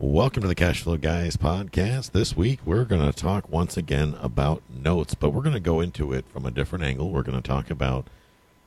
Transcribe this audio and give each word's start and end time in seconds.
Welcome 0.00 0.42
to 0.42 0.48
the 0.48 0.54
Cash 0.54 0.82
Flow 0.82 0.96
Guys 0.96 1.36
podcast. 1.36 2.12
This 2.12 2.36
week 2.36 2.60
we're 2.64 2.84
going 2.84 3.04
to 3.04 3.12
talk 3.12 3.48
once 3.48 3.76
again 3.76 4.14
about 4.20 4.62
notes, 4.70 5.16
but 5.16 5.30
we're 5.30 5.42
going 5.42 5.54
to 5.54 5.60
go 5.60 5.80
into 5.80 6.12
it 6.12 6.24
from 6.28 6.46
a 6.46 6.52
different 6.52 6.84
angle. 6.84 7.10
We're 7.10 7.24
going 7.24 7.42
to 7.42 7.48
talk 7.48 7.68
about 7.68 8.06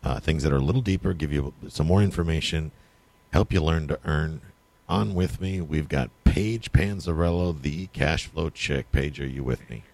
uh, 0.04 0.20
things 0.20 0.44
that 0.44 0.52
are 0.52 0.58
a 0.58 0.62
little 0.62 0.82
deeper, 0.82 1.14
give 1.14 1.32
you 1.32 1.54
some 1.70 1.88
more 1.88 2.04
information, 2.04 2.72
help 3.32 3.54
you 3.54 3.64
learn 3.64 3.88
to 3.88 4.00
earn. 4.04 4.42
On 4.90 5.14
with 5.14 5.40
me, 5.40 5.62
we've 5.62 5.88
got 5.88 6.10
Paige 6.26 6.74
Panzarello, 6.74 7.62
the 7.62 7.88
cash 7.94 8.28
flow 8.28 8.50
chick. 8.50 8.92
Paige, 8.92 9.22
are 9.22 9.26
you 9.26 9.46
with 9.46 9.70
me? 9.70 9.86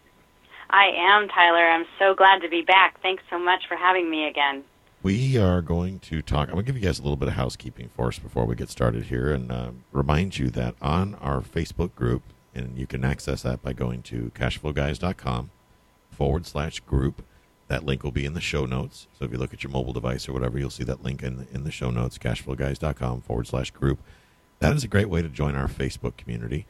I 0.72 0.88
am, 0.88 1.28
Tyler. 1.28 1.70
I'm 1.70 1.86
so 2.00 2.16
glad 2.16 2.42
to 2.42 2.50
be 2.50 2.64
back. 2.64 3.00
Thanks 3.04 3.22
so 3.30 3.38
much 3.38 3.68
for 3.68 3.78
having 3.78 4.10
me 4.10 4.28
again. 4.28 4.64
We 5.08 5.38
are 5.38 5.62
going 5.62 6.00
to 6.00 6.22
talk. 6.22 6.50
I'm 6.50 6.56
going 6.56 6.66
to 6.66 6.74
give 6.74 6.82
you 6.82 6.86
guys 6.86 7.00
a 7.00 7.02
little 7.02 7.16
bit 7.16 7.30
of 7.30 7.36
housekeeping 7.36 7.88
first 7.96 8.22
before 8.22 8.44
we 8.44 8.58
get 8.58 8.70
started 8.70 9.06
here, 9.06 9.32
and 9.32 9.50
uh, 9.50 9.70
remind 9.94 10.38
you 10.38 10.50
that 10.50 10.76
on 10.82 11.16
our 11.22 11.40
Facebook 11.40 11.96
group, 11.96 12.24
and 12.54 12.78
you 12.78 12.86
can 12.88 13.06
access 13.06 13.44
that 13.44 13.62
by 13.62 13.72
going 13.72 14.02
to 14.02 14.34
cashflowguys.com 14.36 15.50
forward 16.12 16.46
slash 16.46 16.82
group. 16.82 17.24
That 17.70 17.86
link 17.86 18.04
will 18.04 18.12
be 18.12 18.26
in 18.26 18.34
the 18.34 18.42
show 18.42 18.66
notes. 18.66 19.08
So 19.18 19.24
if 19.24 19.32
you 19.32 19.38
look 19.38 19.54
at 19.54 19.64
your 19.64 19.72
mobile 19.72 19.94
device 19.94 20.28
or 20.28 20.34
whatever, 20.34 20.60
you'll 20.60 20.70
see 20.70 20.84
that 20.84 21.06
link 21.06 21.24
in 21.24 21.38
the, 21.38 21.48
in 21.54 21.64
the 21.64 21.72
show 21.72 21.90
notes, 21.90 22.18
cashflowguys.com 22.18 23.22
forward 23.22 23.48
slash 23.48 23.72
group. 23.72 24.00
That 24.60 24.76
is 24.76 24.84
a 24.84 24.90
great 24.90 25.08
way 25.08 25.22
to 25.22 25.30
join 25.30 25.56
our 25.56 25.70
Facebook 25.70 26.18
community. 26.18 26.66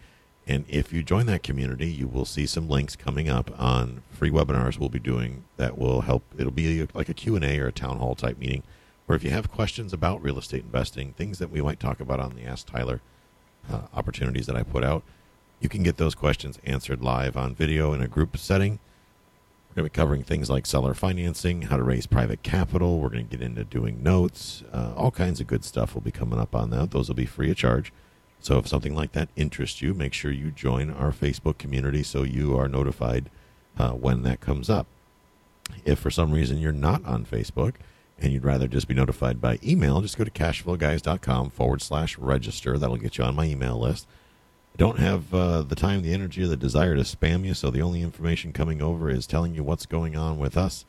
And 0.48 0.64
if 0.70 0.94
you 0.94 1.04
join 1.04 1.26
that 1.26 1.44
community, 1.44 1.88
you 1.88 2.08
will 2.08 2.24
see 2.24 2.46
some 2.46 2.70
links 2.70 2.96
coming 2.96 3.28
up 3.28 3.52
on 3.60 4.02
free 4.10 4.32
webinars 4.32 4.80
we'll 4.80 4.88
be 4.88 4.98
doing 4.98 5.44
that 5.58 5.78
will 5.78 6.02
help. 6.02 6.24
It'll 6.38 6.52
be 6.52 6.88
like 6.94 7.10
a 7.10 7.14
Q&A 7.14 7.60
or 7.60 7.68
a 7.68 7.72
town 7.74 7.98
hall 7.98 8.16
type 8.16 8.38
meeting 8.38 8.64
where 9.08 9.16
if 9.16 9.24
you 9.24 9.30
have 9.30 9.52
questions 9.52 9.92
about 9.92 10.22
real 10.24 10.38
estate 10.38 10.64
investing, 10.64 11.14
things 11.14 11.40
that 11.40 11.50
we 11.50 11.62
might 11.62 11.80
talk 11.80 12.00
about 12.00 12.22
on 12.22 12.36
the 12.36 12.46
Ask 12.46 12.68
Tyler 12.68 13.02
uh, 13.70 13.82
opportunities 13.94 14.46
that 14.46 14.56
I 14.56 14.64
put 14.64 14.86
out, 14.86 15.04
you 15.60 15.68
can 15.68 15.84
get 15.84 15.98
those 15.98 16.16
questions 16.16 16.60
answered 16.64 17.02
live 17.02 17.36
on 17.36 17.54
video 17.54 17.92
in 17.92 18.02
a 18.02 18.08
group 18.08 18.38
setting. 18.38 18.80
We're 19.70 19.82
going 19.82 19.90
to 19.90 19.92
be 19.92 19.96
covering 19.96 20.24
things 20.24 20.50
like 20.50 20.66
seller 20.66 20.94
financing, 20.94 21.64
how 21.64 21.78
to 21.78 21.84
raise 21.84 22.08
private 22.08 22.42
capital. 22.42 23.00
We're 23.00 23.10
going 23.10 23.28
to 23.28 23.38
get 23.38 23.46
into 23.46 23.66
doing 23.66 24.02
notes. 24.02 24.64
Uh, 24.72 24.94
all 24.96 25.12
kinds 25.12 25.42
of 25.42 25.48
good 25.48 25.66
stuff 25.66 25.94
will 25.94 26.02
be 26.02 26.12
coming 26.12 26.40
up 26.40 26.56
on 26.56 26.70
that. 26.70 26.92
Those 26.92 27.10
will 27.10 27.16
be 27.16 27.26
free 27.26 27.52
of 27.52 27.58
charge. 27.58 27.92
So 28.40 28.58
if 28.58 28.68
something 28.68 28.96
like 28.96 29.12
that 29.14 29.30
interests 29.36 29.82
you, 29.82 29.94
make 29.94 30.14
sure 30.14 30.32
you 30.32 30.52
join 30.52 30.90
our 30.90 31.12
Facebook 31.12 31.58
community 31.58 32.04
so 32.04 32.24
you 32.24 32.58
are 32.58 32.68
notified 32.68 33.30
uh, 33.78 33.92
when 33.92 34.24
that 34.24 34.42
comes 34.42 34.70
up. 34.70 34.88
If 35.86 36.00
for 36.00 36.12
some 36.12 36.32
reason 36.32 36.60
you're 36.60 36.72
not 36.72 37.04
on 37.06 37.26
Facebook 37.26 37.76
and 38.20 38.32
you'd 38.32 38.46
rather 38.46 38.68
just 38.68 38.88
be 38.88 38.94
notified 38.94 39.42
by 39.42 39.60
email, 39.64 40.02
just 40.02 40.18
go 40.18 40.24
to 40.24 40.32
cashflowguys.com 40.32 41.50
forward 41.52 41.82
slash 41.82 42.18
register. 42.18 42.78
That'll 42.78 42.98
get 42.98 43.18
you 43.18 43.24
on 43.24 43.36
my 43.36 43.46
email 43.46 43.78
list. 43.80 44.08
I 44.74 44.78
don't 44.78 45.00
have 45.00 45.34
uh, 45.34 45.64
the 45.64 45.76
time, 45.76 46.02
the 46.04 46.14
energy, 46.14 46.44
or 46.44 46.48
the 46.48 46.58
desire 46.58 46.96
to 46.96 47.02
spam 47.02 47.46
you, 47.46 47.54
so 47.54 47.72
the 47.72 47.82
only 47.82 48.02
information 48.02 48.54
coming 48.54 48.82
over 48.82 49.10
is 49.10 49.26
telling 49.26 49.56
you 49.56 49.64
what's 49.64 49.86
going 49.86 50.16
on 50.16 50.38
with 50.38 50.56
us 50.56 50.86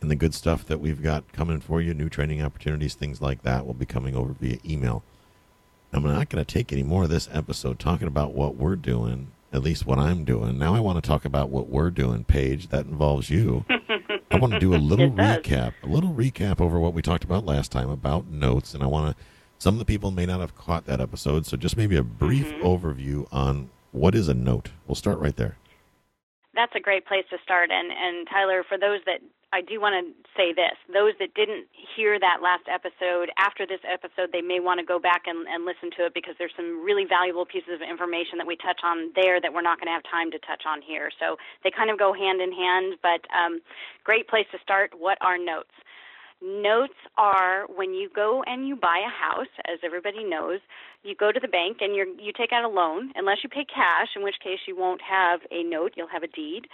and 0.00 0.10
the 0.10 0.16
good 0.16 0.34
stuff 0.34 0.64
that 0.66 0.80
we've 0.80 1.02
got 1.02 1.32
coming 1.32 1.60
for 1.60 1.80
you, 1.80 1.94
new 1.94 2.08
training 2.08 2.42
opportunities, 2.42 2.94
things 2.94 3.20
like 3.20 3.42
that 3.42 3.66
will 3.66 3.74
be 3.74 3.86
coming 3.86 4.14
over 4.14 4.32
via 4.32 4.58
email. 4.64 5.02
I'm 5.92 6.02
not 6.04 6.28
going 6.28 6.44
to 6.44 6.52
take 6.54 6.72
any 6.72 6.82
more 6.82 7.04
of 7.04 7.08
this 7.10 7.28
episode 7.32 7.78
talking 7.78 8.06
about 8.06 8.32
what 8.34 8.56
we're 8.56 8.76
doing, 8.76 9.32
at 9.52 9.62
least 9.62 9.86
what 9.86 9.98
I'm 9.98 10.24
doing. 10.24 10.58
Now 10.58 10.74
I 10.74 10.80
want 10.80 11.02
to 11.02 11.06
talk 11.08 11.24
about 11.24 11.50
what 11.50 11.68
we're 11.68 11.90
doing, 11.90 12.24
Paige. 12.24 12.68
That 12.68 12.86
involves 12.86 13.28
you. 13.30 13.64
I 14.30 14.36
want 14.38 14.52
to 14.52 14.60
do 14.60 14.74
a 14.74 14.76
little 14.78 15.10
recap, 15.10 15.72
a 15.82 15.86
little 15.88 16.12
recap 16.14 16.60
over 16.60 16.78
what 16.78 16.94
we 16.94 17.02
talked 17.02 17.24
about 17.24 17.44
last 17.44 17.72
time 17.72 17.90
about 17.90 18.26
notes, 18.28 18.74
and 18.74 18.82
I 18.82 18.86
want 18.86 19.16
to. 19.16 19.22
Some 19.58 19.74
of 19.74 19.78
the 19.80 19.84
people 19.84 20.10
may 20.10 20.24
not 20.24 20.40
have 20.40 20.56
caught 20.56 20.86
that 20.86 21.00
episode, 21.00 21.44
so 21.44 21.56
just 21.56 21.76
maybe 21.76 21.96
a 21.96 22.02
brief 22.02 22.46
Mm-hmm. 22.46 22.64
overview 22.66 23.26
on 23.32 23.68
what 23.92 24.14
is 24.14 24.28
a 24.28 24.34
note. 24.34 24.70
We'll 24.86 24.94
start 24.94 25.18
right 25.18 25.36
there. 25.36 25.56
That's 26.54 26.72
a 26.74 26.80
great 26.80 27.06
place 27.06 27.24
to 27.30 27.36
start. 27.42 27.70
And, 27.70 27.90
and 27.92 28.26
Tyler, 28.28 28.64
for 28.66 28.78
those 28.78 29.00
that 29.06 29.20
I 29.52 29.60
do 29.62 29.80
want 29.80 29.98
to 29.98 30.04
say 30.38 30.52
this 30.54 30.78
those 30.92 31.14
that 31.18 31.34
didn't 31.34 31.66
hear 31.74 32.18
that 32.20 32.38
last 32.42 32.70
episode, 32.70 33.30
after 33.36 33.66
this 33.66 33.80
episode, 33.82 34.30
they 34.32 34.42
may 34.42 34.60
want 34.60 34.78
to 34.78 34.86
go 34.86 34.98
back 34.98 35.26
and, 35.26 35.46
and 35.48 35.64
listen 35.66 35.90
to 35.98 36.06
it 36.06 36.14
because 36.14 36.34
there's 36.38 36.54
some 36.54 36.84
really 36.84 37.04
valuable 37.04 37.44
pieces 37.44 37.74
of 37.74 37.82
information 37.82 38.38
that 38.38 38.46
we 38.46 38.54
touch 38.56 38.80
on 38.84 39.10
there 39.14 39.40
that 39.40 39.52
we're 39.52 39.66
not 39.66 39.78
going 39.78 39.90
to 39.90 39.96
have 39.96 40.06
time 40.06 40.30
to 40.30 40.38
touch 40.38 40.62
on 40.66 40.80
here. 40.82 41.10
So 41.18 41.36
they 41.64 41.70
kind 41.70 41.90
of 41.90 41.98
go 41.98 42.14
hand 42.14 42.40
in 42.40 42.52
hand, 42.52 42.94
but 43.02 43.26
um, 43.34 43.60
great 44.04 44.28
place 44.28 44.46
to 44.52 44.58
start. 44.62 44.94
What 44.96 45.18
are 45.20 45.36
notes? 45.36 45.74
Notes 46.40 46.96
are 47.18 47.66
when 47.66 47.92
you 47.92 48.08
go 48.08 48.42
and 48.46 48.66
you 48.66 48.74
buy 48.74 49.02
a 49.04 49.10
house, 49.10 49.50
as 49.66 49.78
everybody 49.84 50.24
knows, 50.24 50.60
you 51.02 51.14
go 51.14 51.32
to 51.32 51.40
the 51.40 51.48
bank 51.48 51.78
and 51.80 51.94
you 51.94 52.16
you 52.18 52.32
take 52.32 52.52
out 52.52 52.64
a 52.64 52.68
loan, 52.68 53.12
unless 53.14 53.38
you 53.42 53.50
pay 53.50 53.64
cash, 53.64 54.08
in 54.16 54.22
which 54.22 54.36
case 54.42 54.60
you 54.66 54.76
won't 54.76 55.02
have 55.02 55.40
a 55.50 55.62
note, 55.62 55.92
you'll 55.96 56.08
have 56.08 56.22
a 56.22 56.28
deed. 56.28 56.66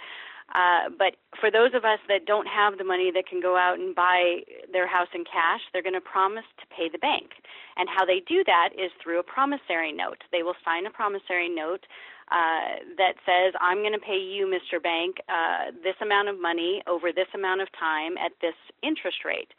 Uh, 0.55 0.89
but 0.97 1.15
for 1.39 1.51
those 1.51 1.73
of 1.73 1.83
us 1.83 1.99
that 2.07 2.25
don't 2.25 2.47
have 2.47 2.77
the 2.77 2.83
money 2.83 3.11
that 3.11 3.27
can 3.27 3.41
go 3.41 3.57
out 3.57 3.79
and 3.79 3.93
buy 3.93 4.39
their 4.71 4.87
house 4.87 5.09
in 5.13 5.23
cash, 5.25 5.61
they're 5.71 5.83
going 5.83 5.93
to 5.93 6.01
promise 6.01 6.45
to 6.59 6.65
pay 6.67 6.87
the 6.89 6.97
bank. 6.97 7.31
And 7.75 7.89
how 7.89 8.05
they 8.05 8.21
do 8.25 8.43
that 8.45 8.69
is 8.73 8.91
through 9.03 9.19
a 9.19 9.23
promissory 9.23 9.91
note. 9.91 10.23
They 10.31 10.43
will 10.43 10.55
sign 10.63 10.85
a 10.85 10.89
promissory 10.89 11.49
note 11.49 11.85
uh, 12.31 12.79
that 12.97 13.15
says, 13.25 13.53
I'm 13.59 13.79
going 13.79 13.93
to 13.93 13.99
pay 13.99 14.19
you, 14.19 14.47
Mr. 14.47 14.81
Bank, 14.81 15.17
uh, 15.27 15.71
this 15.83 15.95
amount 16.01 16.29
of 16.29 16.39
money 16.39 16.81
over 16.87 17.11
this 17.11 17.27
amount 17.33 17.61
of 17.61 17.67
time 17.77 18.17
at 18.17 18.31
this 18.41 18.55
interest 18.81 19.23
rate. 19.25 19.51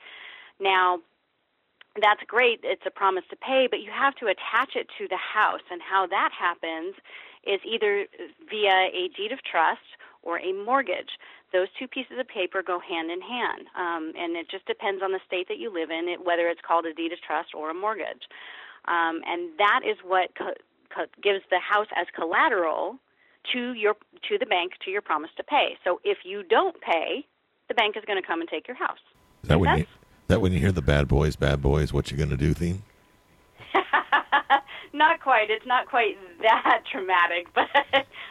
Now, 0.61 1.01
that's 2.01 2.23
great. 2.27 2.61
It's 2.63 2.83
a 2.87 2.91
promise 2.91 3.25
to 3.31 3.37
pay, 3.37 3.69
but 3.71 3.81
you 3.81 3.91
have 3.91 4.15
to 4.17 4.27
attach 4.27 4.77
it 4.77 4.89
to 4.99 5.09
the 5.09 5.17
house. 5.17 5.65
And 5.71 5.81
how 5.83 6.07
that 6.07 6.31
happens 6.33 6.95
is 7.47 7.61
either 7.65 8.07
via 8.49 8.89
a 8.93 9.09
deed 9.17 9.33
of 9.33 9.43
trust 9.43 9.98
or 10.23 10.39
a 10.41 10.53
mortgage. 10.53 11.11
Those 11.53 11.69
two 11.79 11.89
pieces 11.89 12.19
of 12.19 12.29
paper 12.29 12.63
go 12.63 12.79
hand 12.79 13.11
in 13.11 13.21
hand, 13.21 13.67
um, 13.77 14.13
and 14.17 14.37
it 14.37 14.51
just 14.51 14.67
depends 14.67 15.03
on 15.03 15.13
the 15.13 15.21
state 15.27 15.49
that 15.49 15.59
you 15.59 15.73
live 15.73 15.91
in, 15.91 16.09
it, 16.09 16.25
whether 16.25 16.49
it's 16.49 16.61
called 16.67 16.85
a 16.87 16.93
deed 16.93 17.13
of 17.13 17.21
trust 17.23 17.51
or 17.55 17.71
a 17.71 17.75
mortgage. 17.75 18.29
Um, 18.87 19.21
and 19.27 19.59
that 19.59 19.81
is 19.85 19.97
what 20.05 20.31
co- 20.37 20.59
co- 20.95 21.11
gives 21.23 21.45
the 21.51 21.61
house 21.61 21.89
as 21.97 22.07
collateral 22.15 22.99
to 23.53 23.73
your 23.73 23.95
to 24.29 24.39
the 24.39 24.47
bank 24.47 24.73
to 24.85 24.91
your 24.91 25.03
promise 25.03 25.31
to 25.37 25.43
pay. 25.43 25.79
So 25.85 26.01
if 26.05 26.19
you 26.25 26.43
don't 26.43 26.77
pay, 26.81 27.27
the 27.69 27.75
bank 27.75 27.97
is 27.97 28.05
going 28.07 28.21
to 28.21 28.27
come 28.27 28.41
and 28.41 28.49
take 28.49 28.67
your 28.67 28.77
house. 28.77 28.99
Is 29.43 29.49
that 29.49 29.61
when 29.61 29.79
you, 29.79 29.87
that 30.29 30.41
when 30.41 30.53
you 30.53 30.59
hear 30.59 30.73
the 30.73 30.83
bad 30.83 31.09
boys, 31.09 31.37
bad 31.37 31.63
boys, 31.63 31.93
what 31.93 32.11
you 32.11 32.17
going 32.17 32.31
to 32.31 32.37
do 32.37 32.55
theme? 32.55 32.83
not 34.99 35.21
quite. 35.23 35.51
It's 35.51 35.65
not 35.67 35.87
quite 35.89 36.19
that 36.43 36.83
traumatic, 36.91 37.47
but 37.55 37.69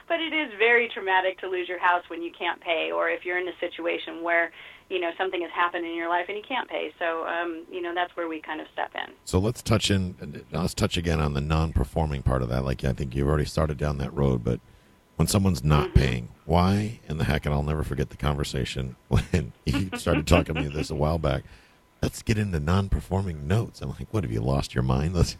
but 0.08 0.20
it 0.20 0.34
is 0.34 0.52
very 0.60 0.90
traumatic 0.94 1.40
to 1.40 1.48
lose 1.50 1.68
your 1.68 1.80
house 1.80 2.04
when 2.10 2.22
you 2.22 2.32
can't 2.38 2.62
pay, 2.62 2.92
or 2.94 3.10
if 3.10 3.26
you're 3.26 3.40
in 3.40 3.48
a 3.48 3.58
situation 3.60 4.22
where 4.22 4.52
you 4.90 5.00
know 5.00 5.12
something 5.18 5.42
has 5.42 5.52
happened 5.52 5.86
in 5.86 5.96
your 5.96 6.10
life 6.10 6.26
and 6.28 6.38
you 6.38 6.44
can't 6.48 6.70
pay. 6.70 6.92
So 7.00 7.26
um, 7.26 7.66
you 7.72 7.82
know 7.82 7.94
that's 7.96 8.16
where 8.16 8.28
we 8.28 8.42
kind 8.42 8.62
of 8.62 8.68
step 8.74 8.92
in. 8.94 9.14
So 9.26 9.40
let's 9.40 9.62
touch 9.64 9.90
in. 9.90 10.46
Let's 10.52 10.74
touch 10.74 10.98
again 10.98 11.20
on 11.20 11.34
the 11.34 11.42
non-performing 11.42 12.24
part 12.24 12.42
of 12.42 12.50
that. 12.50 12.64
Like 12.64 12.84
I 12.84 12.94
think 12.94 13.16
you've 13.16 13.28
already 13.28 13.46
started 13.46 13.78
down 13.78 13.98
that 13.98 14.14
road, 14.14 14.44
but 14.44 14.60
when 15.16 15.28
someone's 15.28 15.64
not 15.64 15.96
paying, 15.96 16.30
why 16.46 17.00
in 17.10 17.18
the 17.18 17.24
heck? 17.24 17.46
And 17.46 17.54
I'll 17.54 17.64
never 17.64 17.84
forget 17.84 18.10
the 18.12 18.18
conversation 18.18 18.96
when 19.08 19.54
you 19.66 19.90
started 19.98 20.28
talking 20.28 20.56
to 20.56 20.62
me 20.62 20.68
this 20.68 20.90
a 20.90 20.96
while 20.96 21.18
back. 21.18 21.44
Let's 22.02 22.22
get 22.22 22.38
into 22.38 22.60
non-performing 22.60 23.48
notes. 23.48 23.82
I'm 23.82 23.90
like, 23.90 24.08
what 24.12 24.24
have 24.24 24.32
you 24.32 24.42
lost 24.42 24.76
your 24.76 24.84
mind? 24.84 25.14
Let's 25.16 25.36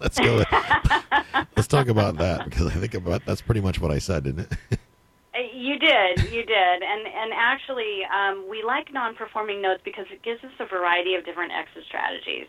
let's 0.00 0.18
go. 0.18 0.44
let's 1.56 1.66
talk 1.66 1.88
about 1.88 2.18
that 2.18 2.44
because 2.44 2.66
I 2.66 2.70
think 2.78 2.94
about 2.94 3.24
that's 3.24 3.40
pretty 3.40 3.60
much 3.60 3.80
what 3.80 3.90
I 3.90 3.98
said, 3.98 4.24
didn't 4.24 4.52
it? 4.52 4.78
Uh, 5.34 5.38
You 5.52 5.78
did, 5.78 6.30
you 6.30 6.44
did, 6.44 6.82
and 6.82 7.06
and 7.06 7.32
actually, 7.34 8.02
um, 8.04 8.46
we 8.48 8.62
like 8.62 8.92
non-performing 8.92 9.60
notes 9.62 9.80
because 9.84 10.06
it 10.12 10.22
gives 10.22 10.44
us 10.44 10.52
a 10.60 10.66
variety 10.66 11.14
of 11.14 11.24
different 11.24 11.52
exit 11.52 11.84
strategies. 11.88 12.46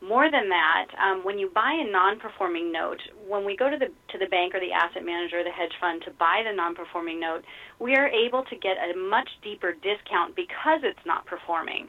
More 0.00 0.30
than 0.30 0.48
that, 0.50 0.86
um, 1.02 1.24
when 1.24 1.40
you 1.40 1.50
buy 1.52 1.72
a 1.72 1.90
non-performing 1.90 2.70
note, 2.70 3.00
when 3.26 3.44
we 3.44 3.56
go 3.56 3.68
to 3.68 3.76
the 3.76 3.90
to 4.12 4.18
the 4.18 4.26
bank 4.26 4.54
or 4.54 4.60
the 4.60 4.70
asset 4.70 5.04
manager 5.04 5.40
or 5.40 5.44
the 5.44 5.50
hedge 5.50 5.72
fund 5.80 6.02
to 6.04 6.12
buy 6.12 6.42
the 6.46 6.54
non-performing 6.54 7.18
note, 7.18 7.42
we 7.80 7.96
are 7.96 8.06
able 8.06 8.44
to 8.44 8.54
get 8.56 8.76
a 8.78 8.96
much 8.96 9.28
deeper 9.42 9.72
discount 9.72 10.36
because 10.36 10.80
it's 10.84 11.04
not 11.04 11.26
performing. 11.26 11.88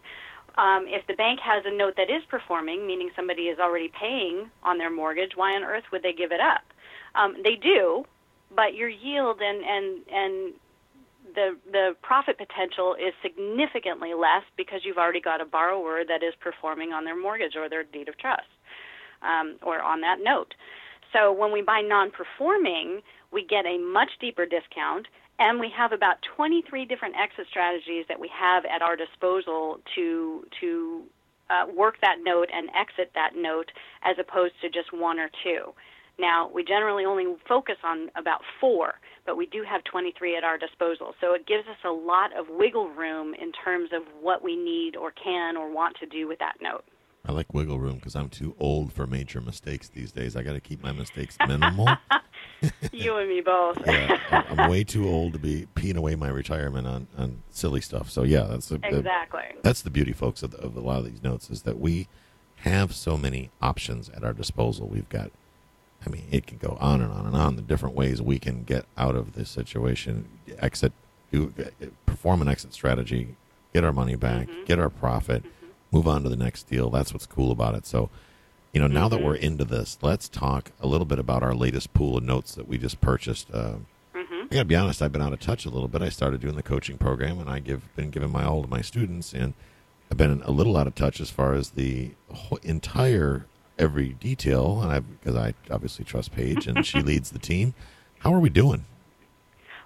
Um, 0.58 0.86
if 0.88 1.06
the 1.08 1.14
bank 1.14 1.40
has 1.42 1.64
a 1.66 1.76
note 1.76 1.96
that 1.98 2.10
is 2.10 2.24
performing, 2.30 2.86
meaning 2.88 3.10
somebody 3.16 3.44
is 3.44 3.60
already 3.60 3.92
paying 4.00 4.50
on 4.64 4.78
their 4.78 4.90
mortgage, 4.90 5.32
why 5.36 5.56
on 5.56 5.64
earth 5.64 5.84
would 5.92 6.04
they 6.04 6.14
give 6.14 6.32
it 6.32 6.42
up? 6.42 6.62
Um, 7.16 7.36
they 7.44 7.56
do, 7.56 8.06
but 8.56 8.76
your 8.76 8.90
yield 8.90 9.40
and 9.42 9.64
and 9.64 10.02
and 10.12 10.54
the 11.36 11.58
the 11.72 11.96
profit 12.02 12.38
potential 12.38 12.96
is 12.96 13.14
significantly 13.22 14.14
less 14.14 14.44
because 14.58 14.82
you've 14.84 14.98
already 14.98 15.22
got 15.22 15.42
a 15.42 15.46
borrower 15.46 16.04
that 16.08 16.24
is 16.24 16.34
performing 16.40 16.92
on 16.94 17.06
their 17.06 17.20
mortgage 17.20 17.56
or 17.56 17.70
their 17.70 17.84
deed 17.84 18.10
of 18.10 18.18
trust 18.18 18.50
um, 19.22 19.58
or 19.62 19.82
on 19.82 20.02
that 20.02 20.20
note. 20.22 20.54
So 21.14 21.32
when 21.32 21.52
we 21.52 21.62
buy 21.62 21.82
non-performing, 21.82 23.02
we 23.32 23.46
get 23.46 23.66
a 23.66 23.78
much 23.78 24.12
deeper 24.20 24.46
discount, 24.46 25.08
and 25.40 25.60
we 25.60 25.72
have 25.76 25.92
about 25.92 26.18
23 26.36 26.86
different 26.86 27.16
exit 27.16 27.48
strategies 27.50 28.06
that 28.08 28.20
we 28.20 28.30
have 28.38 28.66
at 28.66 28.82
our 28.82 28.96
disposal 28.96 29.80
to 29.96 30.46
to 30.60 31.04
uh, 31.50 31.66
work 31.76 31.96
that 32.02 32.18
note 32.24 32.50
and 32.54 32.70
exit 32.76 33.12
that 33.16 33.32
note, 33.36 33.72
as 34.04 34.18
opposed 34.20 34.54
to 34.62 34.70
just 34.70 34.94
one 34.94 35.18
or 35.18 35.32
two. 35.44 35.74
Now, 36.20 36.50
we 36.54 36.64
generally 36.64 37.06
only 37.06 37.26
focus 37.48 37.78
on 37.84 38.12
about 38.16 38.42
four, 38.60 38.96
but 39.26 39.38
we 39.38 39.46
do 39.46 39.64
have 39.64 39.84
23 39.86 40.36
at 40.36 40.44
our 40.44 40.58
disposal. 40.58 41.16
So 41.22 41.34
it 41.34 41.48
gives 41.48 41.68
us 41.68 41.78
a 41.86 41.90
lot 41.90 42.38
of 42.38 42.48
wiggle 42.50 42.90
room 42.90 43.34
in 43.34 43.52
terms 43.54 43.92
of 43.94 44.04
what 44.22 44.44
we 44.44 44.56
need 44.56 44.98
or 44.98 45.12
can 45.12 45.56
or 45.56 45.72
want 45.72 45.96
to 46.02 46.06
do 46.06 46.28
with 46.28 46.38
that 46.40 46.58
note. 46.62 46.84
I 47.26 47.32
like 47.32 47.54
wiggle 47.54 47.80
room 47.80 47.96
because 47.96 48.16
I'm 48.16 48.30
too 48.30 48.56
old 48.60 48.92
for 48.92 49.08
major 49.08 49.40
mistakes 49.40 49.90
these 49.90 50.12
days. 50.12 50.36
I 50.36 50.44
got 50.44 50.54
to 50.54 50.60
keep 50.60 50.84
my 50.84 50.92
mistakes 50.92 51.38
minimal. 51.48 51.88
you 52.92 53.16
and 53.18 53.30
me 53.30 53.42
both. 53.42 53.80
yeah, 53.86 54.20
I'm 54.50 54.70
way 54.70 54.84
too 54.84 55.08
old 55.08 55.34
to 55.34 55.40
be 55.40 55.68
peeing 55.76 55.96
away 55.96 56.16
my 56.16 56.30
retirement 56.30 56.88
on, 56.88 57.08
on 57.18 57.44
silly 57.50 57.82
stuff. 57.82 58.10
So 58.10 58.24
yeah, 58.24 58.44
that's 58.44 58.70
the, 58.70 58.80
exactly 58.84 59.44
the, 59.56 59.62
that's 59.62 59.82
the 59.82 59.90
beauty, 59.90 60.14
folks, 60.14 60.44
of, 60.44 60.52
the, 60.52 60.58
of 60.58 60.76
a 60.76 60.82
lot 60.82 61.00
of 61.00 61.06
these 61.06 61.24
notes 61.24 61.50
is 61.50 61.64
that 61.64 61.80
we 61.80 62.08
have 62.58 62.94
so 62.94 63.18
many 63.18 63.52
options 63.62 64.10
at 64.10 64.24
our 64.24 64.34
disposal. 64.34 64.88
We've 64.88 65.10
got 65.10 65.32
I 66.06 66.10
mean, 66.10 66.28
it 66.32 66.48
can 66.48 66.58
go 66.58 66.78
on 66.80 67.02
and 67.02 67.12
on 67.12 67.26
and 67.26 67.36
on 67.36 67.56
the 67.56 67.62
different 67.62 67.96
ways 67.96 68.22
we 68.22 68.40
can 68.40 68.64
get 68.64 68.86
out 68.98 69.16
of 69.16 69.34
this 69.34 69.50
situation, 69.50 70.28
exit, 70.58 70.94
do, 71.32 71.54
perform 72.06 72.42
an 72.42 72.48
exit 72.48 72.74
strategy, 72.74 73.36
get 73.74 73.84
our 73.84 73.92
money 73.92 74.16
back, 74.16 74.48
mm-hmm. 74.48 74.64
get 74.64 74.80
our 74.80 74.90
profit, 74.90 75.44
mm-hmm. 75.44 75.68
move 75.92 76.08
on 76.08 76.24
to 76.24 76.30
the 76.30 76.38
next 76.38 76.64
deal. 76.64 76.90
That's 76.90 77.14
what's 77.14 77.26
cool 77.26 77.52
about 77.52 77.76
it. 77.76 77.86
So, 77.86 78.10
you 78.74 78.80
know, 78.80 78.88
now 78.88 79.08
mm-hmm. 79.08 79.16
that 79.16 79.24
we're 79.24 79.36
into 79.36 79.66
this, 79.66 79.98
let's 80.02 80.30
talk 80.30 80.72
a 80.80 80.88
little 80.88 81.06
bit 81.06 81.20
about 81.20 81.44
our 81.44 81.54
latest 81.54 81.94
pool 81.94 82.18
of 82.18 82.24
notes 82.24 82.56
that 82.56 82.68
we 82.68 82.78
just 82.78 83.02
purchased. 83.02 83.50
Uh, 83.52 83.76
mm-hmm. 84.16 84.42
I 84.52 84.56
got 84.56 84.60
to 84.60 84.66
be 84.66 84.76
honest, 84.76 85.02
I've 85.02 85.12
been 85.12 85.22
out 85.22 85.34
of 85.34 85.40
touch 85.40 85.66
a 85.66 85.70
little 85.70 85.88
bit. 85.88 86.02
I 86.02 86.10
started 86.10 86.42
doing 86.42 86.56
the 86.56 86.64
coaching 86.64 86.98
program, 86.98 87.40
and 87.40 87.50
I 87.50 87.60
give 87.60 87.94
been 87.96 88.10
giving 88.10 88.32
my 88.32 88.46
all 88.46 88.62
to 88.64 88.70
my 88.70 88.82
students, 88.82 89.34
and 89.34 89.54
I've 90.12 90.18
been 90.18 90.42
a 90.44 90.52
little 90.52 90.78
out 90.78 90.88
of 90.88 90.96
touch 90.96 91.20
as 91.20 91.30
far 91.30 91.54
as 91.54 91.72
the 91.72 92.12
entire 92.64 93.46
every 93.78 94.10
detail, 94.10 94.82
and 94.82 94.92
I 94.92 95.00
because 95.00 95.36
I 95.36 95.54
obviously 95.72 96.06
trust 96.06 96.34
Paige 96.34 96.68
and 96.68 96.86
she 96.86 97.02
leads 97.02 97.32
the 97.32 97.40
team. 97.40 97.74
How 98.20 98.34
are 98.34 98.40
we 98.40 98.50
doing? 98.50 98.86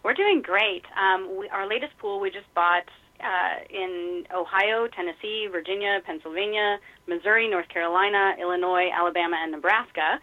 We're 0.03 0.15
doing 0.15 0.41
great. 0.41 0.83
Um, 0.97 1.37
we, 1.39 1.47
our 1.49 1.67
latest 1.67 1.97
pool 1.99 2.19
we 2.19 2.29
just 2.29 2.51
bought 2.53 2.83
uh, 3.23 3.63
in 3.69 4.25
Ohio, 4.35 4.87
Tennessee, 4.87 5.47
Virginia, 5.51 5.99
Pennsylvania, 6.05 6.77
Missouri, 7.07 7.49
North 7.49 7.69
Carolina, 7.69 8.35
Illinois, 8.39 8.89
Alabama, 8.93 9.37
and 9.41 9.51
Nebraska. 9.51 10.19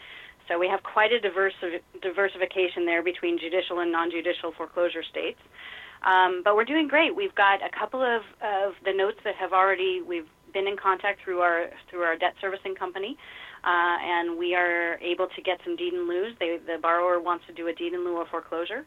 So 0.49 0.58
we 0.58 0.69
have 0.69 0.82
quite 0.82 1.12
a 1.12 1.20
diverse, 1.20 1.55
diversification 2.02 2.85
there 2.85 3.02
between 3.02 3.38
judicial 3.38 3.81
and 3.81 3.91
non-judicial 3.91 4.52
foreclosure 4.56 5.02
states. 5.02 5.38
Um, 6.02 6.43
but 6.44 6.56
we're 6.56 6.64
doing 6.64 6.88
great. 6.88 7.14
We've 7.14 7.35
got 7.35 7.61
a 7.62 7.70
couple 7.70 8.02
of, 8.02 8.23
of 8.43 8.75
the 8.85 8.93
notes 8.93 9.19
that 9.25 9.37
have 9.37 9.53
already 9.53 10.03
we've 10.03 10.29
been 10.53 10.67
in 10.67 10.76
contact 10.76 11.23
through 11.23 11.41
our 11.41 11.70
through 11.88 12.03
our 12.03 12.17
debt 12.17 12.35
servicing 12.41 12.75
company 12.75 13.17
uh, 13.64 13.96
and 14.00 14.38
we 14.38 14.55
are 14.55 14.99
able 15.00 15.26
to 15.29 15.43
get 15.43 15.61
some 15.64 15.76
deed 15.76 15.93
in 15.93 16.08
lieu. 16.08 16.32
The 16.38 16.79
borrower 16.81 17.20
wants 17.20 17.44
to 17.46 17.53
do 17.53 17.69
a 17.69 17.73
deed 17.73 17.93
in 17.93 18.05
lieu 18.05 18.20
of 18.20 18.29
foreclosure. 18.29 18.87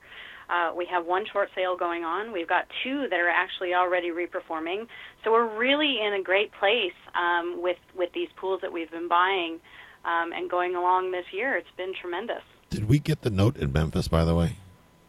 Uh, 0.50 0.72
we 0.76 0.86
have 0.86 1.06
one 1.06 1.26
short 1.32 1.50
sale 1.56 1.76
going 1.78 2.04
on. 2.04 2.32
We've 2.32 2.48
got 2.48 2.66
two 2.84 3.08
that 3.10 3.20
are 3.20 3.30
actually 3.30 3.74
already 3.74 4.10
reperforming. 4.10 4.88
So 5.24 5.32
we're 5.32 5.58
really 5.58 6.00
in 6.02 6.14
a 6.14 6.22
great 6.22 6.52
place 6.54 6.94
um, 7.16 7.62
with 7.62 7.78
with 7.96 8.12
these 8.14 8.30
pools 8.36 8.62
that 8.62 8.72
we've 8.72 8.92
been 8.92 9.08
buying 9.08 9.60
um, 10.06 10.32
and 10.34 10.50
going 10.50 10.76
along 10.76 11.12
this 11.12 11.26
year. 11.32 11.56
It's 11.56 11.72
been 11.78 11.94
tremendous. 12.00 12.44
Did 12.70 12.90
we 12.90 13.00
get 13.00 13.22
the 13.22 13.30
note 13.30 13.58
in 13.58 13.72
Memphis, 13.72 14.08
by 14.08 14.26
the 14.26 14.36
way? 14.36 14.58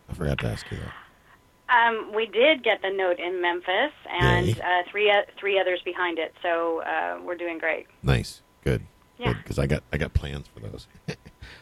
I 0.09 0.15
forgot 0.15 0.39
to 0.39 0.47
ask 0.47 0.71
you 0.71 0.79
that. 0.79 0.93
Um, 1.69 2.13
we 2.15 2.27
did 2.27 2.63
get 2.63 2.83
the 2.83 2.91
note 2.91 3.19
in 3.19 3.41
Memphis, 3.41 3.93
and 4.09 4.61
uh, 4.61 4.83
three 4.91 5.11
uh, 5.11 5.23
three 5.39 5.59
others 5.59 5.81
behind 5.85 6.19
it. 6.19 6.35
So 6.43 6.83
uh, 6.83 7.21
we're 7.25 7.37
doing 7.37 7.59
great. 7.59 7.87
Nice, 8.03 8.43
good. 8.63 8.83
Yeah. 9.19 9.33
Because 9.33 9.59
I 9.59 9.67
got 9.67 9.83
I 9.93 9.97
got 9.97 10.13
plans 10.15 10.47
for 10.53 10.61
those. 10.61 10.87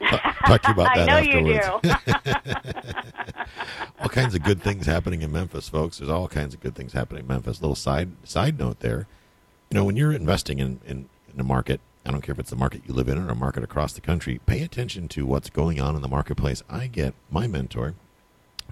Talk 0.08 0.62
to 0.62 0.68
you 0.68 0.74
about 0.74 0.94
that 0.94 1.08
I 1.08 1.22
know 1.22 1.66
afterwards. 1.78 2.26
you 2.26 3.32
do. 3.34 3.42
all 4.00 4.08
kinds 4.08 4.34
of 4.34 4.42
good 4.42 4.62
things 4.62 4.86
happening 4.86 5.22
in 5.22 5.32
Memphis, 5.32 5.68
folks. 5.68 5.98
There's 5.98 6.10
all 6.10 6.28
kinds 6.28 6.54
of 6.54 6.60
good 6.60 6.74
things 6.74 6.92
happening 6.92 7.22
in 7.22 7.28
Memphis. 7.28 7.60
Little 7.60 7.74
side 7.74 8.10
side 8.24 8.58
note 8.58 8.80
there. 8.80 9.06
You 9.70 9.76
know, 9.76 9.84
when 9.84 9.96
you're 9.96 10.12
investing 10.12 10.58
in, 10.58 10.80
in, 10.86 11.08
in 11.32 11.40
a 11.40 11.44
market, 11.44 11.80
I 12.04 12.10
don't 12.10 12.20
care 12.20 12.32
if 12.32 12.38
it's 12.38 12.50
the 12.50 12.56
market 12.56 12.82
you 12.86 12.92
live 12.94 13.08
in 13.08 13.18
or 13.18 13.28
a 13.30 13.34
market 13.34 13.62
across 13.64 13.92
the 13.92 14.00
country, 14.00 14.40
pay 14.44 14.62
attention 14.62 15.08
to 15.08 15.24
what's 15.24 15.48
going 15.48 15.80
on 15.80 15.96
in 15.96 16.02
the 16.02 16.08
marketplace. 16.08 16.62
I 16.68 16.88
get 16.88 17.14
my 17.30 17.46
mentor, 17.46 17.94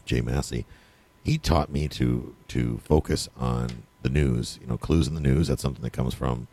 Jay 0.05 0.21
Massey, 0.21 0.67
he 1.23 1.39
taught 1.39 1.71
me 1.71 1.89
to 1.89 2.35
to 2.49 2.79
focus 2.85 3.29
on 3.37 3.85
the 4.03 4.09
news, 4.09 4.59
you 4.61 4.67
know, 4.67 4.79
clues 4.79 5.07
in 5.07 5.15
the 5.15 5.21
news. 5.21 5.49
That's 5.49 5.63
something 5.63 5.83
that 5.83 5.93
comes 5.93 6.15
from 6.15 6.49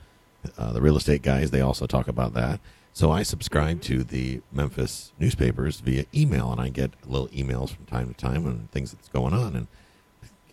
uh, 0.57 0.71
the 0.71 0.81
real 0.81 0.97
estate 0.97 1.21
guys, 1.21 1.51
they 1.51 1.61
also 1.61 1.85
talk 1.85 2.07
about 2.07 2.33
that. 2.33 2.59
So 2.97 3.11
I 3.11 3.21
subscribe 3.21 3.83
to 3.83 4.03
the 4.03 4.41
Memphis 4.51 5.11
newspapers 5.19 5.81
via 5.81 6.05
email, 6.15 6.51
and 6.51 6.59
I 6.59 6.69
get 6.69 6.93
little 7.05 7.27
emails 7.27 7.69
from 7.69 7.85
time 7.85 8.07
to 8.07 8.15
time 8.15 8.47
on 8.47 8.69
things 8.71 8.91
that's 8.91 9.07
going 9.07 9.35
on. 9.35 9.55
And 9.55 9.67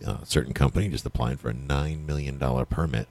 uh, 0.06 0.18
a 0.20 0.26
certain 0.26 0.52
company 0.52 0.90
just 0.90 1.06
applied 1.06 1.40
for 1.40 1.48
a 1.48 1.54
nine 1.54 2.04
million 2.04 2.36
dollar 2.36 2.66
permit 2.66 3.08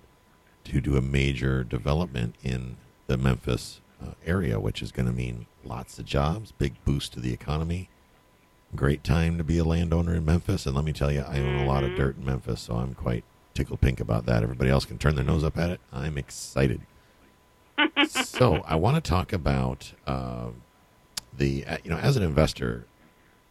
to 0.66 0.80
do 0.80 0.98
a 0.98 1.02
major 1.02 1.64
development 1.64 2.36
in 2.44 2.78
the 3.08 3.18
Memphis 3.18 3.82
uh, 4.00 4.12
area, 4.24 4.60
which 4.60 4.84
is 4.84 4.92
going 4.92 5.08
to 5.08 5.12
mean 5.12 5.48
lots 5.64 5.98
of 5.98 6.06
jobs, 6.06 6.52
big 6.52 6.76
boost 6.86 7.14
to 7.14 7.20
the 7.20 7.34
economy. 7.34 7.90
Great 8.76 9.04
time 9.04 9.40
to 9.40 9.44
be 9.44 9.58
a 9.58 9.64
landowner 9.64 10.14
in 10.14 10.26
Memphis, 10.26 10.68
and 10.68 10.76
let 10.76 10.86
me 10.86 10.94
tell 10.94 11.12
you, 11.12 11.22
I 11.22 11.40
own 11.40 11.56
a 11.56 11.66
lot 11.66 11.84
of 11.84 11.96
dirt 11.96 12.18
in 12.18 12.26
Memphis, 12.26 12.62
so 12.62 12.76
I'm 12.76 12.94
quite 12.94 13.24
tickled 13.56 13.82
pink 13.82 14.00
about 14.00 14.28
that. 14.28 14.44
Everybody 14.44 14.70
else 14.70 14.86
can 14.86 15.00
turn 15.00 15.16
their 15.16 15.26
nose 15.26 15.44
up 15.44 15.58
at 15.58 15.72
it. 15.72 15.82
I'm 15.92 16.20
excited. 16.20 16.82
So 18.44 18.62
I 18.66 18.76
want 18.76 19.02
to 19.02 19.10
talk 19.10 19.32
about 19.32 19.94
uh, 20.06 20.48
the 21.38 21.66
uh, 21.66 21.78
you 21.82 21.90
know 21.90 21.96
as 21.96 22.18
an 22.18 22.24
investor, 22.24 22.86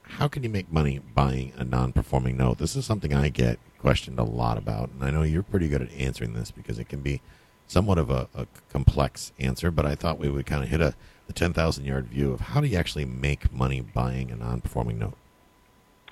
how 0.03 0.29
can 0.29 0.43
you 0.43 0.51
make 0.51 0.71
money 0.71 0.99
buying 0.99 1.55
a 1.57 1.65
non-performing 1.65 2.37
note? 2.37 2.59
This 2.59 2.77
is 2.77 2.85
something 2.85 3.15
I 3.15 3.31
get 3.31 3.59
questioned 3.79 4.19
a 4.19 4.23
lot 4.23 4.59
about, 4.59 4.91
and 4.91 5.03
I 5.03 5.11
know 5.11 5.23
you're 5.23 5.43
pretty 5.43 5.69
good 5.69 5.81
at 5.81 5.91
answering 5.95 6.35
this 6.35 6.51
because 6.51 6.79
it 6.79 6.91
can 6.91 7.01
be 7.01 7.23
somewhat 7.67 7.97
of 7.97 8.11
a, 8.11 8.29
a 8.35 8.47
complex 8.69 9.33
answer. 9.39 9.71
But 9.71 9.87
I 9.87 9.95
thought 9.95 10.19
we 10.19 10.29
would 10.29 10.45
kind 10.45 10.63
of 10.63 10.69
hit 10.69 10.83
a 10.83 10.95
the 11.27 11.33
ten 11.33 11.55
thousand 11.55 11.87
yard 11.87 12.09
view 12.09 12.31
of 12.31 12.41
how 12.41 12.61
do 12.61 12.67
you 12.67 12.77
actually 12.77 13.07
make 13.07 13.51
money 13.51 13.81
buying 13.81 14.31
a 14.31 14.37
non-performing 14.37 14.99
note. 14.99 15.17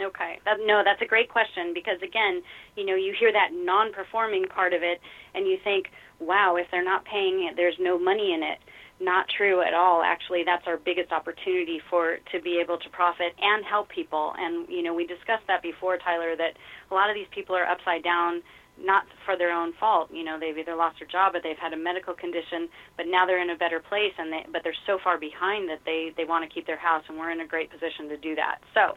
Okay. 0.01 0.41
That, 0.45 0.59
no, 0.65 0.83
that's 0.85 1.03
a 1.03 1.07
great 1.07 1.29
question 1.29 1.73
because 1.75 2.01
again, 2.03 2.43
you 2.77 2.85
know, 2.87 2.95
you 2.95 3.15
hear 3.19 3.33
that 3.33 3.51
non-performing 3.53 4.47
part 4.47 4.73
of 4.73 4.83
it 4.83 5.01
and 5.35 5.47
you 5.47 5.59
think, 5.63 5.87
wow, 6.19 6.57
if 6.57 6.67
they're 6.71 6.85
not 6.85 7.05
paying 7.05 7.49
it, 7.51 7.57
there's 7.57 7.77
no 7.79 7.99
money 7.99 8.33
in 8.33 8.43
it. 8.43 8.59
Not 9.01 9.27
true 9.35 9.63
at 9.63 9.73
all. 9.73 10.03
Actually, 10.03 10.43
that's 10.45 10.67
our 10.67 10.77
biggest 10.77 11.11
opportunity 11.11 11.81
for 11.89 12.19
to 12.33 12.41
be 12.41 12.61
able 12.63 12.77
to 12.77 12.89
profit 12.91 13.33
and 13.41 13.65
help 13.65 13.89
people. 13.89 14.35
And 14.37 14.69
you 14.69 14.83
know, 14.83 14.93
we 14.93 15.07
discussed 15.07 15.49
that 15.49 15.63
before, 15.63 15.97
Tyler, 15.97 16.37
that 16.37 16.53
a 16.91 16.95
lot 16.95 17.09
of 17.09 17.17
these 17.17 17.29
people 17.33 17.57
are 17.57 17.65
upside 17.65 18.05
down 18.05 18.43
not 18.79 19.05
for 19.25 19.37
their 19.37 19.53
own 19.53 19.73
fault. 19.79 20.11
You 20.13 20.25
know, 20.25 20.39
they've 20.41 20.57
either 20.57 20.75
lost 20.75 20.99
their 20.99 21.09
job 21.09 21.35
or 21.35 21.41
they've 21.43 21.59
had 21.61 21.73
a 21.73 21.77
medical 21.77 22.15
condition, 22.15 22.69
but 22.97 23.07
now 23.07 23.27
they're 23.27 23.43
in 23.43 23.51
a 23.51 23.57
better 23.57 23.81
place 23.81 24.13
and 24.19 24.33
they 24.33 24.45
but 24.53 24.63
they're 24.65 24.77
so 24.87 24.99
far 25.03 25.19
behind 25.19 25.69
that 25.69 25.81
they 25.85 26.13
they 26.17 26.25
want 26.25 26.49
to 26.49 26.53
keep 26.53 26.67
their 26.67 26.79
house 26.79 27.05
and 27.09 27.19
we're 27.19 27.31
in 27.31 27.41
a 27.41 27.47
great 27.47 27.71
position 27.71 28.09
to 28.09 28.17
do 28.17 28.35
that. 28.35 28.59
So, 28.75 28.97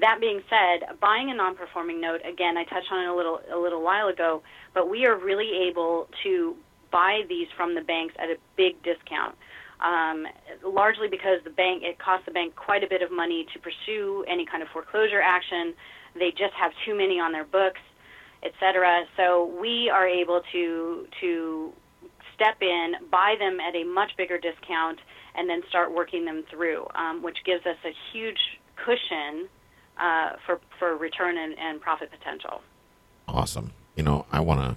that 0.00 0.18
being 0.20 0.40
said, 0.50 0.98
buying 1.00 1.30
a 1.30 1.34
non-performing 1.34 2.00
note, 2.00 2.20
again, 2.26 2.56
I 2.56 2.64
touched 2.64 2.90
on 2.90 3.04
it 3.04 3.08
a 3.08 3.14
little 3.14 3.40
a 3.52 3.58
little 3.58 3.82
while 3.82 4.08
ago, 4.08 4.42
but 4.72 4.90
we 4.90 5.06
are 5.06 5.16
really 5.16 5.68
able 5.68 6.08
to 6.24 6.56
buy 6.90 7.22
these 7.28 7.46
from 7.56 7.74
the 7.74 7.80
banks 7.80 8.14
at 8.18 8.28
a 8.28 8.36
big 8.56 8.82
discount. 8.82 9.34
Um, 9.80 10.26
largely 10.64 11.08
because 11.08 11.40
the 11.44 11.50
bank 11.50 11.82
it 11.82 11.98
costs 11.98 12.26
the 12.26 12.32
bank 12.32 12.54
quite 12.56 12.82
a 12.82 12.88
bit 12.88 13.02
of 13.02 13.10
money 13.10 13.46
to 13.52 13.58
pursue 13.58 14.24
any 14.28 14.46
kind 14.46 14.62
of 14.62 14.68
foreclosure 14.70 15.20
action. 15.20 15.74
They 16.14 16.30
just 16.30 16.54
have 16.54 16.72
too 16.86 16.94
many 16.94 17.20
on 17.20 17.32
their 17.32 17.44
books, 17.44 17.80
etc. 18.42 19.04
So 19.16 19.52
we 19.60 19.90
are 19.90 20.06
able 20.06 20.42
to 20.52 21.06
to 21.20 21.72
step 22.34 22.56
in, 22.60 22.94
buy 23.10 23.36
them 23.38 23.58
at 23.60 23.76
a 23.76 23.84
much 23.84 24.12
bigger 24.16 24.38
discount, 24.38 24.98
and 25.36 25.48
then 25.48 25.62
start 25.68 25.94
working 25.94 26.24
them 26.24 26.44
through, 26.50 26.86
um, 26.94 27.22
which 27.22 27.38
gives 27.44 27.64
us 27.66 27.76
a 27.84 27.92
huge 28.12 28.58
cushion 28.76 29.48
uh, 29.98 30.30
for 30.44 30.60
for 30.78 30.96
return 30.96 31.38
and, 31.38 31.58
and 31.58 31.80
profit 31.80 32.10
potential. 32.10 32.62
Awesome. 33.28 33.72
You 33.96 34.02
know, 34.02 34.26
I 34.32 34.40
want 34.40 34.60
to 34.60 34.76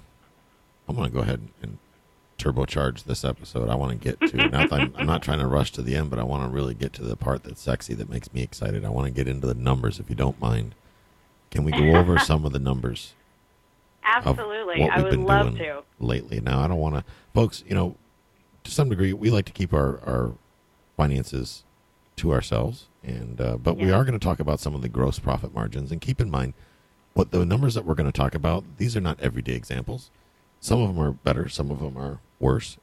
I 0.88 0.92
want 0.92 1.10
to 1.10 1.14
go 1.14 1.22
ahead 1.22 1.40
and 1.62 1.78
turbocharge 2.38 3.04
this 3.04 3.24
episode. 3.24 3.68
I 3.68 3.74
want 3.74 3.92
to 3.92 3.98
get 3.98 4.20
to 4.30 4.36
now. 4.48 4.66
I'm, 4.70 4.94
I'm 4.96 5.06
not 5.06 5.22
trying 5.22 5.40
to 5.40 5.46
rush 5.46 5.72
to 5.72 5.82
the 5.82 5.96
end, 5.96 6.10
but 6.10 6.18
I 6.18 6.22
want 6.22 6.44
to 6.44 6.48
really 6.48 6.74
get 6.74 6.92
to 6.94 7.02
the 7.02 7.16
part 7.16 7.42
that's 7.42 7.60
sexy 7.60 7.94
that 7.94 8.08
makes 8.08 8.32
me 8.32 8.42
excited. 8.42 8.84
I 8.84 8.90
want 8.90 9.06
to 9.06 9.12
get 9.12 9.28
into 9.28 9.46
the 9.46 9.54
numbers, 9.54 9.98
if 9.98 10.08
you 10.08 10.16
don't 10.16 10.40
mind. 10.40 10.74
Can 11.50 11.64
we 11.64 11.72
go 11.72 11.96
over 11.96 12.18
some 12.18 12.44
of 12.44 12.52
the 12.52 12.58
numbers? 12.58 13.14
Absolutely, 14.04 14.84
I 14.84 15.02
would 15.02 15.18
love 15.18 15.56
to. 15.58 15.82
Lately, 15.98 16.40
now 16.40 16.60
I 16.60 16.68
don't 16.68 16.78
want 16.78 16.94
to, 16.94 17.04
folks. 17.34 17.62
You 17.66 17.74
know, 17.74 17.96
to 18.64 18.70
some 18.70 18.88
degree, 18.88 19.12
we 19.12 19.30
like 19.30 19.44
to 19.46 19.52
keep 19.52 19.74
our 19.74 20.00
our 20.06 20.32
finances 20.96 21.64
to 22.16 22.32
ourselves, 22.32 22.86
and 23.08 23.40
uh, 23.40 23.56
but 23.56 23.78
yeah. 23.78 23.86
we 23.86 23.92
are 23.92 24.04
going 24.04 24.18
to 24.18 24.24
talk 24.24 24.40
about 24.40 24.60
some 24.60 24.74
of 24.74 24.82
the 24.82 24.88
gross 24.88 25.18
profit 25.18 25.54
margins. 25.54 25.90
And 25.90 26.00
keep 26.00 26.20
in 26.20 26.30
mind, 26.30 26.54
what 27.18 27.32
the 27.32 27.44
numbers 27.44 27.74
that 27.74 27.84
we're 27.84 27.96
going 27.96 28.10
to 28.10 28.16
talk 28.16 28.34
about. 28.36 28.64
These 28.76 28.96
are 28.96 29.00
not 29.00 29.18
everyday 29.20 29.54
examples. 29.54 30.10
Some 30.60 30.80
of 30.80 30.88
them 30.88 31.02
are 31.02 31.10
better, 31.10 31.48
some 31.48 31.70
of 31.70 31.80
them 31.80 31.98
are 31.98 32.20
worse. 32.38 32.76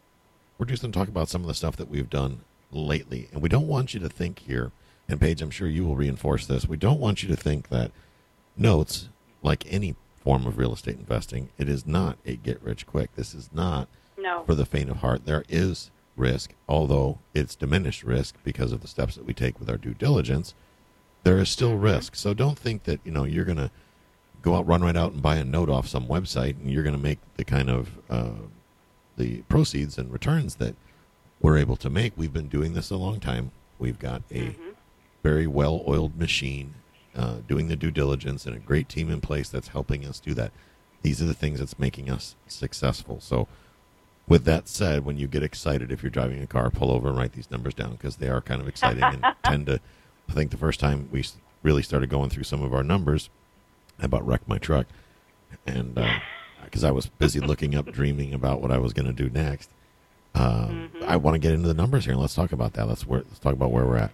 We're 0.57 0.65
just 0.65 0.81
going 0.81 0.91
to 0.91 0.99
talk 0.99 1.07
about 1.07 1.29
some 1.29 1.41
of 1.41 1.47
the 1.47 1.53
stuff 1.53 1.77
that 1.77 1.89
we've 1.89 2.09
done 2.09 2.41
lately. 2.69 3.29
And 3.31 3.41
we 3.41 3.47
don't 3.47 3.67
want 3.67 3.93
you 3.93 3.99
to 4.01 4.09
think 4.09 4.39
here, 4.39 4.71
and 5.07 5.21
Paige, 5.21 5.41
I'm 5.41 5.51
sure 5.51 5.69
you 5.69 5.85
will 5.85 5.95
reinforce 5.95 6.45
this. 6.47 6.67
We 6.67 6.75
don't 6.75 6.99
want 6.99 7.23
you 7.23 7.29
to 7.29 7.35
think 7.37 7.69
that 7.69 7.91
notes, 8.57 9.07
like 9.41 9.65
any 9.71 9.95
form 10.17 10.45
of 10.45 10.57
real 10.57 10.73
estate 10.73 10.97
investing, 10.97 11.49
it 11.57 11.69
is 11.69 11.85
not 11.85 12.17
a 12.25 12.35
get 12.35 12.61
rich 12.61 12.85
quick. 12.85 13.15
This 13.15 13.33
is 13.33 13.49
not 13.53 13.87
no. 14.17 14.43
for 14.43 14.53
the 14.53 14.65
faint 14.65 14.89
of 14.89 14.97
heart. 14.97 15.25
There 15.25 15.45
is 15.47 15.91
risk, 16.15 16.53
although 16.67 17.19
it's 17.33 17.55
diminished 17.55 18.03
risk 18.03 18.35
because 18.43 18.71
of 18.71 18.81
the 18.81 18.87
steps 18.87 19.15
that 19.15 19.25
we 19.25 19.33
take 19.33 19.59
with 19.59 19.69
our 19.69 19.77
due 19.77 19.93
diligence. 19.93 20.53
There 21.23 21.39
is 21.39 21.49
still 21.49 21.77
risk. 21.77 22.15
So 22.15 22.33
don't 22.33 22.57
think 22.57 22.83
that, 22.83 22.99
you 23.03 23.11
know, 23.11 23.23
you're 23.23 23.45
going 23.45 23.57
to 23.57 23.71
go 24.41 24.55
out, 24.55 24.67
run 24.67 24.83
right 24.83 24.95
out 24.95 25.13
and 25.13 25.21
buy 25.21 25.37
a 25.37 25.43
note 25.43 25.69
off 25.69 25.87
some 25.87 26.07
website, 26.07 26.59
and 26.61 26.71
you're 26.71 26.83
going 26.83 26.95
to 26.95 27.01
make 27.01 27.19
the 27.35 27.43
kind 27.43 27.69
of 27.69 27.89
uh, 28.09 28.29
the 29.17 29.41
proceeds 29.43 29.97
and 29.97 30.11
returns 30.11 30.55
that 30.55 30.75
we're 31.41 31.57
able 31.57 31.75
to 31.77 31.89
make. 31.89 32.13
We've 32.15 32.33
been 32.33 32.47
doing 32.47 32.73
this 32.73 32.91
a 32.91 32.95
long 32.95 33.19
time. 33.19 33.51
We've 33.79 33.99
got 33.99 34.21
a 34.31 34.49
mm-hmm. 34.49 34.69
very 35.23 35.47
well-oiled 35.47 36.17
machine 36.17 36.75
uh, 37.15 37.37
doing 37.47 37.67
the 37.67 37.75
due 37.75 37.91
diligence 37.91 38.45
and 38.45 38.55
a 38.55 38.59
great 38.59 38.87
team 38.89 39.09
in 39.09 39.21
place 39.21 39.49
that's 39.49 39.69
helping 39.69 40.05
us 40.05 40.19
do 40.19 40.33
that. 40.35 40.51
These 41.01 41.21
are 41.21 41.25
the 41.25 41.33
things 41.33 41.59
that's 41.59 41.79
making 41.79 42.09
us 42.09 42.35
successful. 42.47 43.19
So, 43.19 43.47
with 44.27 44.45
that 44.45 44.67
said, 44.67 45.05
when 45.05 45.17
you 45.17 45.27
get 45.27 45.43
excited, 45.43 45.91
if 45.91 46.01
you're 46.01 46.09
driving 46.09 46.41
a 46.41 46.47
car, 46.47 46.69
pull 46.69 46.91
over 46.91 47.09
and 47.09 47.17
write 47.17 47.33
these 47.33 47.51
numbers 47.51 47.73
down 47.73 47.91
because 47.91 48.15
they 48.17 48.27
are 48.27 48.41
kind 48.41 48.61
of 48.61 48.67
exciting 48.67 49.03
and 49.03 49.23
tend 49.43 49.65
to. 49.67 49.79
I 50.27 50.33
think 50.33 50.51
the 50.51 50.57
first 50.57 50.79
time 50.79 51.09
we 51.11 51.23
really 51.61 51.83
started 51.83 52.09
going 52.09 52.29
through 52.29 52.43
some 52.43 52.63
of 52.63 52.73
our 52.73 52.83
numbers, 52.83 53.29
I 53.99 54.05
about 54.05 54.25
wrecked 54.25 54.47
my 54.47 54.57
truck, 54.57 54.87
and 55.67 55.95
because 56.63 56.83
uh, 56.83 56.87
I 56.87 56.91
was 56.91 57.07
busy 57.07 57.39
looking 57.39 57.75
up, 57.75 57.91
dreaming 57.91 58.33
about 58.33 58.61
what 58.61 58.71
I 58.71 58.79
was 58.79 58.93
going 58.93 59.05
to 59.05 59.13
do 59.13 59.29
next. 59.29 59.69
Uh, 60.33 60.67
mm-hmm. 60.67 61.03
I 61.05 61.15
want 61.17 61.35
to 61.35 61.39
get 61.39 61.53
into 61.53 61.67
the 61.67 61.73
numbers 61.73 62.05
here. 62.05 62.13
and 62.13 62.21
Let's 62.21 62.35
talk 62.35 62.51
about 62.51 62.73
that. 62.73 62.87
Let's 62.87 63.05
let's 63.07 63.39
talk 63.39 63.53
about 63.53 63.71
where 63.71 63.85
we're 63.85 63.97
at. 63.97 64.11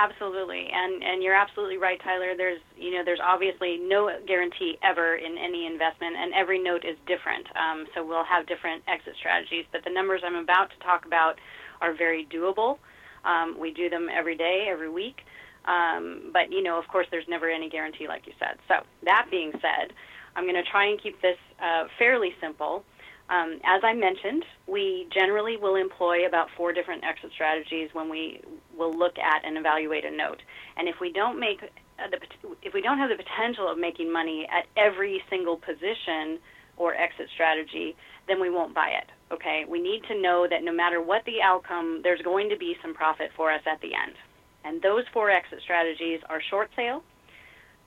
Absolutely, 0.00 0.66
and 0.72 1.04
and 1.04 1.22
you're 1.22 1.34
absolutely 1.36 1.76
right, 1.76 2.00
Tyler. 2.02 2.32
There's 2.34 2.60
you 2.76 2.92
know 2.92 3.02
there's 3.04 3.20
obviously 3.22 3.76
no 3.76 4.08
guarantee 4.26 4.78
ever 4.82 5.16
in 5.16 5.36
any 5.36 5.66
investment, 5.66 6.16
and 6.16 6.32
every 6.32 6.58
note 6.58 6.86
is 6.86 6.96
different. 7.06 7.46
Um, 7.54 7.84
so 7.94 8.04
we'll 8.06 8.24
have 8.24 8.46
different 8.46 8.82
exit 8.88 9.12
strategies, 9.20 9.66
but 9.72 9.84
the 9.84 9.90
numbers 9.92 10.22
I'm 10.24 10.36
about 10.36 10.70
to 10.70 10.78
talk 10.80 11.04
about 11.04 11.36
are 11.82 11.92
very 11.94 12.26
doable. 12.32 12.78
Um, 13.26 13.58
we 13.60 13.72
do 13.72 13.90
them 13.90 14.08
every 14.08 14.36
day, 14.36 14.68
every 14.72 14.88
week. 14.88 15.20
Um, 15.66 16.30
but 16.32 16.50
you 16.50 16.62
know, 16.62 16.78
of 16.78 16.88
course, 16.88 17.06
there's 17.10 17.28
never 17.28 17.50
any 17.50 17.68
guarantee, 17.68 18.08
like 18.08 18.26
you 18.26 18.32
said. 18.40 18.56
So 18.68 18.76
that 19.04 19.26
being 19.30 19.52
said, 19.60 19.92
I'm 20.34 20.44
going 20.44 20.56
to 20.62 20.70
try 20.70 20.86
and 20.88 21.02
keep 21.02 21.20
this 21.20 21.36
uh, 21.62 21.84
fairly 21.98 22.30
simple. 22.40 22.84
Um, 23.30 23.60
as 23.62 23.80
I 23.84 23.94
mentioned, 23.94 24.44
we 24.66 25.06
generally 25.14 25.56
will 25.56 25.76
employ 25.76 26.26
about 26.26 26.48
four 26.56 26.72
different 26.72 27.04
exit 27.04 27.30
strategies 27.32 27.88
when 27.92 28.10
we 28.10 28.40
will 28.76 28.92
look 28.92 29.18
at 29.18 29.44
and 29.44 29.56
evaluate 29.56 30.04
a 30.04 30.10
note. 30.10 30.42
And 30.76 30.88
if 30.88 30.96
we 31.00 31.12
don't 31.12 31.38
make 31.38 31.62
uh, 31.62 32.08
the, 32.10 32.18
if 32.62 32.74
we 32.74 32.82
don't 32.82 32.98
have 32.98 33.08
the 33.08 33.22
potential 33.22 33.70
of 33.70 33.78
making 33.78 34.12
money 34.12 34.48
at 34.50 34.66
every 34.76 35.22
single 35.30 35.56
position 35.56 36.40
or 36.76 36.94
exit 36.94 37.28
strategy, 37.32 37.94
then 38.26 38.40
we 38.40 38.50
won't 38.50 38.74
buy 38.74 38.88
it. 38.88 39.06
Okay, 39.32 39.64
we 39.68 39.80
need 39.80 40.02
to 40.08 40.20
know 40.20 40.48
that 40.50 40.64
no 40.64 40.72
matter 40.72 41.00
what 41.00 41.24
the 41.24 41.40
outcome, 41.40 42.00
there's 42.02 42.22
going 42.22 42.48
to 42.48 42.56
be 42.56 42.76
some 42.82 42.94
profit 42.94 43.30
for 43.36 43.52
us 43.52 43.62
at 43.70 43.80
the 43.80 43.94
end. 43.94 44.16
And 44.64 44.82
those 44.82 45.04
four 45.12 45.30
exit 45.30 45.60
strategies 45.62 46.20
are 46.28 46.42
short 46.50 46.70
sale, 46.74 47.04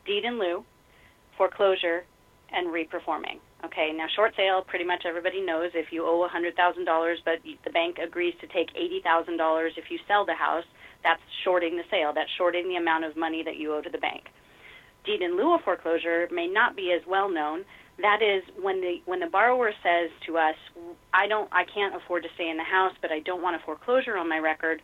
deed 0.06 0.24
in 0.24 0.40
lieu, 0.40 0.64
foreclosure, 1.38 2.06
and 2.52 2.68
reperforming. 2.68 3.40
Okay, 3.66 3.92
now 3.96 4.08
short 4.16 4.34
sale, 4.36 4.62
pretty 4.68 4.84
much 4.84 5.04
everybody 5.08 5.40
knows 5.40 5.72
if 5.74 5.88
you 5.92 6.04
owe 6.06 6.28
$100,000 6.28 7.16
but 7.24 7.40
the 7.44 7.72
bank 7.72 7.98
agrees 7.98 8.34
to 8.42 8.48
take 8.48 8.68
$80,000 8.76 9.70
if 9.78 9.86
you 9.90 9.98
sell 10.08 10.26
the 10.26 10.36
house, 10.36 10.66
that's 11.04 11.22
shorting 11.44 11.76
the 11.78 11.84
sale. 11.92 12.12
That's 12.14 12.30
shorting 12.38 12.68
the 12.68 12.76
amount 12.76 13.06
of 13.06 13.16
money 13.16 13.44
that 13.44 13.58
you 13.58 13.74
owe 13.74 13.82
to 13.82 13.90
the 13.90 13.98
bank. 13.98 14.24
Deed 15.06 15.22
in 15.22 15.36
lieu 15.36 15.56
of 15.56 15.62
foreclosure 15.62 16.28
may 16.32 16.48
not 16.48 16.76
be 16.76 16.96
as 16.96 17.06
well 17.08 17.30
known. 17.30 17.64
That 18.02 18.22
is 18.24 18.44
when 18.62 18.82
the 18.82 19.02
when 19.06 19.20
the 19.20 19.28
borrower 19.28 19.72
says 19.84 20.10
to 20.26 20.38
us, 20.38 20.56
"I 21.14 21.28
don't, 21.28 21.50
I 21.52 21.64
can't 21.66 21.96
afford 21.96 22.24
to 22.24 22.30
stay 22.36 22.50
in 22.50 22.58
the 22.58 22.64
house, 22.64 22.94
but 23.02 23.12
I 23.12 23.20
don't 23.20 23.42
want 23.42 23.56
a 23.56 23.60
foreclosure 23.66 24.18
on 24.18 24.30
my 24.30 24.40
record. 24.40 24.82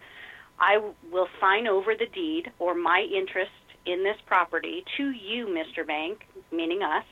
I 0.60 0.78
will 1.10 1.28
sign 1.40 1.68
over 1.68 1.96
the 1.96 2.06
deed 2.14 2.52
or 2.60 2.76
my 2.76 3.00
interest 3.00 3.52
in 3.86 4.04
this 4.04 4.18
property 4.28 4.84
to 4.98 5.12
you, 5.12 5.48
Mr. 5.48 5.88
Bank, 5.88 6.20
meaning 6.52 6.84
us, 6.84 7.06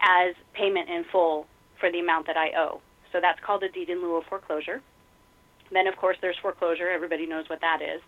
as 0.00 0.34
payment 0.54 0.88
in 0.88 1.04
full 1.10 1.46
for 1.80 1.90
the 1.90 1.98
amount 2.00 2.26
that 2.26 2.36
I 2.36 2.50
owe. 2.56 2.80
So 3.12 3.20
that's 3.20 3.40
called 3.40 3.62
a 3.62 3.68
deed 3.68 3.88
in 3.88 4.00
lieu 4.02 4.16
of 4.16 4.24
foreclosure. 4.24 4.82
Then, 5.72 5.86
of 5.86 5.96
course, 5.96 6.16
there's 6.20 6.36
foreclosure. 6.40 6.88
Everybody 6.88 7.26
knows 7.26 7.48
what 7.48 7.60
that 7.60 7.80
is. 7.82 8.00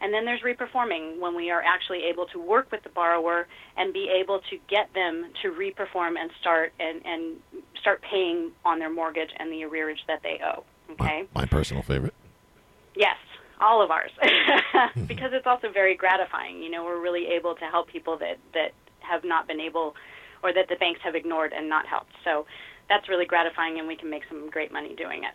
And 0.00 0.14
then 0.14 0.24
there's 0.24 0.40
reperforming 0.40 1.18
when 1.18 1.36
we 1.36 1.50
are 1.50 1.62
actually 1.62 2.04
able 2.04 2.26
to 2.26 2.38
work 2.38 2.72
with 2.72 2.82
the 2.82 2.88
borrower 2.88 3.46
and 3.76 3.92
be 3.92 4.08
able 4.08 4.40
to 4.50 4.56
get 4.68 4.92
them 4.94 5.30
to 5.42 5.50
reperform 5.50 6.18
and 6.18 6.30
start 6.40 6.72
and, 6.80 7.04
and 7.04 7.36
start 7.80 8.00
paying 8.02 8.52
on 8.64 8.78
their 8.78 8.90
mortgage 8.90 9.28
and 9.38 9.52
the 9.52 9.62
arrearage 9.62 10.00
that 10.06 10.22
they 10.22 10.40
owe. 10.42 10.64
Okay. 10.92 11.28
My, 11.34 11.42
my 11.42 11.46
personal 11.46 11.82
favorite. 11.82 12.14
Yes, 12.96 13.16
all 13.60 13.82
of 13.82 13.90
ours 13.90 14.10
hmm. 14.22 15.04
because 15.04 15.32
it's 15.32 15.46
also 15.46 15.70
very 15.70 15.94
gratifying 15.94 16.62
you 16.62 16.70
know 16.70 16.84
we're 16.84 17.00
really 17.00 17.26
able 17.26 17.54
to 17.54 17.64
help 17.66 17.88
people 17.88 18.16
that 18.16 18.38
that 18.54 18.72
have 19.00 19.22
not 19.24 19.46
been 19.46 19.60
able 19.60 19.94
or 20.42 20.52
that 20.52 20.68
the 20.68 20.76
banks 20.76 21.00
have 21.04 21.14
ignored 21.14 21.52
and 21.52 21.68
not 21.68 21.86
helped. 21.86 22.12
So 22.24 22.46
that's 22.88 23.08
really 23.08 23.26
gratifying 23.26 23.78
and 23.78 23.86
we 23.86 23.96
can 23.96 24.10
make 24.10 24.22
some 24.28 24.50
great 24.50 24.72
money 24.72 24.94
doing 24.96 25.24
it. 25.24 25.34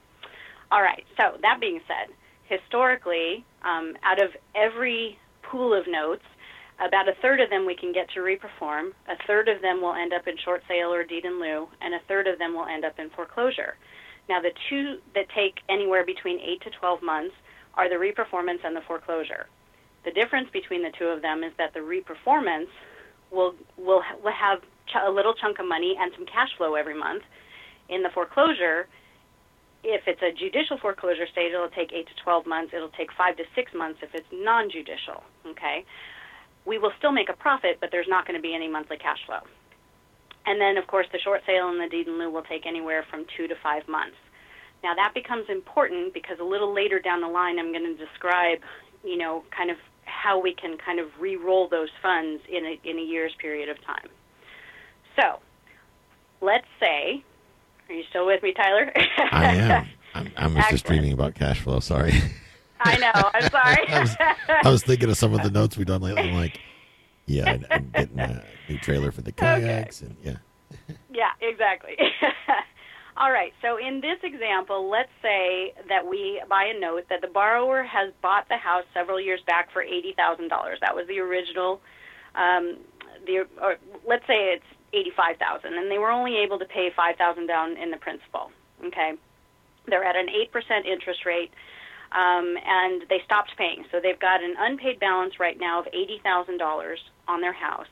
All 0.72 0.82
right. 0.82 1.04
So 1.18 1.38
that 1.42 1.60
being 1.60 1.80
said 1.88 2.14
historically 2.46 3.46
um, 3.64 3.94
out 4.04 4.22
of 4.22 4.30
every 4.56 5.18
pool 5.42 5.74
of 5.74 5.86
notes 5.88 6.24
about 6.86 7.08
a 7.08 7.14
third 7.22 7.40
of 7.40 7.50
them 7.50 7.66
we 7.66 7.76
can 7.76 7.94
get 7.94 8.10
to 8.10 8.20
reperform 8.20 8.90
a 9.08 9.16
third 9.26 9.48
of 9.48 9.62
them 9.62 9.82
will 9.82 9.94
end 9.94 10.14
up 10.14 10.28
in 10.28 10.36
short 10.44 10.62
sale 10.68 10.94
or 10.94 11.04
deed 11.04 11.26
in 11.26 11.40
lieu 11.40 11.68
and 11.82 11.94
a 11.94 12.00
third 12.08 12.28
of 12.28 12.38
them 12.38 12.54
will 12.54 12.66
end 12.66 12.84
up 12.84 13.00
in 13.00 13.10
foreclosure. 13.12 13.76
Now 14.28 14.42
the 14.42 14.52
two 14.70 14.98
that 15.14 15.26
take 15.36 15.56
anywhere 15.70 16.06
between 16.06 16.40
8 16.40 16.62
to 16.64 16.70
12 16.80 17.02
months 17.02 17.36
are 17.76 17.90
the 17.90 17.96
reperformance 17.96 18.64
and 18.64 18.76
the 18.76 18.82
foreclosure. 18.82 19.48
The 20.04 20.12
difference 20.12 20.50
between 20.52 20.84
the 20.84 20.92
two 20.98 21.06
of 21.06 21.22
them 21.22 21.44
is 21.44 21.52
that 21.58 21.74
the 21.74 21.80
reperformance 21.80 22.70
will 23.32 23.56
will 23.78 24.04
have 24.24 24.62
a 25.06 25.12
little 25.12 25.34
chunk 25.34 25.60
of 25.60 25.68
money 25.68 25.96
and 26.00 26.12
some 26.16 26.26
cash 26.26 26.50
flow 26.58 26.76
every 26.76 26.98
month. 26.98 27.24
In 27.90 28.04
the 28.04 28.10
foreclosure, 28.10 28.88
if 29.84 30.08
it's 30.08 30.22
a 30.22 30.32
judicial 30.32 30.78
foreclosure 30.78 31.28
stage, 31.32 31.54
it'll 31.54 31.70
take 31.70 31.94
eight 31.94 32.08
to 32.08 32.24
twelve 32.24 32.46
months. 32.46 32.74
It'll 32.74 32.90
take 32.90 33.12
five 33.14 33.38
to 33.38 33.44
six 33.54 33.74
months 33.74 34.00
if 34.02 34.14
it's 34.14 34.28
non-judicial. 34.32 35.24
Okay, 35.48 35.86
we 36.66 36.78
will 36.78 36.92
still 36.98 37.12
make 37.12 37.30
a 37.30 37.34
profit, 37.34 37.78
but 37.80 37.90
there's 37.92 38.08
not 38.08 38.26
going 38.26 38.38
to 38.38 38.42
be 38.42 38.56
any 38.56 38.68
monthly 38.68 38.98
cash 38.98 39.20
flow. 39.26 39.42
And 40.48 40.62
then, 40.62 40.78
of 40.78 40.88
course, 40.88 41.08
the 41.12 41.20
short 41.20 41.42
sale 41.46 41.70
and 41.70 41.80
the 41.80 41.90
deed 41.90 42.08
in 42.08 42.18
lieu 42.20 42.30
will 42.30 42.44
take 42.44 42.66
anywhere 42.66 43.06
from 43.10 43.26
two 43.36 43.48
to 43.48 43.56
five 43.62 43.88
months. 43.88 44.18
Now 44.84 44.94
that 44.94 45.14
becomes 45.16 45.50
important 45.50 46.14
because 46.14 46.38
a 46.40 46.44
little 46.44 46.74
later 46.74 47.00
down 47.00 47.22
the 47.22 47.28
line, 47.28 47.58
I'm 47.58 47.72
going 47.72 47.98
to 47.98 48.06
describe, 48.06 48.60
you 49.04 49.18
know, 49.18 49.44
kind 49.56 49.72
of 49.72 49.78
how 50.04 50.40
we 50.40 50.54
can 50.54 50.78
kind 50.78 51.00
of 51.00 51.08
re-roll 51.20 51.68
those 51.68 51.90
funds 52.02 52.44
in 52.48 52.64
a, 52.66 52.80
in 52.84 53.00
a 53.00 53.02
year's 53.02 53.34
period 53.40 53.70
of 53.70 53.84
time. 53.84 54.10
So, 55.16 55.40
let's 56.42 56.68
say, 56.80 57.24
are 57.90 57.94
you 57.96 58.04
still 58.10 58.26
with 58.26 58.44
me, 58.44 58.54
Tyler? 58.54 58.92
I 59.32 59.46
am. 59.56 59.88
I'm, 60.14 60.32
I'm 60.38 60.56
just 60.70 60.86
dreaming 60.86 61.14
about 61.14 61.36
cash 61.36 61.60
flow. 61.62 61.80
Sorry. 61.80 62.14
I 62.80 62.98
know. 62.98 63.12
I'm 63.34 63.50
sorry. 63.52 63.88
I 63.88 64.00
was, 64.02 64.16
I 64.50 64.70
was 64.70 64.84
thinking 64.84 65.10
of 65.10 65.18
some 65.18 65.34
of 65.34 65.42
the 65.44 65.52
notes 65.60 65.78
we've 65.78 65.88
done 65.88 66.02
lately. 66.02 66.30
I'm 66.30 66.36
like, 66.36 66.60
yeah, 67.26 67.58
I'm 67.72 67.90
getting 67.94 68.20
a 68.20 68.44
new 68.70 68.78
trailer 68.78 69.12
for 69.12 69.22
the 69.22 69.32
kayaks, 69.32 70.02
and 70.02 70.16
yeah, 70.24 70.38
Yeah, 71.12 71.32
exactly. 71.42 71.98
All 73.18 73.32
right. 73.32 73.54
So 73.62 73.78
in 73.78 74.02
this 74.02 74.20
example, 74.24 74.90
let's 74.90 75.10
say 75.22 75.74
that 75.88 76.06
we 76.06 76.42
buy 76.50 76.66
a 76.76 76.80
note 76.80 77.06
that 77.10 77.22
the 77.22 77.28
borrower 77.30 77.82
has 77.84 78.12
bought 78.22 78.48
the 78.50 78.58
house 78.58 78.84
several 78.94 79.22
years 79.22 79.40
back 79.48 79.72
for 79.72 79.82
eighty 79.82 80.14
thousand 80.18 80.50
dollars. 80.50 80.80
That 80.82 80.96
was 80.96 81.08
the 81.08 81.20
original. 81.20 81.82
Um, 82.36 82.78
the 83.26 83.48
or 83.62 83.78
let's 84.06 84.28
say 84.28 84.54
it's 84.54 84.66
eighty-five 84.96 85.38
thousand, 85.38 85.74
and 85.76 85.92
they 85.92 85.98
were 85.98 86.12
only 86.12 86.38
able 86.38 86.60
to 86.60 86.66
pay 86.66 86.90
five 86.96 87.16
thousand 87.18 87.48
down 87.48 87.78
in 87.78 87.92
the 87.92 87.98
principal. 87.98 88.52
Okay. 88.86 89.14
They're 89.88 90.04
at 90.04 90.16
an 90.16 90.30
eight 90.30 90.52
percent 90.52 90.86
interest 90.86 91.26
rate. 91.26 91.52
Um, 92.12 92.56
and 92.66 93.04
they 93.10 93.20
stopped 93.26 93.52
paying. 93.58 93.84
So 93.92 94.00
they've 94.00 94.20
got 94.20 94.42
an 94.42 94.56
unpaid 94.58 95.00
balance 95.02 95.38
right 95.38 95.60
now 95.60 95.82
of 95.82 95.88
$80,000 95.88 96.96
on 97.28 97.42
their 97.42 97.52
house. 97.52 97.88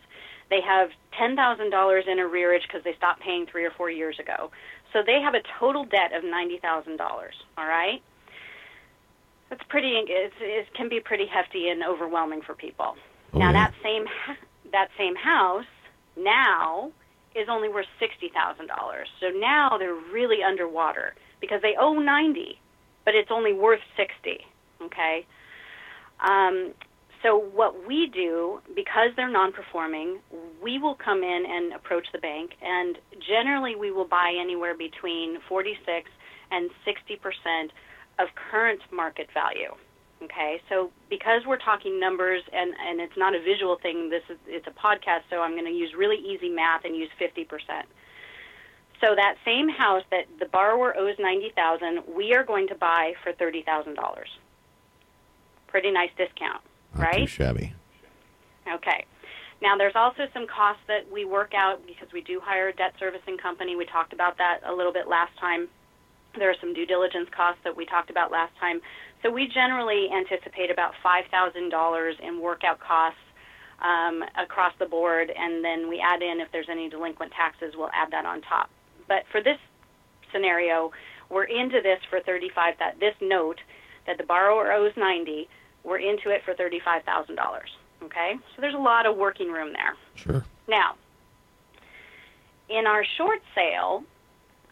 They 0.50 0.62
have 0.62 0.90
$10,000 1.20 2.08
in 2.08 2.18
arrearage 2.20 2.62
because 2.62 2.84
they 2.86 2.94
stopped 2.96 3.22
paying 3.22 3.48
three 3.48 3.66
or 3.66 3.72
four 3.72 3.90
years 3.90 4.20
ago. 4.20 4.52
So 4.94 5.00
they 5.06 5.20
have 5.20 5.34
a 5.34 5.42
total 5.60 5.84
debt 5.84 6.14
of 6.14 6.24
$90,000. 6.24 7.00
All 7.58 7.66
right? 7.66 8.02
That's 9.50 9.64
pretty, 9.68 9.94
it's, 10.08 10.36
it 10.40 10.68
can 10.74 10.88
be 10.88 11.00
pretty 11.00 11.26
hefty 11.26 11.70
and 11.70 11.84
overwhelming 11.84 12.42
for 12.42 12.54
people. 12.54 12.96
Oh, 13.34 13.40
now, 13.40 13.48
yeah. 13.48 13.54
that, 13.54 13.74
same, 13.84 14.06
that 14.72 14.90
same 14.98 15.16
house 15.16 15.66
now 16.18 16.92
is 17.36 17.48
only 17.50 17.70
worth 17.70 17.88
$60,000. 18.02 18.30
So 19.20 19.30
now 19.40 19.78
they're 19.78 19.96
really 20.14 20.44
underwater 20.44 21.16
because 21.44 21.62
they 21.62 21.76
owe 21.80 22.00
90 22.00 22.60
but 23.06 23.16
it's 23.16 23.30
only 23.32 23.54
worth 23.54 23.82
60 23.98 24.40
okay 24.82 25.26
um, 26.26 26.72
so 27.22 27.38
what 27.38 27.86
we 27.88 28.08
do 28.08 28.60
because 28.76 29.10
they're 29.18 29.30
non-performing 29.30 30.20
we 30.64 30.80
will 30.80 30.96
come 30.96 31.22
in 31.22 31.44
and 31.46 31.74
approach 31.74 32.08
the 32.14 32.20
bank 32.20 32.52
and 32.62 32.98
generally 33.28 33.76
we 33.76 33.92
will 33.92 34.08
buy 34.08 34.34
anywhere 34.40 34.76
between 34.76 35.38
46 35.50 36.10
and 36.52 36.70
60 36.86 37.16
percent 37.18 37.72
of 38.20 38.28
current 38.52 38.80
market 38.92 39.28
value 39.34 39.76
okay 40.24 40.62
so 40.70 40.92
because 41.10 41.42
we're 41.46 41.58
talking 41.58 42.00
numbers 42.00 42.42
and 42.52 42.74
and 42.88 43.02
it's 43.02 43.18
not 43.18 43.36
a 43.36 43.40
visual 43.42 43.78
thing 43.82 44.10
this 44.10 44.24
is 44.30 44.38
it's 44.48 44.68
a 44.68 44.72
podcast 44.72 45.22
so 45.30 45.42
i'm 45.42 45.52
going 45.52 45.66
to 45.66 45.72
use 45.72 45.94
really 45.98 46.18
easy 46.18 46.50
math 46.50 46.86
and 46.86 46.96
use 46.96 47.10
50 47.20 47.44
percent 47.46 47.88
so 49.04 49.16
that 49.16 49.36
same 49.44 49.68
house 49.68 50.04
that 50.12 50.26
the 50.40 50.46
borrower 50.46 50.96
owes 50.98 51.16
ninety 51.20 51.52
thousand, 51.56 52.04
we 52.16 52.34
are 52.34 52.44
going 52.44 52.70
to 52.70 52.76
buy 52.76 53.14
for 53.22 53.34
thirty 53.34 53.62
thousand 53.62 53.96
dollars. 53.96 54.30
Pretty 55.68 55.92
nice 55.92 56.12
discount, 56.18 56.62
not 56.96 57.04
right? 57.04 57.20
too 57.20 57.28
shabby. 57.28 57.74
Okay. 58.72 59.06
Now 59.62 59.78
there's 59.78 59.96
also 59.96 60.28
some 60.34 60.48
costs 60.48 60.84
that 60.88 61.12
we 61.12 61.26
work 61.26 61.54
out 61.54 61.86
because 61.86 62.08
we 62.14 62.22
do 62.22 62.40
hire 62.42 62.70
a 62.70 62.74
debt 62.74 62.94
servicing 62.98 63.38
company. 63.38 63.76
We 63.76 63.86
talked 63.86 64.14
about 64.14 64.38
that 64.38 64.60
a 64.66 64.74
little 64.74 64.94
bit 64.94 65.08
last 65.08 65.38
time. 65.38 65.68
There 66.38 66.50
are 66.50 66.56
some 66.62 66.74
due 66.74 66.86
diligence 66.86 67.28
costs 67.36 67.62
that 67.66 67.76
we 67.76 67.86
talked 67.86 68.10
about 68.10 68.32
last 68.32 68.54
time. 68.58 68.80
So 69.24 69.32
we 69.32 69.48
generally 69.48 70.10
anticipate 70.12 70.70
about 70.70 70.94
five 71.02 71.24
thousand 71.32 71.70
dollars 71.70 72.16
in 72.22 72.42
workout 72.42 72.80
costs 72.80 73.20
um, 73.82 74.24
across 74.38 74.74
the 74.80 74.86
board, 74.86 75.32
and 75.36 75.64
then 75.64 75.90
we 75.90 76.00
add 76.00 76.22
in 76.22 76.40
if 76.40 76.50
there's 76.52 76.70
any 76.70 76.90
delinquent 76.90 77.32
taxes, 77.32 77.74
we'll 77.76 77.90
add 77.94 78.12
that 78.12 78.26
on 78.26 78.42
top. 78.42 78.70
But 79.08 79.24
for 79.32 79.42
this 79.42 79.58
scenario, 80.32 80.92
we're 81.30 81.46
into 81.46 81.82
this 81.82 82.00
for 82.10 82.20
35 82.20 82.76
that 82.80 83.00
this 83.00 83.16
note 83.22 83.60
that 84.08 84.18
the 84.18 84.24
borrower 84.24 84.72
owes 84.72 84.92
90, 84.98 85.48
we're 85.84 85.98
into 85.98 86.30
it 86.30 86.42
for 86.44 86.54
$35,000. 86.54 87.38
Okay? 88.04 88.34
So 88.56 88.62
there's 88.62 88.74
a 88.74 88.78
lot 88.78 89.06
of 89.06 89.16
working 89.18 89.52
room 89.52 89.74
there. 89.74 89.96
Sure. 90.16 90.44
Now, 90.68 90.96
in 92.70 92.86
our 92.88 93.06
short 93.18 93.40
sale 93.56 94.04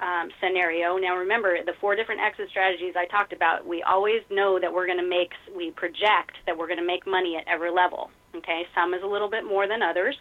um, 0.02 0.30
scenario, 0.42 0.98
now 0.98 1.16
remember 1.16 1.58
the 1.64 1.74
four 1.80 1.96
different 1.96 2.22
exit 2.22 2.50
strategies 2.50 2.96
I 2.98 3.06
talked 3.06 3.34
about, 3.34 3.66
we 3.66 3.84
always 3.84 4.22
know 4.30 4.60
that 4.60 4.74
we're 4.74 4.88
going 4.88 4.98
to 4.98 5.08
make, 5.08 5.32
we 5.56 5.72
project 5.72 6.38
that 6.46 6.58
we're 6.58 6.68
going 6.68 6.80
to 6.80 6.86
make 6.86 7.06
money 7.06 7.38
at 7.38 7.48
every 7.48 7.72
level. 7.72 8.10
Okay? 8.36 8.64
Some 8.74 8.94
is 8.94 9.04
a 9.04 9.08
little 9.08 9.30
bit 9.30 9.46
more 9.46 9.68
than 9.68 9.82
others, 9.84 10.16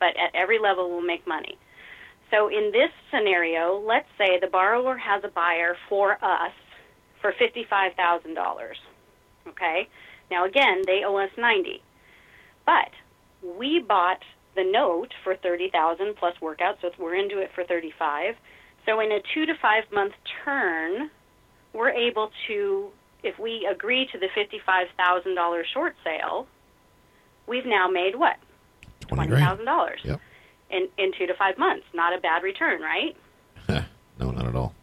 but 0.00 0.16
at 0.18 0.34
every 0.34 0.58
level 0.58 0.90
we'll 0.90 1.06
make 1.06 1.26
money. 1.26 1.58
So 2.30 2.48
in 2.48 2.70
this 2.72 2.90
scenario, 3.12 3.78
let's 3.78 4.08
say 4.18 4.38
the 4.40 4.46
borrower 4.46 4.96
has 4.96 5.22
a 5.24 5.28
buyer 5.28 5.76
for 5.88 6.12
us 6.24 6.52
for 7.20 7.32
$55,000. 7.32 8.34
Okay? 9.48 9.88
Now 10.30 10.44
again, 10.46 10.82
they 10.86 11.02
owe 11.06 11.16
us 11.16 11.30
90. 11.38 11.82
But 12.66 12.90
we 13.58 13.80
bought 13.86 14.22
the 14.56 14.64
note 14.64 15.12
for 15.22 15.36
30,000 15.36 16.16
plus 16.16 16.34
workout, 16.40 16.78
so 16.82 16.90
we're 16.98 17.14
into 17.14 17.38
it 17.38 17.50
for 17.54 17.64
35. 17.64 18.34
So 18.86 19.00
in 19.00 19.12
a 19.12 19.20
2 19.34 19.46
to 19.46 19.54
5 19.60 19.84
month 19.92 20.14
turn, 20.44 21.10
we're 21.72 21.90
able 21.90 22.30
to 22.48 22.90
if 23.22 23.38
we 23.38 23.68
agree 23.70 24.06
to 24.12 24.18
the 24.18 24.28
$55,000 24.28 25.62
short 25.72 25.94
sale, 26.02 26.46
we've 27.46 27.66
now 27.66 27.88
made 27.88 28.16
what? 28.16 28.36
$20,000 29.02 30.04
Yep. 30.04 30.20
in, 30.70 30.88
in 30.98 31.12
two 31.18 31.26
to 31.26 31.34
five 31.34 31.58
months. 31.58 31.84
Not 31.92 32.16
a 32.16 32.20
bad 32.20 32.42
return, 32.42 32.80
right? 32.80 33.16
no, 33.68 34.30
not 34.30 34.46
at 34.46 34.54
all. 34.54 34.74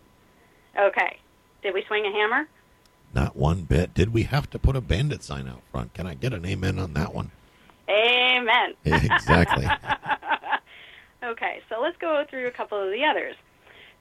Okay. 0.77 1.17
Did 1.63 1.73
we 1.73 1.83
swing 1.87 2.05
a 2.05 2.11
hammer? 2.11 2.47
Not 3.13 3.35
one 3.35 3.63
bit. 3.63 3.93
Did 3.93 4.13
we 4.13 4.23
have 4.23 4.49
to 4.51 4.59
put 4.59 4.75
a 4.75 4.81
bandit 4.81 5.23
sign 5.23 5.47
out 5.47 5.61
front? 5.71 5.93
Can 5.93 6.05
I 6.05 6.13
get 6.13 6.33
an 6.33 6.45
amen 6.45 6.77
on 6.77 6.93
that 6.93 7.13
one? 7.13 7.31
Amen. 7.89 8.73
Exactly. 8.83 9.65
okay, 11.23 11.61
so 11.69 11.79
let's 11.81 11.97
go 11.97 12.25
through 12.29 12.47
a 12.47 12.51
couple 12.51 12.77
of 12.77 12.91
the 12.91 13.03
others. 13.05 13.35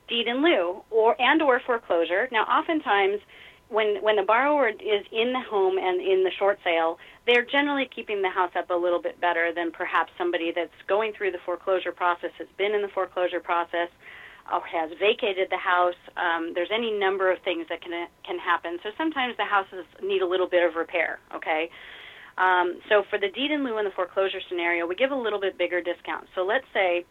Deed 0.08 0.26
in 0.26 0.42
lieu 0.42 0.82
or 0.90 1.20
and 1.20 1.42
or 1.42 1.60
foreclosure. 1.60 2.28
Now, 2.30 2.44
oftentimes 2.44 3.20
when 3.68 4.02
when 4.02 4.16
the 4.16 4.22
borrower 4.22 4.68
is 4.68 5.04
in 5.10 5.32
the 5.32 5.40
home 5.40 5.76
and 5.78 6.00
in 6.00 6.22
the 6.22 6.30
short 6.38 6.58
sale, 6.62 6.98
they're 7.26 7.44
generally 7.44 7.88
keeping 7.92 8.22
the 8.22 8.30
house 8.30 8.52
up 8.56 8.70
a 8.70 8.74
little 8.74 9.02
bit 9.02 9.20
better 9.20 9.52
than 9.52 9.72
perhaps 9.72 10.12
somebody 10.16 10.52
that's 10.54 10.70
going 10.86 11.12
through 11.12 11.32
the 11.32 11.42
foreclosure 11.44 11.92
process, 11.92 12.30
has 12.38 12.48
been 12.56 12.74
in 12.74 12.82
the 12.82 12.88
foreclosure 12.88 13.40
process, 13.40 13.88
or 14.52 14.60
has 14.60 14.90
vacated 15.00 15.48
the 15.50 15.58
house. 15.58 15.98
Um, 16.16 16.52
there's 16.54 16.70
any 16.72 16.92
number 16.92 17.32
of 17.32 17.40
things 17.42 17.66
that 17.68 17.82
can 17.82 18.06
can 18.24 18.38
happen. 18.38 18.78
So 18.82 18.90
sometimes 18.96 19.36
the 19.36 19.44
houses 19.44 19.84
need 20.02 20.22
a 20.22 20.26
little 20.26 20.48
bit 20.48 20.62
of 20.62 20.76
repair. 20.76 21.18
Okay. 21.34 21.70
Um, 22.38 22.80
so 22.88 23.02
for 23.08 23.18
the 23.18 23.28
deed 23.28 23.50
in 23.50 23.64
lieu 23.64 23.78
and 23.78 23.86
the 23.86 23.90
foreclosure 23.90 24.40
scenario, 24.48 24.86
we 24.86 24.94
give 24.94 25.10
a 25.10 25.16
little 25.16 25.40
bit 25.40 25.56
bigger 25.56 25.80
discount. 25.80 26.28
So 26.34 26.44
let's 26.44 26.66
say 26.72 27.04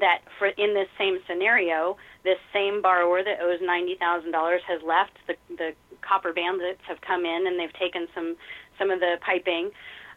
that 0.00 0.22
for 0.38 0.48
in 0.48 0.74
this 0.74 0.88
same 0.98 1.18
scenario, 1.26 1.96
this 2.24 2.38
same 2.52 2.82
borrower 2.82 3.22
that 3.22 3.40
owes 3.40 3.60
ninety 3.62 3.96
thousand 3.96 4.32
dollars 4.32 4.62
has 4.66 4.80
left. 4.82 5.12
The 5.26 5.34
the 5.56 5.70
copper 6.02 6.32
bandits 6.32 6.82
have 6.86 7.00
come 7.00 7.24
in 7.24 7.46
and 7.46 7.58
they've 7.58 7.72
taken 7.78 8.06
some 8.14 8.36
some 8.78 8.90
of 8.90 9.00
the 9.00 9.16
piping, 9.24 9.70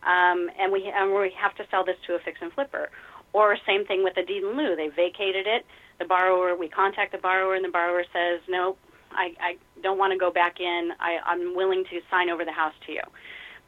um, 0.03 0.49
and 0.59 0.71
we 0.71 0.91
and 0.93 1.13
we 1.13 1.31
have 1.37 1.55
to 1.55 1.63
sell 1.69 1.85
this 1.85 1.97
to 2.07 2.15
a 2.15 2.19
fix 2.19 2.39
and 2.41 2.51
flipper. 2.53 2.89
Or 3.33 3.57
same 3.67 3.85
thing 3.85 4.03
with 4.03 4.15
the 4.15 4.23
deed 4.23 4.41
in 4.41 4.57
lieu. 4.57 4.75
They 4.75 4.87
vacated 4.87 5.45
it. 5.45 5.65
The 5.99 6.05
borrower, 6.05 6.55
we 6.55 6.69
contact 6.69 7.11
the 7.11 7.17
borrower, 7.17 7.55
and 7.55 7.63
the 7.63 7.69
borrower 7.69 8.03
says, 8.13 8.41
"No, 8.47 8.77
I, 9.11 9.33
I 9.39 9.57
don't 9.83 9.97
want 9.97 10.13
to 10.13 10.17
go 10.17 10.31
back 10.31 10.59
in. 10.59 10.91
I, 10.99 11.17
I'm 11.25 11.55
willing 11.55 11.83
to 11.91 11.99
sign 12.09 12.29
over 12.29 12.45
the 12.45 12.51
house 12.51 12.73
to 12.87 12.93
you, 12.93 13.05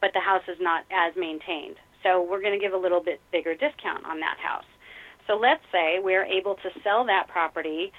but 0.00 0.10
the 0.14 0.20
house 0.20 0.42
is 0.48 0.56
not 0.60 0.84
as 0.90 1.14
maintained. 1.16 1.76
So 2.02 2.22
we're 2.22 2.40
going 2.40 2.58
to 2.58 2.58
give 2.58 2.72
a 2.72 2.78
little 2.78 3.02
bit 3.02 3.20
bigger 3.30 3.54
discount 3.54 4.06
on 4.06 4.18
that 4.20 4.38
house." 4.38 4.69
So 5.30 5.36
let's 5.36 5.62
say 5.70 6.00
we're 6.02 6.24
able 6.24 6.56
to 6.56 6.70
sell 6.82 7.06
that 7.06 7.28
property. 7.28 7.92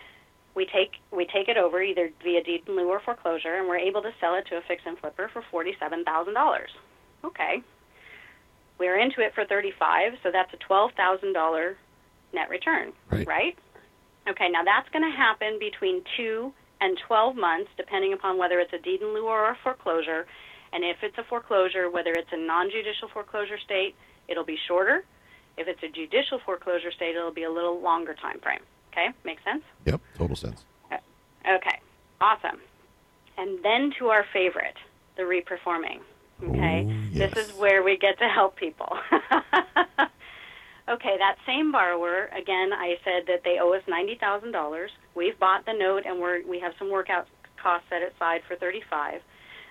We 0.54 0.65
take 0.65 1.00
we 1.15 1.26
take 1.26 1.48
it 1.48 1.56
over 1.56 1.82
either 1.82 2.10
via 2.22 2.44
deed 2.44 2.63
in 2.67 2.76
lieu 2.76 2.89
or 2.89 3.00
foreclosure, 3.00 3.56
and 3.56 3.70
we're 3.70 3.78
able 3.78 4.02
to 4.02 4.12
sell 4.20 4.36
it 4.36 4.46
to 4.50 4.58
a 4.58 4.62
fix 4.67 4.82
and 4.86 4.98
flipper 5.00 5.30
for 5.32 5.41
forty 5.50 5.74
seven 5.80 6.04
thousand 6.04 6.34
dollars. 6.34 6.70
Okay, 7.24 7.63
we're 8.78 9.00
into 9.00 9.22
it 9.22 9.34
for 9.34 9.46
thirty 9.46 9.72
five, 9.80 10.12
so 10.24 10.30
that's 10.30 10.54
a 10.54 10.58
twelve 10.58 10.91
thousand 10.98 11.32
dollar 11.32 11.78
net 12.34 12.50
return, 12.50 12.91
Right. 13.26 13.58
Okay, 14.28 14.50
now 14.50 14.63
that's 14.65 14.89
going 14.89 15.10
to 15.10 15.15
happen 15.15 15.58
between 15.58 16.04
two 16.17 16.52
and 16.82 16.98
twelve 17.08 17.38
months, 17.38 17.70
depending 17.78 18.12
upon 18.12 18.38
whether 18.38 18.60
it's 18.60 18.74
a 18.74 18.80
deed 18.80 19.02
in 19.02 19.13
lieu 19.13 19.26
or 19.26 19.52
a 19.52 19.58
foreclosure. 19.63 20.26
And 20.74 20.84
if 20.84 20.98
it's 21.02 21.17
a 21.17 21.24
foreclosure, 21.24 21.89
whether 21.89 22.12
it's 22.12 22.32
a 22.34 22.38
non-judicial 22.38 23.08
foreclosure 23.13 23.58
state, 23.63 23.96
it'll 24.28 24.46
be 24.46 24.58
shorter. 24.67 25.06
If 25.62 25.67
it's 25.67 25.84
a 25.84 25.89
judicial 25.89 26.39
foreclosure 26.43 26.91
state, 26.91 27.15
it'll 27.15 27.30
be 27.32 27.43
a 27.43 27.52
little 27.52 27.80
longer 27.80 28.15
time 28.15 28.39
frame. 28.39 28.62
Okay, 28.91 29.10
makes 29.24 29.43
sense? 29.43 29.62
Yep. 29.86 30.02
Total 30.17 30.36
sense. 30.36 30.63
Okay, 30.91 31.80
awesome. 32.19 32.60
And 33.38 33.63
then 33.63 33.91
to 34.00 34.08
our 34.08 34.26
favorite, 34.34 34.76
the 35.17 35.24
reperforming. 35.24 36.00
Okay, 36.43 36.86
Oh, 36.88 36.91
yes. 37.12 37.34
this 37.34 37.45
is 37.47 37.54
where 37.60 37.84
we 37.84 37.95
get 37.97 38.17
to 38.19 38.28
help 38.28 38.56
people. 38.56 38.89
okay, 40.89 41.15
that 41.17 41.36
same 41.45 41.71
borrower, 41.71 42.26
again, 42.36 42.74
I 42.74 42.95
said 43.04 43.24
that 43.28 43.41
they 43.43 43.58
owe 43.60 43.74
us 43.74 43.84
$90,000. 43.88 44.88
We've 45.15 45.38
bought 45.39 45.65
the 45.65 45.74
note 45.74 46.04
and 46.08 46.19
we're, 46.19 46.41
we 46.47 46.60
have 46.60 46.74
some 46.80 46.89
workout 46.91 47.28
costs 47.62 47.88
set 47.89 48.02
aside 48.02 48.41
for 48.47 48.56
35. 48.56 49.21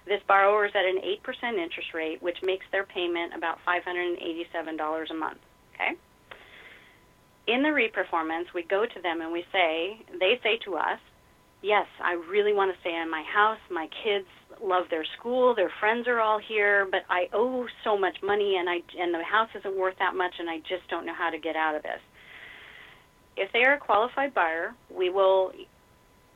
This 0.07 0.21
borrower 0.27 0.67
is 0.67 0.73
at 0.75 0.85
an 0.85 0.99
8% 1.25 1.59
interest 1.59 1.93
rate, 1.95 2.23
which 2.23 2.39
makes 2.43 2.65
their 2.73 2.85
payment 2.85 3.35
about 3.35 3.59
$587 3.67 5.11
a 5.11 5.15
month. 5.15 5.39
Okay? 5.81 5.97
In 7.47 7.63
the 7.63 7.71
reperformance, 7.71 8.53
we 8.55 8.63
go 8.63 8.85
to 8.85 9.03
them 9.03 9.21
and 9.21 9.33
we 9.33 9.45
say, 9.53 10.01
they 10.19 10.39
say 10.43 10.59
to 10.65 10.77
us, 10.77 10.99
yes, 11.63 11.87
I 12.03 12.13
really 12.31 12.53
want 12.53 12.73
to 12.73 12.81
stay 12.81 12.95
in 12.95 13.11
my 13.11 13.23
house. 13.23 13.59
My 13.71 13.89
kids 14.05 14.27
love 14.63 14.85
their 14.91 15.05
school. 15.19 15.55
Their 15.55 15.73
friends 15.81 16.07
are 16.07 16.21
all 16.21 16.39
here, 16.39 16.87
but 16.91 17.01
I 17.09 17.29
owe 17.33 17.67
so 17.83 17.97
much 17.99 18.17
money 18.23 18.57
and 18.59 18.69
I 18.69 18.81
and 18.99 19.15
the 19.15 19.25
house 19.25 19.49
isn't 19.59 19.77
worth 19.77 19.97
that 19.99 20.15
much 20.15 20.35
and 20.39 20.49
I 20.49 20.59
just 20.59 20.89
don't 20.89 21.07
know 21.07 21.15
how 21.17 21.31
to 21.31 21.39
get 21.39 21.57
out 21.57 21.75
of 21.75 21.83
this. 21.83 22.01
If 23.37 23.51
they 23.53 23.65
are 23.65 23.75
a 23.75 23.79
qualified 23.79 24.35
buyer, 24.35 24.75
we 24.95 25.09
will 25.09 25.53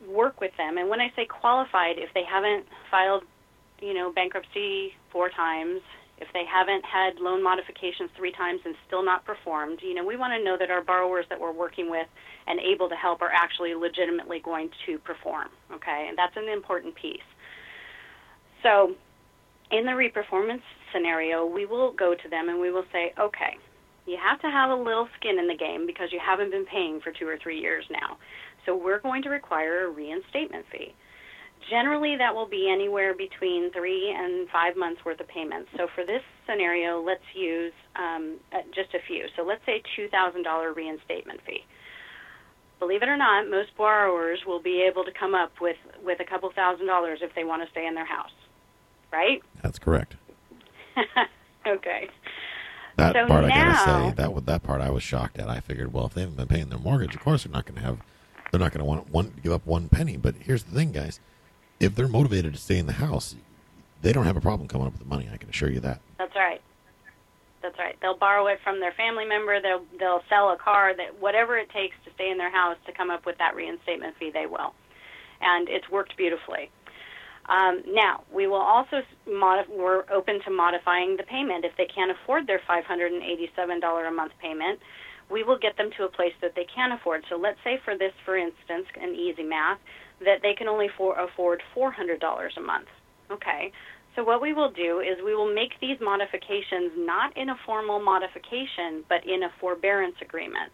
work 0.08 0.40
with 0.40 0.52
them. 0.56 0.78
And 0.78 0.88
when 0.88 1.00
I 1.00 1.08
say 1.16 1.26
qualified, 1.26 1.98
if 1.98 2.08
they 2.14 2.24
haven't 2.28 2.66
filed, 2.90 3.24
you 3.80 3.94
know, 3.94 4.12
bankruptcy 4.12 4.92
four 5.12 5.28
times, 5.28 5.80
if 6.18 6.28
they 6.32 6.44
haven't 6.44 6.84
had 6.84 7.18
loan 7.18 7.42
modifications 7.42 8.10
three 8.16 8.32
times 8.32 8.60
and 8.64 8.74
still 8.86 9.04
not 9.04 9.24
performed, 9.24 9.80
you 9.82 9.94
know, 9.94 10.04
we 10.04 10.16
want 10.16 10.32
to 10.32 10.44
know 10.44 10.56
that 10.56 10.70
our 10.70 10.82
borrowers 10.82 11.26
that 11.28 11.40
we're 11.40 11.52
working 11.52 11.90
with 11.90 12.06
and 12.46 12.60
able 12.60 12.88
to 12.88 12.94
help 12.94 13.20
are 13.20 13.32
actually 13.32 13.74
legitimately 13.74 14.40
going 14.40 14.70
to 14.86 14.98
perform. 14.98 15.48
Okay, 15.72 16.06
and 16.08 16.16
that's 16.16 16.36
an 16.36 16.48
important 16.48 16.94
piece. 16.94 17.26
So, 18.62 18.94
in 19.70 19.84
the 19.84 19.92
reperformance 19.92 20.62
scenario, 20.92 21.44
we 21.46 21.66
will 21.66 21.92
go 21.92 22.14
to 22.14 22.28
them 22.28 22.48
and 22.48 22.60
we 22.60 22.70
will 22.70 22.84
say, 22.92 23.12
okay, 23.18 23.58
you 24.06 24.16
have 24.22 24.40
to 24.42 24.48
have 24.48 24.70
a 24.70 24.74
little 24.74 25.08
skin 25.18 25.38
in 25.38 25.48
the 25.48 25.56
game 25.56 25.86
because 25.86 26.12
you 26.12 26.20
haven't 26.24 26.50
been 26.50 26.66
paying 26.66 27.00
for 27.00 27.10
two 27.10 27.26
or 27.26 27.38
three 27.42 27.58
years 27.58 27.84
now. 27.90 28.18
So, 28.66 28.76
we're 28.76 29.00
going 29.00 29.22
to 29.24 29.30
require 29.30 29.86
a 29.86 29.90
reinstatement 29.90 30.64
fee. 30.70 30.94
Generally, 31.70 32.16
that 32.18 32.34
will 32.34 32.48
be 32.48 32.68
anywhere 32.70 33.14
between 33.14 33.70
three 33.72 34.14
and 34.16 34.48
five 34.50 34.76
months 34.76 35.04
worth 35.04 35.20
of 35.20 35.28
payments. 35.28 35.70
So, 35.76 35.88
for 35.94 36.04
this 36.04 36.22
scenario, 36.46 37.02
let's 37.02 37.24
use 37.34 37.72
um, 37.96 38.36
uh, 38.52 38.58
just 38.74 38.94
a 38.94 38.98
few. 39.06 39.26
So, 39.36 39.42
let's 39.42 39.64
say 39.64 39.82
$2,000 39.98 40.76
reinstatement 40.76 41.40
fee 41.46 41.64
believe 42.80 43.02
it 43.02 43.08
or 43.08 43.16
not, 43.16 43.48
most 43.48 43.70
borrowers 43.78 44.40
will 44.46 44.60
be 44.60 44.84
able 44.86 45.04
to 45.04 45.12
come 45.18 45.34
up 45.34 45.52
with, 45.58 45.76
with 46.04 46.20
a 46.20 46.24
couple 46.24 46.50
thousand 46.54 46.86
dollars 46.86 47.20
if 47.22 47.34
they 47.34 47.44
want 47.44 47.62
to 47.62 47.70
stay 47.70 47.86
in 47.86 47.94
their 47.94 48.04
house 48.04 48.32
right? 49.14 49.42
That's 49.62 49.78
correct. 49.78 50.16
okay. 51.66 52.08
That 52.96 53.14
so 53.14 53.26
part 53.26 53.44
now, 53.46 53.54
I 53.54 53.72
gotta 53.72 54.10
say 54.10 54.14
that 54.16 54.46
that 54.46 54.62
part 54.62 54.80
I 54.80 54.90
was 54.90 55.02
shocked 55.02 55.38
at. 55.38 55.48
I 55.48 55.60
figured, 55.60 55.92
well, 55.92 56.06
if 56.06 56.14
they 56.14 56.22
haven't 56.22 56.36
been 56.36 56.48
paying 56.48 56.68
their 56.68 56.78
mortgage, 56.78 57.14
of 57.14 57.20
course 57.22 57.44
they're 57.44 57.52
not 57.52 57.64
going 57.64 57.76
to 57.76 57.82
have, 57.86 57.98
they're 58.50 58.60
not 58.60 58.72
going 58.72 58.80
to 58.80 58.84
want 58.84 59.10
one 59.10 59.34
give 59.42 59.52
up 59.52 59.66
one 59.66 59.88
penny. 59.88 60.16
But 60.16 60.36
here's 60.40 60.64
the 60.64 60.74
thing, 60.74 60.92
guys: 60.92 61.20
if 61.80 61.94
they're 61.94 62.08
motivated 62.08 62.54
to 62.54 62.60
stay 62.60 62.78
in 62.78 62.86
the 62.86 62.94
house, 62.94 63.36
they 64.02 64.12
don't 64.12 64.26
have 64.26 64.36
a 64.36 64.40
problem 64.40 64.68
coming 64.68 64.86
up 64.86 64.92
with 64.92 65.02
the 65.02 65.08
money. 65.08 65.28
I 65.32 65.36
can 65.36 65.48
assure 65.48 65.70
you 65.70 65.80
that. 65.80 66.00
That's 66.18 66.34
right. 66.34 66.60
That's 67.62 67.78
right. 67.78 67.96
They'll 68.02 68.18
borrow 68.18 68.46
it 68.48 68.58
from 68.62 68.80
their 68.80 68.92
family 68.92 69.24
member. 69.24 69.60
They'll 69.60 69.84
they'll 69.98 70.22
sell 70.28 70.50
a 70.50 70.58
car. 70.58 70.94
That 70.94 71.18
whatever 71.18 71.56
it 71.56 71.70
takes 71.70 71.96
to 72.04 72.12
stay 72.14 72.30
in 72.30 72.36
their 72.36 72.50
house 72.50 72.76
to 72.86 72.92
come 72.92 73.10
up 73.10 73.24
with 73.24 73.38
that 73.38 73.56
reinstatement 73.56 74.16
fee, 74.18 74.30
they 74.30 74.44
will, 74.46 74.74
and 75.40 75.68
it's 75.68 75.88
worked 75.88 76.16
beautifully. 76.16 76.70
Um, 77.46 77.82
now, 77.88 78.24
we 78.32 78.46
will 78.46 78.60
also 78.60 79.02
modif- 79.28 79.68
we're 79.68 80.04
open 80.10 80.40
to 80.44 80.50
modifying 80.50 81.16
the 81.16 81.24
payment 81.24 81.64
if 81.64 81.72
they 81.76 81.86
can't 81.86 82.10
afford 82.10 82.46
their 82.46 82.60
$587 82.68 84.08
a 84.08 84.10
month 84.10 84.32
payment. 84.40 84.80
We 85.30 85.42
will 85.42 85.58
get 85.58 85.76
them 85.76 85.90
to 85.96 86.04
a 86.04 86.08
place 86.08 86.32
that 86.40 86.54
they 86.54 86.64
can 86.64 86.92
afford. 86.92 87.24
So 87.28 87.36
let's 87.36 87.58
say 87.64 87.80
for 87.84 87.96
this, 87.96 88.12
for 88.24 88.36
instance, 88.36 88.86
an 89.00 89.14
easy 89.14 89.42
math, 89.42 89.78
that 90.24 90.42
they 90.42 90.54
can 90.54 90.68
only 90.68 90.88
for- 90.96 91.18
afford 91.18 91.62
$400 91.74 92.56
a 92.56 92.60
month. 92.60 92.88
Okay. 93.30 93.72
So 94.16 94.22
what 94.22 94.40
we 94.40 94.52
will 94.52 94.70
do 94.70 95.00
is 95.00 95.18
we 95.24 95.34
will 95.34 95.52
make 95.52 95.72
these 95.80 95.98
modifications 96.00 96.92
not 96.96 97.36
in 97.36 97.50
a 97.50 97.56
formal 97.66 98.00
modification, 98.00 99.04
but 99.08 99.26
in 99.26 99.42
a 99.42 99.50
forbearance 99.60 100.14
agreement. 100.22 100.70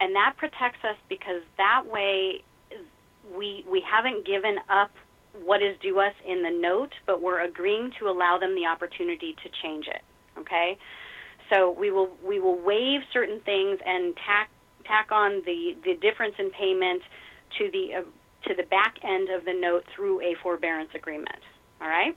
And 0.00 0.14
that 0.14 0.34
protects 0.36 0.84
us 0.84 0.96
because 1.08 1.42
that 1.58 1.82
way 1.86 2.42
we 3.36 3.64
we 3.70 3.82
haven't 3.82 4.24
given 4.24 4.56
up 4.68 4.90
what 5.44 5.62
is 5.62 5.76
due 5.82 6.00
us 6.00 6.14
in 6.26 6.42
the 6.42 6.50
note, 6.50 6.92
but 7.06 7.20
we're 7.20 7.40
agreeing 7.42 7.92
to 7.98 8.08
allow 8.08 8.38
them 8.38 8.54
the 8.54 8.66
opportunity 8.66 9.34
to 9.42 9.48
change 9.62 9.86
it. 9.86 10.02
Okay, 10.38 10.78
so 11.50 11.70
we 11.70 11.90
will 11.90 12.10
we 12.26 12.40
will 12.40 12.58
waive 12.60 13.00
certain 13.12 13.40
things 13.40 13.78
and 13.84 14.16
tack 14.26 14.50
tack 14.86 15.08
on 15.10 15.42
the 15.44 15.76
the 15.84 15.94
difference 16.00 16.34
in 16.38 16.50
payment 16.50 17.02
to 17.58 17.70
the 17.70 18.04
to 18.46 18.54
the 18.54 18.64
back 18.64 18.96
end 19.02 19.30
of 19.30 19.44
the 19.44 19.52
note 19.52 19.84
through 19.94 20.20
a 20.20 20.34
forbearance 20.42 20.90
agreement. 20.94 21.40
All 21.80 21.88
right. 21.88 22.16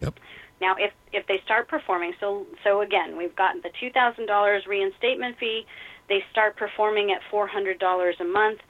Yep. 0.00 0.18
Now, 0.60 0.76
if 0.78 0.92
if 1.12 1.26
they 1.26 1.40
start 1.44 1.68
performing, 1.68 2.12
so 2.20 2.46
so 2.64 2.82
again, 2.82 3.16
we've 3.16 3.34
gotten 3.36 3.60
the 3.62 3.70
two 3.80 3.90
thousand 3.90 4.26
dollars 4.26 4.66
reinstatement 4.66 5.38
fee. 5.38 5.66
They 6.08 6.24
start 6.30 6.56
performing 6.56 7.12
at 7.12 7.20
four 7.30 7.46
hundred 7.46 7.78
dollars 7.78 8.16
a 8.20 8.24
month, 8.24 8.60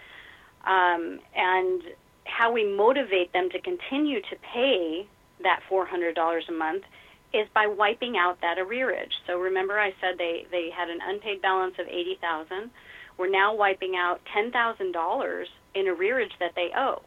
um, 0.65 1.21
and 1.35 1.83
how 2.25 2.53
we 2.53 2.65
motivate 2.65 3.33
them 3.33 3.51
to 3.51 3.61
continue 3.61 4.21
to 4.21 4.37
pay 4.55 5.07
that 5.43 5.61
$400 5.71 6.49
a 6.49 6.53
month 6.53 6.85
is 7.33 7.47
by 7.55 7.67
wiping 7.67 8.17
out 8.17 8.41
that 8.41 8.59
arrearage. 8.59 9.13
So 9.27 9.39
remember 9.39 9.79
I 9.79 9.93
said 10.01 10.19
they, 10.19 10.47
they 10.51 10.71
had 10.71 10.89
an 10.89 10.99
unpaid 11.03 11.43
balance 11.43 11.75
of 11.79 11.87
80000 11.87 12.71
We're 13.19 13.31
now 13.31 13.55
wiping 13.55 13.95
out 13.97 14.21
$10,000 14.37 15.45
in 15.75 15.87
arrearage 15.87 16.33
that 16.41 16.53
they 16.55 16.71
owe. 16.77 17.03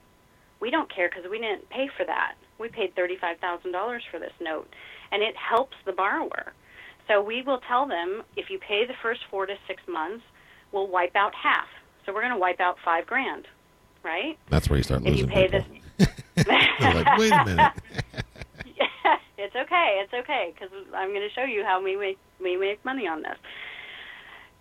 We 0.60 0.70
don't 0.70 0.94
care 0.94 1.10
because 1.10 1.30
we 1.30 1.40
didn't 1.40 1.70
pay 1.70 1.90
for 1.98 2.06
that. 2.06 2.36
We 2.60 2.70
paid 2.70 2.96
$35,000 2.96 4.00
for 4.10 4.20
this 4.20 4.32
note, 4.40 4.70
and 5.12 5.22
it 5.22 5.36
helps 5.36 5.76
the 5.86 5.92
borrower. 5.92 6.54
So 7.08 7.22
we 7.22 7.42
will 7.42 7.60
tell 7.68 7.86
them 7.88 8.24
if 8.38 8.50
you 8.50 8.60
pay 8.60 8.86
the 8.86 8.94
first 9.02 9.22
four 9.30 9.46
to 9.46 9.56
six 9.68 9.82
months, 9.88 10.24
we'll 10.72 10.88
wipe 10.88 11.16
out 11.16 11.34
half. 11.36 11.68
So 12.06 12.14
we're 12.14 12.22
going 12.22 12.34
to 12.34 12.40
wipe 12.40 12.62
out 12.62 12.78
five 12.84 13.06
grand 13.06 13.48
right? 14.04 14.38
That's 14.50 14.70
where 14.70 14.78
you 14.78 14.84
start 14.84 15.02
losing 15.02 15.30
if 15.30 15.30
you 15.30 15.34
pay 15.34 15.48
people. 15.48 15.60
This... 15.98 16.46
Like, 16.94 17.18
wait 17.18 17.32
a 17.32 17.46
minute. 17.46 17.72
it's 19.38 19.56
okay. 19.56 20.02
It's 20.04 20.14
okay 20.14 20.54
because 20.54 20.74
I'm 20.94 21.10
going 21.10 21.22
to 21.22 21.30
show 21.30 21.44
you 21.44 21.64
how 21.64 21.82
we 21.82 21.96
make 21.96 22.18
we 22.42 22.58
make 22.58 22.84
money 22.84 23.08
on 23.08 23.22
this. 23.22 23.38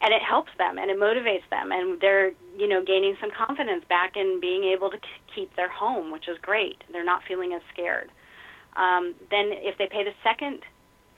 And 0.02 0.12
it 0.12 0.22
helps 0.22 0.50
them 0.58 0.78
and 0.78 0.90
it 0.90 0.98
motivates 0.98 1.48
them, 1.50 1.70
and 1.70 2.00
they're 2.00 2.32
you 2.58 2.68
know 2.68 2.82
gaining 2.84 3.16
some 3.20 3.30
confidence 3.30 3.84
back 3.88 4.16
in 4.16 4.40
being 4.40 4.64
able 4.64 4.90
to 4.90 4.98
keep 5.34 5.54
their 5.56 5.70
home, 5.70 6.10
which 6.10 6.28
is 6.28 6.36
great. 6.42 6.82
They're 6.92 7.04
not 7.04 7.22
feeling 7.26 7.52
as 7.54 7.62
scared. 7.72 8.10
Um, 8.76 9.14
then, 9.30 9.50
if 9.52 9.78
they 9.78 9.86
pay 9.86 10.02
the 10.02 10.14
second 10.24 10.60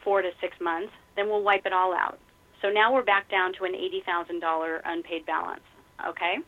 four 0.02 0.20
to 0.20 0.30
six 0.40 0.60
months, 0.60 0.92
then 1.16 1.28
we'll 1.28 1.42
wipe 1.42 1.64
it 1.64 1.72
all 1.72 1.94
out. 1.94 2.18
So 2.60 2.68
now 2.68 2.92
we're 2.92 3.04
back 3.04 3.30
down 3.30 3.54
to 3.54 3.64
an 3.64 3.74
eighty 3.74 4.02
thousand 4.04 4.40
dollar 4.40 4.82
unpaid 4.84 5.24
balance. 5.24 5.64
Okay 6.06 6.38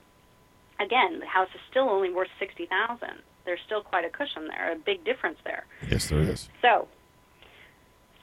again, 0.81 1.20
the 1.20 1.27
house 1.27 1.49
is 1.55 1.61
still 1.70 1.88
only 1.88 2.11
worth 2.12 2.29
sixty 2.38 2.66
thousand. 2.66 3.22
There's 3.44 3.61
still 3.64 3.83
quite 3.83 4.05
a 4.05 4.11
cushion 4.11 4.49
there, 4.49 4.72
a 4.72 4.77
big 4.77 5.05
difference 5.05 5.38
there. 5.44 5.66
Yes, 5.88 6.09
there 6.09 6.20
is. 6.20 6.49
So, 6.61 6.88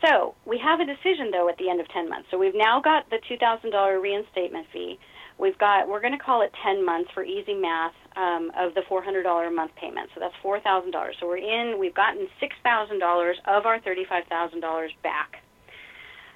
so 0.06 0.36
we 0.46 0.60
have 0.60 0.80
a 0.80 0.86
decision 0.86 1.32
though 1.32 1.50
at 1.50 1.58
the 1.58 1.70
end 1.70 1.80
of 1.80 1.88
ten 1.90 2.10
months. 2.10 2.28
So 2.32 2.38
we've 2.38 2.56
now 2.56 2.82
got 2.82 3.10
the 3.10 3.18
two 3.28 3.38
thousand 3.38 3.72
dollar 3.72 4.00
reinstatement 4.00 4.68
fee. 4.74 5.00
We've 5.40 5.58
got 5.58 5.88
we're 5.88 6.02
going 6.02 6.18
to 6.18 6.24
call 6.24 6.42
it 6.42 6.52
ten 6.64 6.86
months 6.86 7.10
for 7.14 7.24
easy 7.24 7.54
math 7.54 7.94
um, 8.16 8.52
of 8.58 8.74
the 8.76 8.84
four 8.88 9.04
hundred 9.04 9.24
dollar 9.24 9.48
a 9.48 9.52
month 9.52 9.72
payment. 9.80 10.10
So 10.14 10.20
that's 10.20 10.36
four 10.42 10.60
thousand 10.60 10.92
dollars. 10.92 11.16
So 11.20 11.28
we're 11.28 11.38
in. 11.38 11.80
We've 11.80 11.96
gotten 11.96 12.28
six 12.40 12.56
thousand 12.64 13.00
dollars 13.00 13.38
of 13.48 13.66
our 13.66 13.80
thirty 13.82 14.06
five 14.08 14.26
thousand 14.30 14.62
dollars 14.62 14.92
back. 15.02 15.44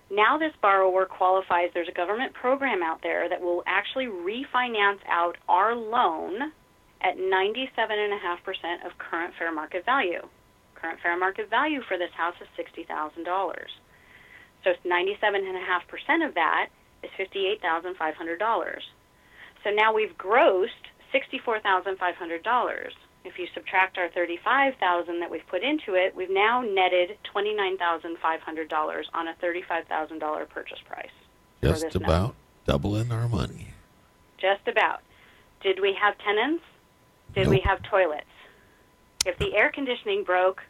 Now 0.09 0.37
this 0.37 0.53
borrower 0.61 1.05
qualifies. 1.05 1.69
There's 1.73 1.89
a 1.89 1.95
government 1.95 2.33
program 2.33 2.81
out 2.81 3.01
there 3.03 3.27
that 3.29 3.41
will 3.41 3.63
actually 3.67 4.05
refinance 4.05 4.99
out 5.09 5.35
our 5.49 5.75
loan 5.75 6.53
at 7.01 7.17
97.5% 7.17 8.85
of 8.85 8.97
current 8.97 9.33
fair 9.37 9.53
market 9.53 9.85
value. 9.85 10.21
Current 10.79 10.99
fair 11.01 11.17
market 11.17 11.49
value 11.49 11.81
for 11.87 11.97
this 11.97 12.11
house 12.15 12.35
is 12.41 12.47
$60,000. 12.57 13.25
So 14.63 14.73
97.5% 14.85 16.27
of 16.27 16.33
that 16.35 16.69
is 17.03 17.09
$58,500. 17.19 18.81
So 19.63 19.69
now 19.71 19.93
we've 19.93 20.17
grossed 20.17 20.67
$64,500 21.13 22.91
if 23.27 23.37
you 23.37 23.47
subtract 23.53 23.97
our 23.97 24.09
35,000 24.09 25.19
that 25.19 25.29
we've 25.29 25.45
put 25.47 25.61
into 25.61 25.95
it, 25.95 26.15
we've 26.15 26.29
now 26.29 26.61
netted 26.61 27.17
$29,500 27.35 29.03
on 29.13 29.27
a 29.27 29.33
$35,000 29.43 30.49
purchase 30.49 30.79
price. 30.87 31.09
Just 31.61 31.95
about 31.95 32.27
note. 32.27 32.35
doubling 32.65 33.11
our 33.11 33.27
money. 33.27 33.67
Just 34.37 34.67
about. 34.67 35.01
Did 35.61 35.81
we 35.81 35.93
have 35.99 36.17
tenants? 36.19 36.63
Did 37.35 37.45
nope. 37.45 37.51
we 37.51 37.59
have 37.65 37.83
toilets? 37.83 38.25
If 39.27 39.37
the 39.37 39.55
air 39.55 39.69
conditioning 39.71 40.23
broke, 40.23 40.63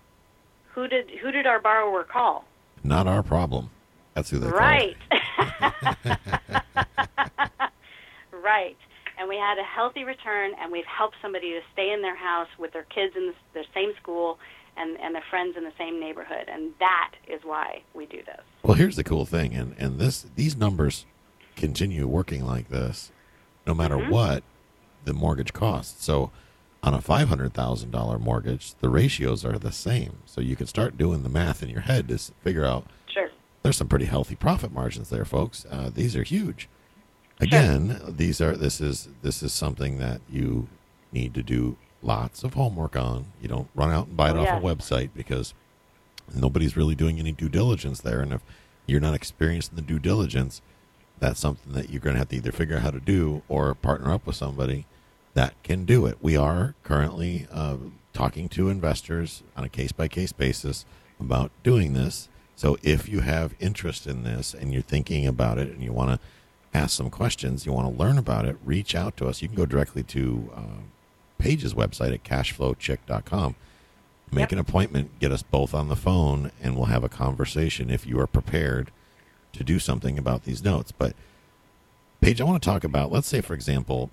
who 0.74 0.88
did 0.88 1.10
who 1.22 1.32
did 1.32 1.46
our 1.46 1.60
borrower 1.60 2.04
call? 2.04 2.46
Not 2.84 3.08
our 3.08 3.22
problem. 3.24 3.70
That's 4.16 4.30
who 4.32 4.40
they 4.40 4.48
right. 4.50 4.98
right. 8.32 8.78
And 9.20 9.28
we 9.30 9.36
had 9.38 9.58
a 9.58 9.64
healthy 9.64 10.04
return, 10.04 10.52
and 10.60 10.72
we've 10.72 10.86
helped 10.86 11.16
somebody 11.22 11.52
to 11.52 11.62
stay 11.74 11.92
in 11.92 12.02
their 12.02 12.16
house 12.16 12.48
with 12.60 12.72
their 12.74 12.84
kids 12.84 13.16
in 13.16 13.28
the, 13.28 13.34
the 13.54 13.66
same 13.74 13.94
school 14.02 14.38
and, 14.76 15.00
and 15.00 15.16
their 15.16 15.24
friends 15.30 15.58
in 15.58 15.64
the 15.64 15.74
same 15.78 16.00
neighborhood. 16.00 16.46
And 16.48 16.72
that 16.80 17.14
is 17.28 17.42
why 17.44 17.82
we 17.96 18.06
do 18.06 18.18
this. 18.26 18.42
Well, 18.64 18.76
here's 18.76 18.96
the 18.96 19.04
cool 19.04 19.26
thing, 19.26 19.54
and 19.56 19.76
and 19.78 20.00
this 20.00 20.26
these 20.36 20.56
numbers 20.58 21.06
continue 21.56 22.08
working 22.08 22.46
like 22.46 22.70
this, 22.70 23.12
no 23.66 23.74
matter 23.74 23.98
Mm-hmm. 23.98 24.12
what 24.12 24.44
the 25.06 25.14
mortgage 25.14 25.54
costs. 25.54 26.04
So, 26.04 26.32
on 26.84 26.94
a 26.94 27.02
five 27.02 27.30
hundred 27.30 27.54
thousand 27.54 27.92
dollar 27.92 28.18
mortgage, 28.20 28.74
the 28.76 28.90
ratios 28.90 29.44
are 29.44 29.58
the 29.58 29.72
same. 29.72 30.18
So 30.26 30.42
you 30.42 30.56
can 30.56 30.68
start 30.68 30.98
doing 30.98 31.24
the 31.24 31.30
math 31.30 31.62
in 31.64 31.70
your 31.70 31.82
head 31.82 32.08
to 32.10 32.18
figure 32.44 32.66
out 32.66 32.86
Sure. 33.08 33.30
there's 33.64 33.78
some 33.78 33.88
pretty 33.88 34.06
healthy 34.06 34.36
profit 34.36 34.72
margins 34.72 35.10
there, 35.10 35.26
folks. 35.26 35.66
Uh, 35.70 35.90
these 35.94 36.16
are 36.16 36.24
huge. 36.24 36.70
Again, 37.40 38.00
these 38.08 38.42
are 38.42 38.56
this 38.56 38.82
is 38.82 39.10
this 39.22 39.44
is 39.44 39.54
something 39.54 39.98
that 40.00 40.22
you 40.30 40.68
need 41.12 41.34
to 41.36 41.44
do 41.44 41.78
lots 42.02 42.44
of 42.44 42.54
homework 42.56 42.96
on. 42.96 43.28
You 43.42 43.48
don't 43.48 43.70
run 43.76 43.92
out 43.92 44.08
and 44.08 44.18
buy 44.18 44.30
it 44.32 44.36
Oh, 44.36 44.42
off 44.42 44.46
yes. 44.48 44.62
a 44.62 44.66
website 44.66 45.10
because 45.16 45.54
nobody's 46.34 46.76
really 46.78 46.96
doing 46.96 47.20
any 47.20 47.32
due 47.32 47.50
diligence 47.50 48.02
there. 48.02 48.22
And 48.22 48.34
if 48.34 48.42
you're 48.86 49.00
not 49.02 49.14
experienced 49.14 49.72
in 49.72 49.76
the 49.76 49.82
due 49.82 50.00
diligence, 50.00 50.62
that's 51.20 51.40
something 51.40 51.74
that 51.74 51.90
you're 51.90 52.02
going 52.02 52.16
to 52.16 52.20
have 52.20 52.30
to 52.30 52.36
either 52.36 52.52
figure 52.52 52.76
out 52.78 52.82
how 52.84 52.92
to 52.92 53.00
do 53.00 53.42
or 53.48 53.74
partner 53.76 54.12
up 54.14 54.26
with 54.26 54.36
somebody 54.36 54.86
that 55.38 55.54
can 55.62 55.86
do 55.86 56.08
it. 56.08 56.18
We 56.20 56.36
are 56.36 56.74
currently 56.84 57.46
uh, 57.52 57.78
talking 58.12 58.50
to 58.50 58.70
investors 58.70 59.44
on 59.56 59.64
a 59.64 59.70
case 59.70 59.92
by 59.92 60.08
case 60.08 60.32
basis 60.32 60.84
about 61.20 61.52
doing 61.62 61.94
this. 61.94 62.28
So 62.56 62.80
if 62.82 63.08
you 63.08 63.20
have 63.20 63.54
interest 63.60 64.08
in 64.08 64.24
this 64.24 64.56
and 64.56 64.74
you're 64.74 64.82
thinking 64.82 65.28
about 65.28 65.60
it 65.60 65.70
and 65.70 65.84
you 65.84 65.94
want 65.94 66.10
to 66.10 66.20
ask 66.76 66.98
some 66.98 67.12
questions, 67.12 67.68
you 67.68 67.72
want 67.72 67.88
to 67.96 68.04
learn 68.04 68.18
about 68.18 68.46
it, 68.46 68.58
reach 68.66 68.96
out 68.96 69.16
to 69.18 69.28
us. 69.28 69.44
You 69.44 69.48
can 69.48 69.56
go 69.56 69.68
directly 69.68 70.02
to 70.02 70.50
uh, 70.56 70.62
Paige's 71.38 71.76
website 71.76 72.16
at 72.16 72.24
cashflowchick.com. 72.24 73.56
Make 74.32 74.40
Yep. 74.42 74.52
an 74.54 74.58
appointment, 74.58 75.20
get 75.20 75.32
us 75.32 75.44
both 75.44 75.76
on 75.76 75.88
the 75.88 75.96
phone, 75.96 76.52
and 76.64 76.76
we'll 76.76 76.86
have 76.86 77.04
a 77.04 77.10
conversation 77.10 77.92
if 77.92 78.08
you 78.08 78.20
are 78.20 78.26
prepared 78.28 78.90
to 79.54 79.64
do 79.64 79.78
something 79.78 80.18
about 80.18 80.46
these 80.46 80.64
notes. 80.64 80.92
But 80.92 81.14
Paige, 82.22 82.42
I 82.42 82.44
want 82.44 82.60
to 82.62 82.68
talk 82.68 82.84
about. 82.84 83.12
Let's 83.12 83.28
say, 83.28 83.42
for 83.42 83.54
example, 83.54 84.10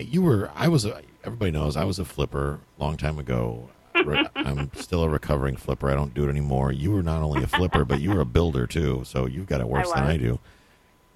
you 0.00 0.22
were. 0.22 0.50
I 0.54 0.68
was. 0.68 0.84
A, 0.84 1.02
everybody 1.24 1.50
knows 1.50 1.76
I 1.76 1.84
was 1.84 1.98
a 1.98 2.04
flipper 2.04 2.60
a 2.78 2.82
long 2.82 2.96
time 2.96 3.18
ago. 3.18 3.68
I'm 3.94 4.70
still 4.74 5.02
a 5.02 5.08
recovering 5.08 5.56
flipper. 5.56 5.90
I 5.90 5.94
don't 5.94 6.14
do 6.14 6.24
it 6.26 6.30
anymore. 6.30 6.72
You 6.72 6.92
were 6.92 7.02
not 7.02 7.22
only 7.22 7.42
a 7.42 7.46
flipper, 7.46 7.84
but 7.84 8.00
you 8.00 8.10
were 8.12 8.20
a 8.20 8.24
builder 8.26 8.66
too. 8.66 9.02
So 9.04 9.26
you've 9.26 9.46
got 9.46 9.60
it 9.60 9.68
worse 9.68 9.90
than. 9.92 10.04
I 10.04 10.16
do. 10.16 10.38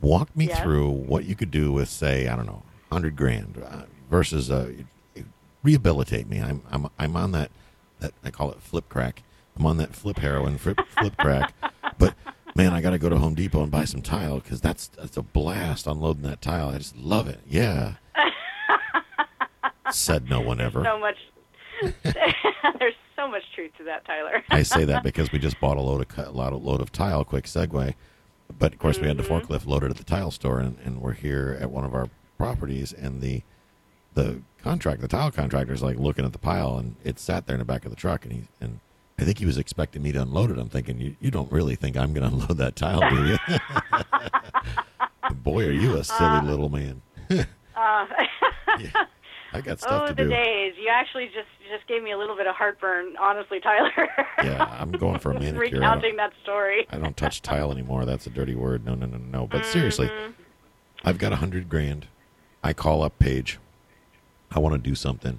Walk 0.00 0.36
me 0.36 0.48
Yes. 0.48 0.60
through 0.60 0.90
what 0.90 1.24
you 1.24 1.34
could 1.34 1.50
do 1.50 1.72
with, 1.72 1.88
say, 1.88 2.28
I 2.28 2.36
don't 2.36 2.44
know, 2.46 2.62
hundred 2.92 3.16
grand 3.16 3.62
uh, 3.64 3.82
versus 4.10 4.50
uh, 4.50 4.72
rehabilitate 5.62 6.28
me. 6.28 6.40
I'm 6.42 6.62
I'm 6.70 6.88
I'm 6.98 7.16
on 7.16 7.32
that 7.32 7.50
that 8.00 8.12
I 8.24 8.30
call 8.30 8.50
it 8.50 8.60
flip 8.60 8.88
crack. 8.88 9.22
I'm 9.56 9.64
on 9.66 9.76
that 9.78 9.94
flip 9.94 10.18
heroin, 10.18 10.58
flip 10.58 10.78
flip 10.98 11.16
crack. 11.16 11.54
But 11.96 12.14
man, 12.54 12.72
I 12.74 12.80
got 12.80 12.90
to 12.90 12.98
go 12.98 13.08
to 13.08 13.18
Home 13.18 13.34
Depot 13.34 13.62
and 13.62 13.70
buy 13.70 13.84
some 13.84 14.02
tile 14.02 14.40
because 14.40 14.60
that's 14.60 14.88
that's 14.88 15.16
a 15.16 15.22
blast 15.22 15.86
unloading 15.86 16.24
that 16.24 16.42
tile. 16.42 16.70
I 16.70 16.78
just 16.78 16.96
love 16.96 17.28
it. 17.28 17.40
Yeah. 17.48 17.94
Said 19.94 20.28
no 20.28 20.40
one 20.40 20.60
ever. 20.60 20.82
So 20.84 20.98
much. 20.98 21.16
there's 22.78 22.94
so 23.16 23.28
much 23.28 23.42
truth 23.54 23.72
to 23.78 23.84
that, 23.84 24.04
Tyler. 24.04 24.42
I 24.50 24.62
say 24.62 24.84
that 24.84 25.02
because 25.02 25.30
we 25.32 25.38
just 25.38 25.58
bought 25.60 25.76
a 25.76 25.80
load 25.80 26.00
of 26.18 26.26
a 26.26 26.30
lot 26.30 26.52
of 26.52 26.62
load 26.64 26.80
of 26.80 26.90
tile. 26.92 27.24
Quick 27.24 27.44
segue, 27.44 27.94
but 28.58 28.72
of 28.72 28.78
course 28.78 28.98
we 28.98 29.06
had 29.08 29.16
the 29.16 29.22
Mm-hmm. 29.22 29.52
forklift 29.52 29.66
loaded 29.66 29.90
at 29.90 29.96
the 29.96 30.04
tile 30.04 30.30
store, 30.30 30.58
and, 30.60 30.78
and 30.84 31.00
we're 31.00 31.12
here 31.14 31.56
at 31.60 31.70
one 31.70 31.84
of 31.84 31.94
our 31.94 32.08
properties, 32.38 32.92
and 32.92 33.20
the 33.20 33.42
the 34.14 34.40
contract, 34.62 35.00
the 35.00 35.08
tile 35.08 35.30
contractor 35.30 35.72
is 35.74 35.82
like 35.82 35.96
looking 35.98 36.24
at 36.24 36.32
the 36.32 36.38
pile, 36.38 36.76
and 36.78 36.94
it 37.04 37.18
sat 37.18 37.46
there 37.46 37.54
in 37.54 37.58
the 37.60 37.64
back 37.64 37.84
of 37.84 37.90
the 37.90 37.96
truck, 37.96 38.24
and 38.24 38.32
he 38.32 38.42
and 38.60 38.78
I 39.18 39.24
think 39.24 39.38
he 39.38 39.46
was 39.46 39.58
expecting 39.58 40.02
me 40.02 40.12
to 40.12 40.22
unload 40.22 40.50
it. 40.50 40.58
I'm 40.58 40.68
thinking, 40.68 40.98
you 41.00 41.16
you 41.20 41.30
don't 41.30 41.50
really 41.52 41.74
think 41.76 41.96
I'm 41.96 42.12
going 42.12 42.28
to 42.30 42.34
unload 42.36 42.56
that 42.58 42.76
tile, 42.76 43.00
do 43.10 43.26
you? 43.26 43.38
Boy, 45.42 45.66
are 45.66 45.72
you 45.72 45.96
a 45.96 46.04
silly 46.04 46.40
little 46.42 46.68
man. 46.68 47.02
Uh, 47.76 48.06
Yeah, 48.78 49.04
I 49.54 49.60
got 49.60 49.78
stuff 49.78 50.02
oh, 50.04 50.06
to 50.08 50.14
the 50.14 50.28
days! 50.28 50.74
You 50.76 50.88
actually 50.88 51.26
just 51.26 51.48
just 51.70 51.86
gave 51.86 52.02
me 52.02 52.10
a 52.10 52.18
little 52.18 52.36
bit 52.36 52.48
of 52.48 52.56
heartburn, 52.56 53.16
honestly, 53.20 53.60
Tyler. 53.60 54.08
Yeah, 54.42 54.64
I'm 54.80 54.90
going 55.04 55.20
for 55.20 55.30
a 55.30 55.34
manicure. 55.34 55.60
Recounting 55.60 56.16
that 56.16 56.32
story. 56.42 56.86
I 56.90 56.98
don't 56.98 57.16
touch 57.16 57.40
tile 57.40 57.70
anymore. 57.70 58.04
That's 58.04 58.26
a 58.26 58.30
dirty 58.30 58.56
word. 58.56 58.84
No, 58.84 58.94
no, 58.94 59.06
no, 59.06 59.16
no. 59.16 59.46
But 59.46 59.64
seriously, 59.64 60.08
Mm-hmm. 60.08 60.32
I've 61.06 61.18
got 61.18 61.32
a 61.32 61.36
hundred 61.36 61.68
grand. 61.68 62.06
I 62.62 62.72
call 62.72 63.02
up 63.02 63.18
Paige. 63.18 63.58
I 64.50 64.58
want 64.58 64.74
to 64.74 64.78
do 64.90 64.94
something. 64.94 65.38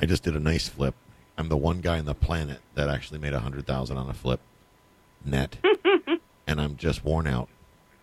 I 0.00 0.06
just 0.06 0.22
did 0.22 0.36
a 0.36 0.40
nice 0.40 0.68
flip. 0.68 0.94
I'm 1.38 1.48
the 1.48 1.56
one 1.56 1.80
guy 1.80 1.98
on 1.98 2.04
the 2.04 2.14
planet 2.14 2.60
that 2.74 2.88
actually 2.88 3.18
made 3.18 3.32
a 3.32 3.40
hundred 3.40 3.66
thousand 3.66 3.96
on 3.96 4.10
a 4.10 4.14
flip 4.14 4.40
net, 5.24 5.56
and 6.46 6.60
I'm 6.60 6.76
just 6.76 7.04
worn 7.04 7.26
out. 7.26 7.48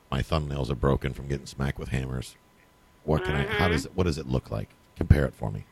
My 0.09 0.21
thumbnails 0.21 0.69
are 0.71 0.75
broken 0.75 1.13
from 1.13 1.27
getting 1.27 1.45
smacked 1.45 1.77
with 1.77 1.89
hammers. 1.89 2.35
What 3.03 3.23
can 3.23 3.35
I? 3.35 3.45
How 3.45 3.67
does 3.67 3.85
it? 3.85 3.91
What 3.95 4.05
does 4.05 4.17
it 4.17 4.27
look 4.27 4.49
like? 4.51 4.69
Compare 4.97 5.25
it 5.25 5.33
for 5.33 5.51
me. 5.51 5.63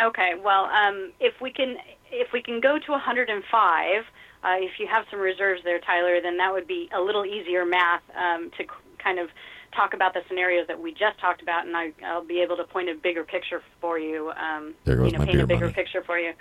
Okay, 0.00 0.32
well, 0.42 0.64
um, 0.64 1.12
if 1.20 1.34
we 1.40 1.50
can 1.50 1.76
if 2.10 2.32
we 2.32 2.40
can 2.40 2.60
go 2.60 2.78
to 2.78 2.92
105, 2.92 4.04
uh, 4.42 4.48
if 4.60 4.78
you 4.78 4.86
have 4.86 5.04
some 5.10 5.20
reserves 5.20 5.60
there, 5.64 5.78
Tyler, 5.80 6.20
then 6.22 6.38
that 6.38 6.52
would 6.52 6.66
be 6.66 6.88
a 6.96 7.00
little 7.00 7.26
easier 7.26 7.66
math 7.66 8.02
um, 8.16 8.50
to 8.56 8.64
kind 9.02 9.18
of 9.18 9.28
talk 9.74 9.92
about 9.92 10.14
the 10.14 10.20
scenarios 10.28 10.66
that 10.68 10.80
we 10.80 10.92
just 10.92 11.18
talked 11.20 11.42
about, 11.42 11.66
and 11.66 11.76
I, 11.76 11.92
I'll 12.06 12.24
be 12.24 12.40
able 12.40 12.56
to 12.56 12.64
point 12.64 12.88
a 12.88 12.94
bigger 12.94 13.24
picture 13.24 13.60
for 13.80 13.98
you. 13.98 14.30
Um, 14.30 14.74
There 14.84 14.96
goes 14.96 15.06
you 15.06 15.12
know, 15.12 15.18
my 15.18 15.24
paint 15.26 15.36
beer 15.36 15.44
a 15.44 15.46
bigger 15.46 15.66
money. 15.66 15.74
picture 15.74 16.02
for 16.02 16.18
you. 16.18 16.32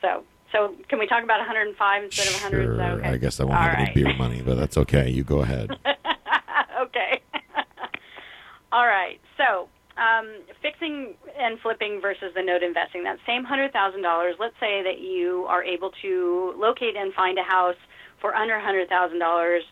So, 0.00 0.24
so 0.50 0.74
can 0.88 0.98
we 0.98 1.06
talk 1.06 1.22
about 1.24 1.40
105 1.40 2.04
instead 2.04 2.26
of 2.28 2.32
100? 2.34 2.60
Is 2.60 2.66
Sure. 2.76 2.82
okay? 3.00 3.08
I 3.08 3.16
guess 3.18 3.38
I 3.40 3.44
won't 3.44 3.56
All 3.56 3.62
have 3.62 3.78
any 3.78 3.92
beer 3.92 4.14
money, 4.16 4.40
but 4.40 4.54
that's 4.54 4.78
okay. 4.78 5.10
You 5.10 5.24
go 5.24 5.40
ahead. 5.42 5.70
okay. 6.80 7.20
All 8.72 8.86
right. 8.86 9.20
So, 9.36 9.68
um, 9.96 10.42
fixing 10.60 11.14
and 11.38 11.58
flipping 11.60 12.00
versus 12.00 12.32
the 12.34 12.42
note 12.42 12.62
investing. 12.62 13.04
That 13.04 13.18
same 13.26 13.44
hundred 13.44 13.72
thousand 13.72 14.02
dollars. 14.02 14.36
Let's 14.38 14.54
say 14.60 14.82
that 14.82 15.00
you 15.00 15.46
are 15.48 15.62
able 15.62 15.90
to 16.02 16.54
locate 16.56 16.96
and 16.96 17.12
find 17.14 17.38
a 17.38 17.42
house 17.42 17.76
for 18.20 18.34
under 18.34 18.58
hundred 18.58 18.88
thousand 18.88 19.18
dollars, 19.18 19.62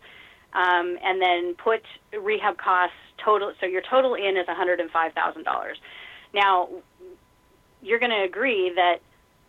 um, 0.52 0.98
and 1.02 1.20
then 1.20 1.54
put 1.54 1.82
rehab 2.20 2.58
costs 2.58 2.96
total. 3.24 3.52
So 3.60 3.66
your 3.66 3.82
total 3.88 4.14
in 4.14 4.36
is 4.36 4.46
one 4.46 4.56
hundred 4.56 4.80
and 4.80 4.90
five 4.90 5.12
thousand 5.12 5.44
dollars. 5.44 5.78
Now, 6.34 6.68
you're 7.82 7.98
going 7.98 8.12
to 8.12 8.22
agree 8.22 8.72
that 8.76 8.98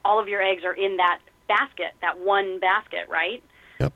all 0.03 0.19
of 0.19 0.27
your 0.27 0.41
eggs 0.41 0.63
are 0.63 0.73
in 0.73 0.97
that 0.97 1.19
basket, 1.47 1.93
that 2.01 2.19
one 2.19 2.59
basket, 2.59 3.07
right? 3.09 3.43
Yep. 3.79 3.93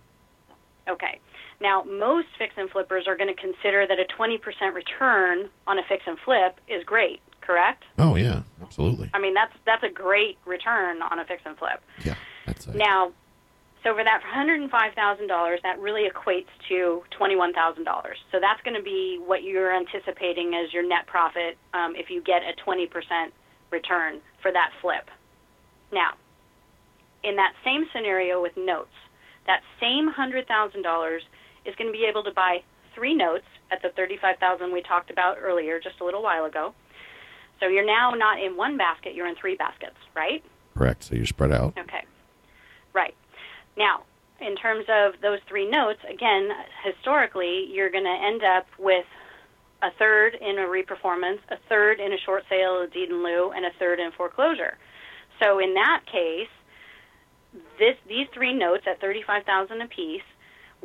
Okay. 0.89 1.19
Now, 1.61 1.83
most 1.83 2.27
fix 2.37 2.53
and 2.57 2.69
flippers 2.69 3.05
are 3.07 3.15
going 3.15 3.33
to 3.33 3.39
consider 3.39 3.85
that 3.87 3.97
a 3.99 4.05
20% 4.19 4.39
return 4.73 5.49
on 5.67 5.79
a 5.79 5.83
fix 5.87 6.03
and 6.05 6.17
flip 6.19 6.59
is 6.67 6.83
great, 6.83 7.21
correct? 7.41 7.83
Oh 7.97 8.15
yeah, 8.15 8.43
absolutely. 8.61 9.09
I 9.13 9.19
mean, 9.19 9.33
that's 9.33 9.53
that's 9.65 9.83
a 9.83 9.89
great 9.89 10.37
return 10.45 11.01
on 11.01 11.19
a 11.19 11.25
fix 11.25 11.41
and 11.45 11.57
flip. 11.57 11.81
Yeah, 12.03 12.15
that's 12.45 12.67
it. 12.67 12.75
Now, 12.75 13.13
so 13.85 13.93
for 13.93 14.03
that 14.03 14.21
$105,000, 14.23 15.61
that 15.61 15.79
really 15.79 16.09
equates 16.09 16.49
to 16.69 17.03
$21,000. 17.19 17.85
So 18.31 18.39
that's 18.41 18.59
going 18.63 18.75
to 18.75 18.81
be 18.81 19.21
what 19.23 19.43
you're 19.43 19.75
anticipating 19.75 20.55
as 20.55 20.73
your 20.73 20.81
net 20.81 21.05
profit 21.05 21.55
um, 21.75 21.93
if 21.95 22.09
you 22.09 22.23
get 22.23 22.41
a 22.41 22.59
20% 22.67 22.89
return 23.71 24.21
for 24.41 24.51
that 24.51 24.71
flip. 24.81 25.07
Now, 25.93 26.13
in 27.23 27.35
that 27.35 27.53
same 27.63 27.85
scenario 27.93 28.41
with 28.41 28.53
notes, 28.57 28.89
that 29.45 29.61
same 29.79 30.11
$100,000 30.11 31.19
is 31.65 31.75
going 31.75 31.91
to 31.91 31.97
be 31.97 32.05
able 32.05 32.23
to 32.23 32.31
buy 32.31 32.59
three 32.93 33.13
notes 33.13 33.45
at 33.71 33.81
the 33.81 33.89
35,000 33.89 34.71
we 34.71 34.81
talked 34.81 35.11
about 35.11 35.37
earlier 35.41 35.79
just 35.79 35.99
a 36.01 36.05
little 36.05 36.23
while 36.23 36.45
ago. 36.45 36.73
So 37.59 37.67
you're 37.67 37.85
now 37.85 38.11
not 38.11 38.41
in 38.41 38.57
one 38.57 38.77
basket, 38.77 39.15
you're 39.15 39.27
in 39.27 39.35
three 39.35 39.55
baskets, 39.55 39.97
right? 40.15 40.43
Correct. 40.75 41.03
So 41.03 41.15
you're 41.15 41.25
spread 41.25 41.51
out. 41.51 41.77
Okay. 41.77 42.03
Right. 42.93 43.15
Now, 43.77 44.03
in 44.41 44.55
terms 44.55 44.85
of 44.89 45.13
those 45.21 45.39
three 45.47 45.69
notes, 45.69 45.99
again, 46.09 46.49
historically, 46.83 47.67
you're 47.71 47.89
going 47.89 48.03
to 48.03 48.09
end 48.09 48.43
up 48.43 48.67
with 48.77 49.05
a 49.81 49.91
third 49.97 50.35
in 50.35 50.57
a 50.57 50.63
reperformance, 50.63 51.39
a 51.49 51.57
third 51.69 51.99
in 51.99 52.11
a 52.11 52.17
short 52.17 52.43
sale, 52.49 52.81
a 52.81 52.87
deed 52.87 53.09
in 53.09 53.23
lieu, 53.23 53.51
and 53.51 53.65
a 53.65 53.71
third 53.79 53.99
in 53.99 54.11
foreclosure. 54.11 54.77
So 55.41 55.59
in 55.59 55.73
that 55.75 56.01
case, 56.11 56.49
this 57.79 57.95
these 58.07 58.27
three 58.33 58.53
notes 58.53 58.83
at 58.87 58.99
thirty-five 58.99 59.43
thousand 59.45 59.81
apiece, 59.81 60.23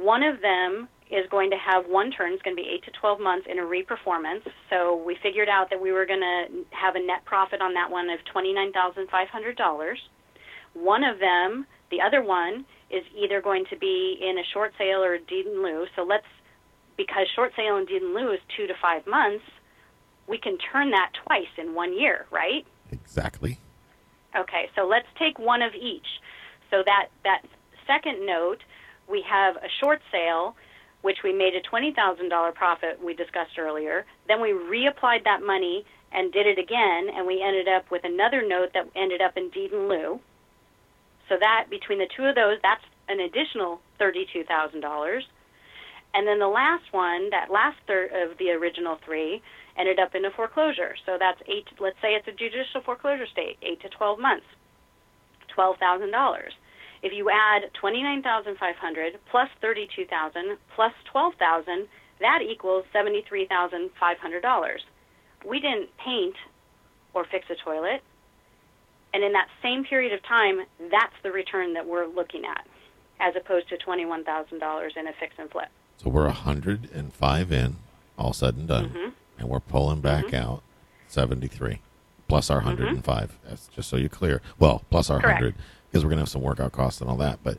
one 0.03 0.23
of 0.23 0.41
them 0.41 0.89
is 1.11 1.27
going 1.29 1.51
to 1.51 1.57
have 1.57 1.87
one 1.87 2.11
turn. 2.11 2.33
It's 2.33 2.43
going 2.43 2.57
to 2.57 2.63
be 2.63 2.69
eight 2.69 2.85
to 2.85 2.93
twelve 2.93 3.21
months 3.21 3.47
in 3.51 3.59
a 3.59 3.63
reperformance. 3.63 4.43
So 4.71 5.03
we 5.05 5.17
figured 5.23 5.49
out 5.49 5.69
that 5.71 5.81
we 5.81 5.91
were 5.93 6.07
going 6.07 6.21
to 6.21 6.65
have 6.71 6.95
a 6.95 7.01
net 7.05 7.25
profit 7.25 7.61
on 7.61 7.75
that 7.75 7.91
one 7.91 8.09
of 8.11 8.21
twenty-nine 8.33 8.73
thousand 8.73 9.09
five 9.11 9.29
hundred 9.29 9.57
dollars. 9.57 9.99
One 10.75 11.03
of 11.03 11.19
them, 11.19 11.67
the 11.91 12.01
other 12.01 12.23
one, 12.23 12.65
is 12.91 13.03
either 13.17 13.41
going 13.41 13.65
to 13.71 13.77
be 13.77 14.19
in 14.21 14.39
a 14.39 14.45
short 14.53 14.73
sale 14.79 15.03
or 15.03 15.15
a 15.15 15.21
deed 15.21 15.47
in 15.47 15.63
lieu. 15.65 15.87
So 15.97 16.03
let's, 16.03 16.27
because 16.97 17.27
short 17.35 17.53
sale 17.57 17.77
and 17.77 17.89
deed 17.89 18.03
in 18.03 18.15
lieu 18.15 18.31
is 18.33 18.41
two 18.57 18.69
to 18.69 18.75
five 18.81 19.05
months, 19.07 19.45
we 20.29 20.39
can 20.39 20.59
turn 20.59 20.91
that 20.91 21.11
twice 21.27 21.51
in 21.59 21.75
one 21.75 21.99
year, 21.99 22.27
right? 22.31 22.65
Exactly. 22.93 23.59
Okay, 24.37 24.71
so 24.77 24.87
let's 24.87 25.09
take 25.19 25.41
one 25.41 25.61
of 25.61 25.75
each. 25.75 26.07
So 26.71 26.85
that 26.87 27.09
that 27.25 27.43
second 27.85 28.25
note, 28.25 28.63
we 29.11 29.23
have 29.29 29.57
a 29.57 29.69
short 29.83 30.01
sale, 30.13 30.55
which 31.03 31.19
we 31.25 31.33
made 31.33 31.55
a 31.55 31.61
twenty 31.63 31.93
thousand 31.93 32.29
dollar 32.29 32.53
profit. 32.53 33.03
We 33.03 33.15
discussed 33.15 33.59
earlier. 33.59 34.05
Then 34.29 34.41
we 34.41 34.51
reapplied 34.51 35.25
that 35.25 35.43
money 35.45 35.85
and 36.13 36.33
did 36.33 36.47
it 36.47 36.59
again, 36.59 37.09
and 37.15 37.27
we 37.27 37.43
ended 37.43 37.69
up 37.69 37.91
with 37.91 38.03
another 38.05 38.47
note 38.47 38.71
that 38.75 38.89
ended 38.97 39.21
up 39.21 39.37
in 39.37 39.49
deed 39.51 39.73
in 39.73 39.89
lieu. 39.89 40.21
So 41.29 41.37
that 41.39 41.67
between 41.71 41.99
the 41.99 42.09
two 42.17 42.25
of 42.25 42.35
those, 42.35 42.59
that's 42.63 42.83
an 43.09 43.21
additional 43.21 43.81
thirty-two 43.99 44.45
thousand 44.45 44.81
dollars. 44.81 45.25
And 46.13 46.27
then 46.27 46.41
the 46.41 46.49
last 46.49 46.93
one, 46.93 47.31
that 47.31 47.51
last 47.53 47.79
third 47.87 48.11
of 48.13 48.37
the 48.39 48.51
original 48.51 48.99
three, 49.05 49.41
ended 49.79 50.01
up 50.01 50.15
in 50.17 50.25
a 50.25 50.31
foreclosure. 50.33 50.97
So 51.07 51.17
that's 51.19 51.41
eight. 51.47 51.67
Let's 51.79 51.97
say 52.03 52.15
it's 52.15 52.27
a 52.27 52.33
judicial 52.33 52.81
foreclosure 52.85 53.27
state, 53.31 53.59
eight 53.63 53.81
to 53.83 53.89
twelve 53.89 54.19
months, 54.19 54.47
twelve 55.55 55.77
thousand 55.79 56.11
dollars. 56.11 56.53
If 57.03 57.13
you 57.15 57.31
add 57.31 57.63
twenty 57.75 58.03
nine 58.03 58.23
thousand 58.23 58.57
five 58.59 58.77
hundred 58.77 59.19
plus 59.31 59.49
thirty 59.61 59.89
two 59.95 60.05
thousand 60.07 60.59
plus 60.75 60.93
twelve 61.11 61.35
thousand, 61.39 61.89
that 62.21 62.41
equals 62.43 62.85
seventy 62.93 63.23
three 63.29 63.47
thousand 63.47 63.91
five 63.99 64.19
hundred 64.19 64.43
dollars. 64.43 64.83
We 65.47 65.61
didn't 65.61 65.89
paint 65.97 66.35
or 67.15 67.25
fix 67.25 67.47
a 67.51 67.55
toilet, 67.65 68.03
and 69.15 69.25
in 69.25 69.33
that 69.33 69.49
same 69.63 69.85
period 69.85 70.13
of 70.13 70.23
time, 70.25 70.61
that's 70.91 71.15
the 71.23 71.33
return 71.33 71.73
that 71.75 71.87
we're 71.87 72.07
looking 72.07 72.45
at, 72.45 72.67
as 73.19 73.35
opposed 73.35 73.69
to 73.71 73.79
twenty 73.79 74.05
one 74.05 74.23
thousand 74.25 74.59
dollars 74.59 74.93
in 74.97 75.07
a 75.09 75.13
fix 75.19 75.33
and 75.39 75.51
flip. 75.51 75.69
So 75.97 76.09
we're 76.11 76.27
105 76.27 77.53
in, 77.53 77.77
all 78.19 78.33
said 78.33 78.55
and 78.57 78.69
done, 78.69 78.89
Mm-hmm. 78.91 79.09
and 79.39 79.49
we're 79.49 79.61
pulling 79.61 80.01
back 80.01 80.33
out 80.33 80.63
73 81.09 81.81
plus 82.29 82.49
our 82.49 82.59
105. 82.59 83.39
That's 83.47 83.69
just 83.69 83.89
so 83.91 83.97
you're 83.97 84.09
clear. 84.09 84.41
Well, 84.59 84.83
plus 84.91 85.11
our 85.11 85.19
Mm-hmm. 85.19 85.27
Correct. 85.27 85.43
100 85.43 85.55
because 85.91 86.05
we're 86.05 86.11
going 86.11 86.19
to 86.19 86.23
have 86.23 86.29
some 86.29 86.43
workout 86.43 86.73
costs 86.73 87.01
and 87.01 87.11
all 87.11 87.17
that. 87.17 87.41
But 87.43 87.59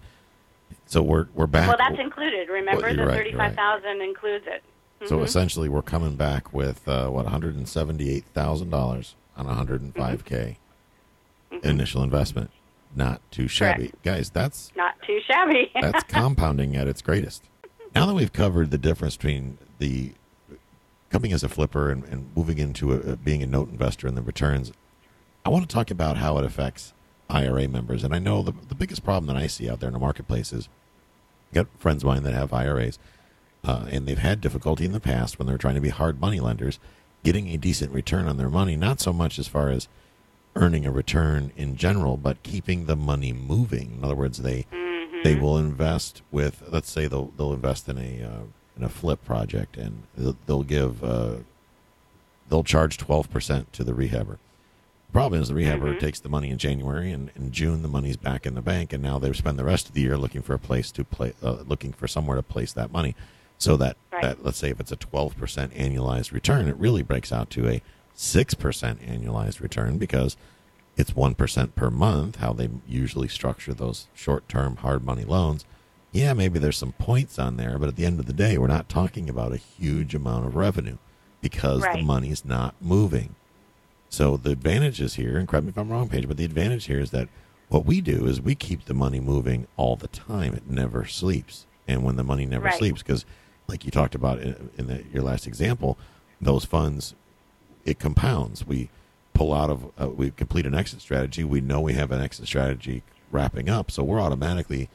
so 0.85 1.01
we're 1.01 1.27
we're 1.33 1.47
back. 1.47 1.67
Well, 1.67 1.77
that's 1.77 1.99
included. 1.99 2.49
Remember, 2.49 2.81
Well, 2.81 2.95
the 2.95 3.01
right, 3.01 3.07
right. 3.07 3.17
thirty-five 3.17 3.55
thousand 3.55 4.01
includes 4.01 4.45
it. 4.47 4.63
So 5.07 5.23
essentially, 5.23 5.67
we're 5.67 5.81
coming 5.81 6.15
back 6.15 6.53
with 6.53 6.87
uh, 6.87 7.09
what 7.09 7.23
178 7.25 8.23
thousand 8.33 8.69
dollars 8.69 9.15
on 9.37 9.45
105 9.47 10.25
k 10.25 10.57
Mm-hmm. 11.51 11.67
initial 11.67 12.01
investment. 12.01 12.49
Not 12.95 13.19
too 13.29 13.49
shabby, 13.49 13.87
Correct. 13.89 14.03
guys. 14.03 14.29
That's 14.29 14.71
Not 14.77 14.95
too 15.05 15.19
shabby. 15.27 15.69
that's 15.81 16.03
compounding 16.05 16.77
at 16.77 16.87
its 16.87 17.01
greatest. 17.01 17.43
Now 17.93 18.05
that 18.05 18.13
we've 18.13 18.31
covered 18.31 18.71
the 18.71 18.77
difference 18.77 19.17
between 19.17 19.57
the 19.77 20.13
coming 21.09 21.33
as 21.33 21.43
a 21.43 21.49
flipper 21.49 21.89
and, 21.91 22.05
and 22.05 22.29
moving 22.37 22.57
into 22.57 22.93
a, 22.93 23.17
being 23.17 23.43
a 23.43 23.45
note 23.47 23.69
investor 23.69 24.07
and 24.07 24.15
the 24.15 24.21
returns, 24.21 24.71
I 25.45 25.49
want 25.49 25.67
to 25.67 25.73
talk 25.73 25.91
about 25.91 26.15
how 26.17 26.37
it 26.37 26.45
affects 26.45 26.93
IRA 27.31 27.67
members. 27.67 28.03
And 28.03 28.13
I 28.13 28.19
know 28.19 28.41
the, 28.41 28.53
the 28.67 28.75
biggest 28.75 29.03
problem 29.03 29.27
that 29.27 29.41
I 29.41 29.47
see 29.47 29.69
out 29.69 29.79
there 29.79 29.87
in 29.87 29.93
the 29.93 29.99
marketplace 29.99 30.51
is 30.51 30.69
got 31.53 31.67
friends 31.77 32.03
of 32.03 32.07
mine 32.07 32.23
that 32.23 32.33
have 32.33 32.53
IRAs, 32.53 32.99
uh, 33.63 33.85
and 33.89 34.05
they've 34.05 34.17
had 34.17 34.41
difficulty 34.41 34.85
in 34.85 34.91
the 34.91 34.99
past 34.99 35.39
when 35.39 35.47
they're 35.47 35.57
trying 35.57 35.75
to 35.75 35.81
be 35.81 35.89
hard 35.89 36.19
money 36.19 36.39
lenders 36.39 36.79
getting 37.23 37.47
a 37.49 37.57
decent 37.57 37.91
return 37.91 38.27
on 38.27 38.37
their 38.37 38.49
money. 38.49 38.75
Not 38.75 38.99
so 38.99 39.13
much 39.13 39.37
as 39.37 39.47
far 39.47 39.69
as 39.69 39.87
earning 40.55 40.85
a 40.85 40.91
return 40.91 41.51
in 41.55 41.75
general, 41.75 42.17
but 42.17 42.43
keeping 42.43 42.85
the 42.85 42.95
money 42.95 43.31
moving. 43.31 43.95
In 43.97 44.03
other 44.03 44.15
words, 44.15 44.39
they 44.39 44.65
they 45.23 45.35
will 45.35 45.57
invest 45.57 46.23
with 46.31 46.63
let's 46.69 46.91
say 46.91 47.07
they'll 47.07 47.31
they'll 47.37 47.53
invest 47.53 47.87
in 47.87 47.97
a 47.97 48.23
uh, 48.23 48.43
in 48.75 48.83
a 48.83 48.89
flip 48.89 49.23
project 49.23 49.77
and 49.77 50.03
they'll, 50.17 50.37
they'll 50.45 50.63
give 50.63 51.03
uh, 51.03 51.35
they'll 52.49 52.63
charge 52.63 52.97
twelve 52.97 53.29
percent 53.29 53.71
to 53.73 53.83
the 53.83 53.93
rehabber. 53.93 54.37
The 55.11 55.15
problem 55.19 55.41
is 55.41 55.49
the 55.49 55.55
rehabber 55.55 55.99
takes 55.99 56.21
the 56.21 56.29
money 56.29 56.51
in 56.51 56.57
January 56.57 57.11
and 57.11 57.31
in 57.35 57.51
June 57.51 57.81
the 57.81 57.89
money's 57.89 58.15
back 58.15 58.45
in 58.45 58.55
the 58.55 58.61
bank 58.61 58.93
and 58.93 59.03
now 59.03 59.19
they 59.19 59.33
spend 59.33 59.59
the 59.59 59.65
rest 59.65 59.89
of 59.89 59.93
the 59.93 59.99
year 59.99 60.17
looking 60.17 60.41
for 60.41 60.53
a 60.53 60.59
place 60.59 60.89
to 60.93 61.03
play 61.03 61.33
uh, 61.43 61.63
looking 61.67 61.91
for 61.91 62.07
somewhere 62.07 62.37
to 62.37 62.41
place 62.43 62.71
that 62.71 62.93
money. 62.93 63.13
So 63.57 63.75
that, 63.75 63.97
Right. 64.13 64.21
that 64.21 64.45
let's 64.45 64.57
say 64.57 64.69
if 64.69 64.79
it's 64.79 64.91
a 64.93 64.95
twelve 64.95 65.35
percent 65.35 65.73
annualized 65.73 66.31
return, 66.31 66.69
it 66.69 66.77
really 66.77 67.03
breaks 67.03 67.33
out 67.33 67.49
to 67.51 67.67
a 67.67 67.81
six 68.13 68.53
percent 68.53 69.01
annualized 69.01 69.59
return 69.59 69.97
because 69.97 70.37
it's 70.95 71.11
1% 71.11 71.73
per 71.75 71.89
month, 71.89 72.35
how 72.37 72.53
they 72.53 72.69
usually 72.87 73.27
structure 73.27 73.73
those 73.73 74.07
short 74.13 74.47
term 74.47 74.77
hard 74.77 75.03
money 75.03 75.23
loans. 75.25 75.65
Yeah, 76.13 76.31
maybe 76.33 76.57
there's 76.57 76.77
some 76.77 76.91
points 76.93 77.37
on 77.37 77.57
there, 77.57 77.77
but 77.77 77.89
at 77.89 77.95
the 77.97 78.05
end 78.05 78.19
of 78.21 78.27
the 78.27 78.33
day, 78.33 78.57
we're 78.57 78.67
not 78.67 78.87
talking 78.89 79.29
about 79.29 79.51
a 79.53 79.57
huge 79.57 80.15
amount 80.15 80.45
of 80.45 80.55
revenue 80.55 80.97
because 81.41 81.81
the 81.81 81.87
Right. 81.87 82.03
money's 82.03 82.45
not 82.45 82.75
moving. 82.81 83.35
So 84.11 84.35
the 84.35 84.51
advantage 84.51 84.99
is 84.99 85.15
here, 85.15 85.37
and 85.37 85.47
correct 85.47 85.63
me 85.65 85.69
if 85.69 85.77
I'm 85.77 85.89
wrong, 85.89 86.09
Paige, 86.09 86.27
but 86.27 86.35
the 86.35 86.43
advantage 86.43 86.85
here 86.85 86.99
is 86.99 87.11
that 87.11 87.29
what 87.69 87.85
we 87.85 88.01
do 88.01 88.27
is 88.27 88.41
we 88.41 88.55
keep 88.55 88.85
the 88.85 88.93
money 88.93 89.21
moving 89.21 89.67
all 89.77 89.95
the 89.95 90.09
time. 90.09 90.53
It 90.53 90.69
never 90.69 91.05
sleeps. 91.05 91.65
And 91.87 92.03
when 92.03 92.17
the 92.17 92.23
money 92.23 92.45
never 92.45 92.65
Right. 92.65 92.77
sleeps, 92.77 93.01
because 93.01 93.25
like 93.67 93.85
you 93.85 93.91
talked 93.91 94.13
about 94.13 94.39
in, 94.39 94.69
in 94.77 94.87
the, 94.87 95.03
your 95.13 95.23
last 95.23 95.47
example, 95.47 95.97
those 96.41 96.65
funds 96.65 97.15
it 97.85 97.99
compounds. 97.99 98.67
We 98.67 98.89
pull 99.33 99.53
out 99.53 99.69
of, 99.69 99.91
uh, 99.99 100.09
we 100.09 100.31
complete 100.31 100.65
an 100.65 100.75
exit 100.75 101.01
strategy. 101.01 101.43
We 101.45 101.61
know 101.61 101.79
we 101.79 101.93
have 101.93 102.11
an 102.11 102.21
exit 102.21 102.45
strategy 102.47 103.01
wrapping 103.31 103.69
up, 103.69 103.89
so 103.89 104.03
we're 104.03 104.21
automatically 104.21 104.89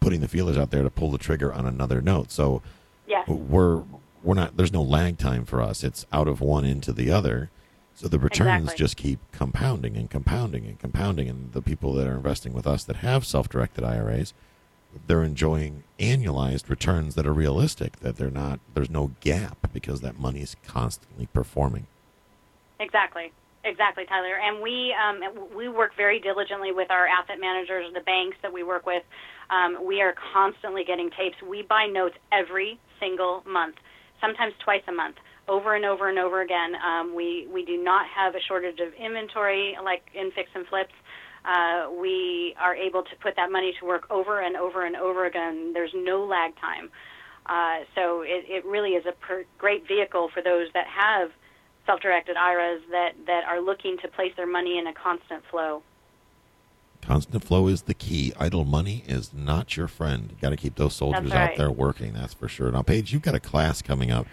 putting 0.00 0.20
the 0.20 0.28
feelers 0.28 0.56
out 0.56 0.70
there 0.70 0.84
to 0.84 0.90
pull 0.90 1.10
the 1.10 1.18
trigger 1.18 1.52
on 1.52 1.66
another 1.66 2.00
note. 2.00 2.30
So 2.30 2.62
yes. 3.06 3.26
we're 3.28 3.82
we're 4.22 4.34
not. 4.34 4.56
There's 4.56 4.72
no 4.72 4.82
lag 4.82 5.18
time 5.18 5.44
for 5.44 5.60
us. 5.60 5.82
It's 5.84 6.06
out 6.12 6.28
of 6.28 6.40
one 6.40 6.64
into 6.64 6.92
the 6.92 7.10
other. 7.10 7.50
So 7.94 8.08
the 8.08 8.18
returns 8.18 8.64
Exactly. 8.64 8.84
just 8.84 8.96
keep 8.96 9.20
compounding 9.32 9.96
and 9.96 10.10
compounding 10.10 10.66
and 10.66 10.78
compounding. 10.78 11.28
And 11.28 11.52
the 11.52 11.62
people 11.62 11.92
that 11.94 12.06
are 12.06 12.16
investing 12.16 12.52
with 12.52 12.66
us 12.66 12.84
that 12.84 12.96
have 12.96 13.24
self-directed 13.24 13.84
IRAs, 13.84 14.34
they're 15.06 15.22
enjoying 15.22 15.84
annualized 15.98 16.68
returns 16.68 17.14
that 17.14 17.26
are 17.26 17.32
realistic. 17.32 18.00
That 18.00 18.16
they're 18.16 18.30
not. 18.30 18.60
There's 18.74 18.90
no 18.90 19.12
gap 19.20 19.72
because 19.72 20.00
that 20.00 20.18
money 20.18 20.40
is 20.40 20.56
constantly 20.66 21.26
performing. 21.26 21.86
Exactly. 22.80 23.32
Exactly, 23.64 24.04
Tyler. 24.04 24.36
And 24.36 24.60
we 24.60 24.94
um, 24.94 25.48
we 25.56 25.68
work 25.68 25.96
very 25.96 26.20
diligently 26.20 26.70
with 26.70 26.90
our 26.90 27.06
asset 27.06 27.40
managers, 27.40 27.86
the 27.94 28.00
banks 28.00 28.36
that 28.42 28.52
we 28.52 28.62
work 28.62 28.84
with. 28.84 29.02
Um, 29.48 29.84
we 29.84 30.02
are 30.02 30.14
constantly 30.32 30.84
getting 30.84 31.10
tapes. 31.10 31.36
We 31.42 31.62
buy 31.62 31.86
notes 31.86 32.14
every 32.30 32.78
single 33.00 33.42
month, 33.46 33.76
sometimes 34.20 34.52
twice 34.62 34.82
a 34.86 34.92
month, 34.92 35.16
over 35.48 35.74
and 35.74 35.84
over 35.84 36.08
and 36.08 36.18
over 36.18 36.40
again. 36.40 36.72
Um, 36.76 37.14
we 37.14 37.48
we 37.52 37.64
do 37.64 37.82
not 37.82 38.06
have 38.08 38.34
a 38.34 38.40
shortage 38.40 38.80
of 38.80 38.92
inventory 38.94 39.76
like 39.82 40.02
in 40.14 40.30
fix 40.32 40.50
and 40.54 40.66
flips. 40.66 40.94
Uh, 41.44 41.90
we 42.00 42.54
are 42.58 42.74
able 42.74 43.02
to 43.02 43.16
put 43.22 43.36
that 43.36 43.52
money 43.52 43.74
to 43.78 43.86
work 43.86 44.06
over 44.10 44.40
and 44.40 44.56
over 44.56 44.86
and 44.86 44.96
over 44.96 45.26
again. 45.26 45.72
There's 45.74 45.92
no 45.94 46.24
lag 46.24 46.56
time. 46.56 46.90
Uh, 47.46 47.80
so 47.94 48.22
it, 48.22 48.46
it 48.48 48.64
really 48.64 48.90
is 48.90 49.04
a 49.06 49.12
per- 49.12 49.44
great 49.58 49.86
vehicle 49.86 50.30
for 50.32 50.42
those 50.42 50.68
that 50.72 50.86
have 50.86 51.30
self-directed 51.86 52.36
IRAs 52.36 52.80
that, 52.90 53.12
that 53.26 53.44
are 53.44 53.60
looking 53.60 53.98
to 53.98 54.08
place 54.08 54.32
their 54.36 54.46
money 54.46 54.78
in 54.78 54.86
a 54.86 54.94
constant 54.94 55.42
flow. 55.50 55.82
Constant 57.02 57.44
flow 57.44 57.68
is 57.68 57.82
the 57.82 57.92
key. 57.92 58.32
Idle 58.40 58.64
money 58.64 59.04
is 59.06 59.34
not 59.34 59.76
your 59.76 59.88
friend. 59.88 60.30
You 60.30 60.36
got 60.40 60.50
to 60.50 60.56
keep 60.56 60.76
those 60.76 60.94
soldiers 60.94 61.30
That's 61.30 61.52
out 61.52 61.56
there 61.58 61.70
working. 61.70 62.14
That's 62.14 62.32
for 62.32 62.48
sure. 62.48 62.72
Now, 62.72 62.80
Paige, 62.80 63.12
you've 63.12 63.20
got 63.20 63.34
a 63.34 63.40
class 63.40 63.82
coming 63.82 64.10
up. 64.10 64.26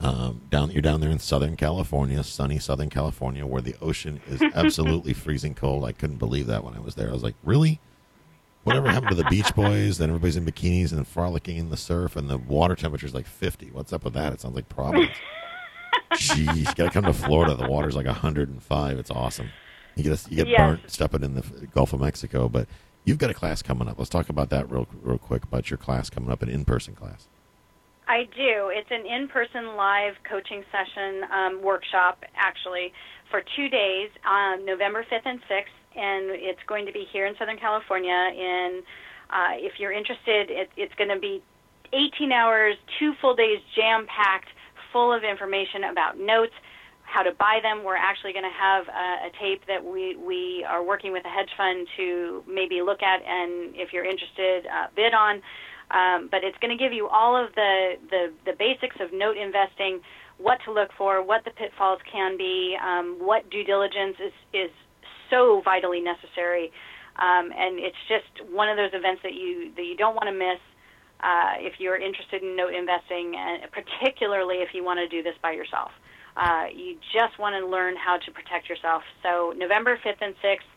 Um, 0.00 0.42
down, 0.48 0.70
you're 0.70 0.82
down 0.82 1.00
there 1.00 1.10
in 1.10 1.18
Southern 1.18 1.56
California, 1.56 2.22
sunny 2.22 2.58
Southern 2.60 2.88
California, 2.88 3.44
where 3.46 3.60
the 3.62 3.74
ocean 3.80 4.20
is 4.28 4.40
absolutely 4.54 5.12
freezing 5.12 5.54
cold. 5.54 5.84
I 5.84 5.92
couldn't 5.92 6.18
believe 6.18 6.46
that 6.46 6.62
when 6.64 6.74
I 6.74 6.78
was 6.80 6.94
there. 6.94 7.08
I 7.08 7.12
was 7.12 7.22
like, 7.24 7.34
really? 7.42 7.80
Whatever 8.62 8.90
happened 8.90 9.10
to 9.10 9.16
the 9.16 9.28
Beach 9.28 9.52
Boys? 9.54 9.98
Then 9.98 10.08
everybody's 10.10 10.36
in 10.36 10.44
bikinis 10.44 10.92
and 10.92 11.06
frolicking 11.06 11.56
in 11.56 11.70
the 11.70 11.76
surf, 11.76 12.14
and 12.16 12.28
the 12.30 12.38
water 12.38 12.76
temperature 12.76 13.06
is 13.06 13.14
like 13.14 13.26
50. 13.26 13.70
What's 13.72 13.92
up 13.92 14.04
with 14.04 14.14
that? 14.14 14.32
It 14.32 14.40
sounds 14.40 14.54
like 14.54 14.68
Providence. 14.68 15.16
Jeez, 16.12 16.56
you 16.56 16.64
got 16.64 16.76
to 16.84 16.90
come 16.90 17.04
to 17.04 17.12
Florida. 17.12 17.54
The 17.54 17.68
water's 17.68 17.96
like 17.96 18.06
105. 18.06 18.98
It's 18.98 19.10
awesome. 19.10 19.50
You 19.96 20.04
get 20.04 20.30
you 20.30 20.36
get 20.36 20.48
Yes. 20.48 20.58
burnt 20.58 20.90
stepping 20.90 21.22
in 21.24 21.34
the 21.34 21.42
Gulf 21.74 21.92
of 21.92 22.00
Mexico, 22.00 22.48
but 22.48 22.68
you've 23.04 23.18
got 23.18 23.30
a 23.30 23.34
class 23.34 23.62
coming 23.62 23.88
up. 23.88 23.98
Let's 23.98 24.10
talk 24.10 24.28
about 24.28 24.50
that 24.50 24.70
real 24.70 24.86
real 25.02 25.18
quick 25.18 25.42
about 25.44 25.70
your 25.70 25.76
class 25.78 26.08
coming 26.08 26.30
up, 26.30 26.40
an 26.42 26.48
in 26.48 26.64
person 26.64 26.94
class. 26.94 27.26
I 28.08 28.24
do. 28.24 28.72
It's 28.72 28.88
an 28.90 29.04
in-person 29.04 29.76
live 29.76 30.14
coaching 30.28 30.64
session 30.72 31.28
um, 31.30 31.62
workshop, 31.62 32.24
actually, 32.34 32.90
for 33.30 33.42
two 33.54 33.68
days, 33.68 34.08
um, 34.24 34.64
November 34.64 35.04
5th 35.12 35.26
and 35.26 35.38
6th, 35.40 35.76
and 35.94 36.30
it's 36.32 36.64
going 36.66 36.86
to 36.86 36.92
be 36.92 37.04
here 37.12 37.26
in 37.26 37.34
Southern 37.38 37.58
California. 37.58 38.32
In, 38.32 38.80
uh, 39.28 39.60
if 39.60 39.74
you're 39.78 39.92
interested, 39.92 40.48
it, 40.48 40.70
it's 40.78 40.94
going 40.94 41.10
to 41.10 41.20
be 41.20 41.42
18 41.92 42.32
hours, 42.32 42.76
two 42.98 43.12
full 43.20 43.36
days, 43.36 43.58
jam-packed, 43.76 44.48
full 44.90 45.12
of 45.12 45.22
information 45.22 45.84
about 45.92 46.18
notes, 46.18 46.56
how 47.02 47.22
to 47.22 47.32
buy 47.32 47.60
them. 47.62 47.84
We're 47.84 47.96
actually 47.96 48.32
going 48.32 48.48
to 48.48 48.58
have 48.58 48.88
a, 48.88 49.28
a 49.28 49.30
tape 49.38 49.66
that 49.68 49.84
we, 49.84 50.16
we 50.16 50.64
are 50.66 50.82
working 50.82 51.12
with 51.12 51.26
a 51.26 51.28
hedge 51.28 51.50
fund 51.58 51.86
to 51.98 52.42
maybe 52.48 52.80
look 52.80 53.02
at, 53.02 53.20
and 53.20 53.76
if 53.76 53.92
you're 53.92 54.08
interested, 54.08 54.64
uh, 54.64 54.86
bid 54.96 55.12
on. 55.12 55.42
Um, 55.90 56.28
but 56.30 56.44
it's 56.44 56.58
going 56.58 56.76
to 56.76 56.82
give 56.82 56.92
you 56.92 57.08
all 57.08 57.36
of 57.36 57.54
the, 57.54 57.94
the, 58.10 58.32
the 58.44 58.52
basics 58.58 58.96
of 59.00 59.12
note 59.12 59.36
investing. 59.36 60.00
what 60.38 60.58
to 60.64 60.72
look 60.72 60.90
for, 60.96 61.22
what 61.22 61.44
the 61.44 61.50
pitfalls 61.50 61.98
can 62.10 62.36
be, 62.36 62.76
um, 62.82 63.16
what 63.18 63.48
due 63.50 63.64
diligence 63.64 64.16
is 64.24 64.32
is 64.52 64.70
so 65.30 65.60
vitally 65.64 66.00
necessary, 66.00 66.70
um, 67.16 67.52
and 67.52 67.78
it's 67.78 67.98
just 68.08 68.48
one 68.50 68.68
of 68.68 68.76
those 68.76 68.90
events 68.94 69.20
that 69.22 69.34
you 69.34 69.72
that 69.76 69.84
you 69.84 69.96
don't 69.96 70.14
want 70.14 70.28
to 70.28 70.32
miss. 70.32 70.60
Uh, 71.20 71.58
if 71.58 71.80
you're 71.80 71.98
interested 71.98 72.42
in 72.42 72.54
note 72.54 72.72
investing, 72.72 73.34
and 73.34 73.66
particularly 73.72 74.56
if 74.62 74.70
you 74.72 74.84
want 74.84 74.98
to 74.98 75.08
do 75.08 75.20
this 75.20 75.34
by 75.42 75.50
yourself, 75.50 75.90
uh, 76.36 76.66
you 76.72 76.94
just 77.12 77.36
want 77.40 77.58
to 77.58 77.66
learn 77.66 77.96
how 77.96 78.16
to 78.16 78.30
protect 78.30 78.68
yourself. 78.68 79.02
So 79.24 79.52
November 79.56 79.98
5th 79.98 80.22
and 80.22 80.34
6th 80.38 80.70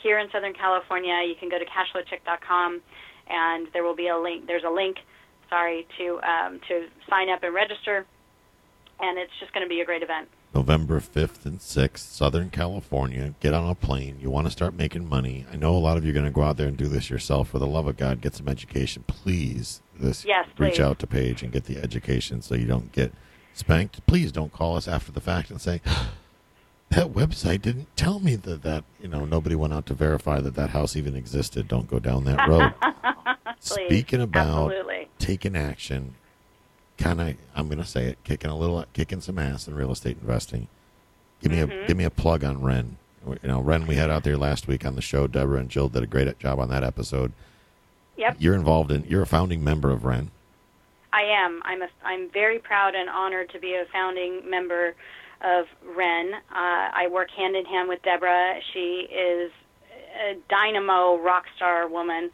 here 0.00 0.20
in 0.20 0.30
Southern 0.30 0.54
California, 0.54 1.18
you 1.26 1.34
can 1.34 1.48
go 1.48 1.58
to 1.58 1.66
cashflowchick.com, 1.66 2.80
and 3.28 3.68
there 3.72 3.82
will 3.82 3.96
be 3.96 4.08
a 4.08 4.18
link. 4.18 4.46
There's 4.46 4.64
a 4.64 4.70
link, 4.70 4.98
sorry, 5.48 5.86
to 5.98 6.20
um, 6.22 6.60
to 6.68 6.86
sign 7.08 7.28
up 7.28 7.42
and 7.42 7.54
register, 7.54 8.06
and 9.00 9.18
it's 9.18 9.32
just 9.40 9.52
going 9.52 9.64
to 9.64 9.68
be 9.68 9.80
a 9.80 9.84
great 9.84 10.02
event. 10.02 10.28
November 10.54 10.98
5th 10.98 11.46
and 11.46 11.60
6th, 11.60 11.98
Southern 11.98 12.50
California. 12.50 13.34
Get 13.38 13.54
on 13.54 13.70
a 13.70 13.74
plane. 13.74 14.18
You 14.20 14.30
want 14.30 14.48
to 14.48 14.50
start 14.50 14.74
making 14.74 15.08
money. 15.08 15.46
I 15.52 15.56
know 15.56 15.76
a 15.76 15.78
lot 15.78 15.96
of 15.96 16.04
you 16.04 16.10
are 16.10 16.14
going 16.14 16.24
to 16.24 16.32
go 16.32 16.42
out 16.42 16.56
there 16.56 16.66
and 16.66 16.76
do 16.76 16.88
this 16.88 17.08
yourself. 17.08 17.50
For 17.50 17.60
the 17.60 17.68
love 17.68 17.86
of 17.86 17.96
God, 17.96 18.20
get 18.20 18.34
some 18.34 18.48
education. 18.48 19.04
Please, 19.06 19.80
this 19.98 20.24
yes, 20.24 20.46
reach 20.58 20.74
please. 20.74 20.80
out 20.80 20.98
to 21.00 21.06
Paige 21.06 21.44
and 21.44 21.52
get 21.52 21.64
the 21.64 21.76
education 21.76 22.42
so 22.42 22.56
you 22.56 22.66
don't 22.66 22.90
get 22.90 23.12
spanked. 23.54 24.04
Please 24.06 24.32
don't 24.32 24.52
call 24.52 24.76
us 24.76 24.88
after 24.88 25.12
the 25.12 25.20
fact 25.20 25.50
and 25.50 25.60
say, 25.60 25.80
that 26.90 27.12
website 27.12 27.62
didn't 27.62 27.94
tell 27.96 28.18
me 28.18 28.34
that, 28.34 28.62
that, 28.62 28.82
you 29.00 29.06
know, 29.06 29.24
nobody 29.24 29.54
went 29.54 29.72
out 29.72 29.86
to 29.86 29.94
verify 29.94 30.40
that 30.40 30.56
that 30.56 30.70
house 30.70 30.96
even 30.96 31.14
existed. 31.14 31.68
Don't 31.68 31.88
go 31.88 32.00
down 32.00 32.24
that 32.24 32.48
road. 32.48 32.74
Speaking 33.60 34.22
about 34.22 34.72
Absolutely. 34.72 35.08
taking 35.18 35.54
action, 35.54 36.14
kind 36.96 37.20
of, 37.20 37.36
I'm 37.54 37.66
going 37.66 37.78
to 37.78 37.84
say 37.84 38.06
it, 38.06 38.18
kicking 38.24 38.50
a 38.50 38.56
little, 38.56 38.84
kicking 38.94 39.20
some 39.20 39.38
ass 39.38 39.68
in 39.68 39.74
real 39.74 39.92
estate 39.92 40.16
investing. 40.20 40.68
Give 41.42 41.52
me 41.52 41.60
a 41.60 41.86
give 41.86 41.96
me 41.96 42.04
a 42.04 42.10
plug 42.10 42.44
on 42.44 42.62
Ren. 42.62 42.96
You 43.26 43.38
know, 43.44 43.60
Ren, 43.60 43.86
we 43.86 43.96
had 43.96 44.10
out 44.10 44.24
there 44.24 44.36
last 44.36 44.66
week 44.66 44.84
on 44.84 44.94
the 44.94 45.02
show. 45.02 45.26
Deborah 45.26 45.60
and 45.60 45.68
Jill 45.68 45.88
did 45.88 46.02
a 46.02 46.06
great 46.06 46.38
job 46.38 46.58
on 46.58 46.68
that 46.70 46.84
episode. 46.84 47.32
Yep. 48.16 48.36
You're 48.38 48.54
involved 48.54 48.90
in. 48.90 49.04
You're 49.04 49.22
a 49.22 49.26
founding 49.26 49.64
member 49.64 49.90
of 49.90 50.04
Ren. 50.04 50.30
I 51.12 51.22
am. 51.22 51.62
I'm 51.64 51.82
a, 51.82 51.88
I'm 52.04 52.30
very 52.30 52.58
proud 52.58 52.94
and 52.94 53.08
honored 53.08 53.50
to 53.50 53.58
be 53.58 53.74
a 53.74 53.84
founding 53.92 54.48
member 54.48 54.94
of 55.40 55.66
Ren. 55.96 56.34
Uh, 56.34 56.90
I 56.94 57.08
work 57.10 57.30
hand 57.30 57.56
in 57.56 57.64
hand 57.64 57.88
with 57.88 58.02
Deborah. 58.02 58.60
She 58.72 59.08
is 59.10 59.50
a 60.22 60.36
dynamo 60.48 61.18
rock 61.18 61.44
star 61.56 61.88
woman 61.88 62.30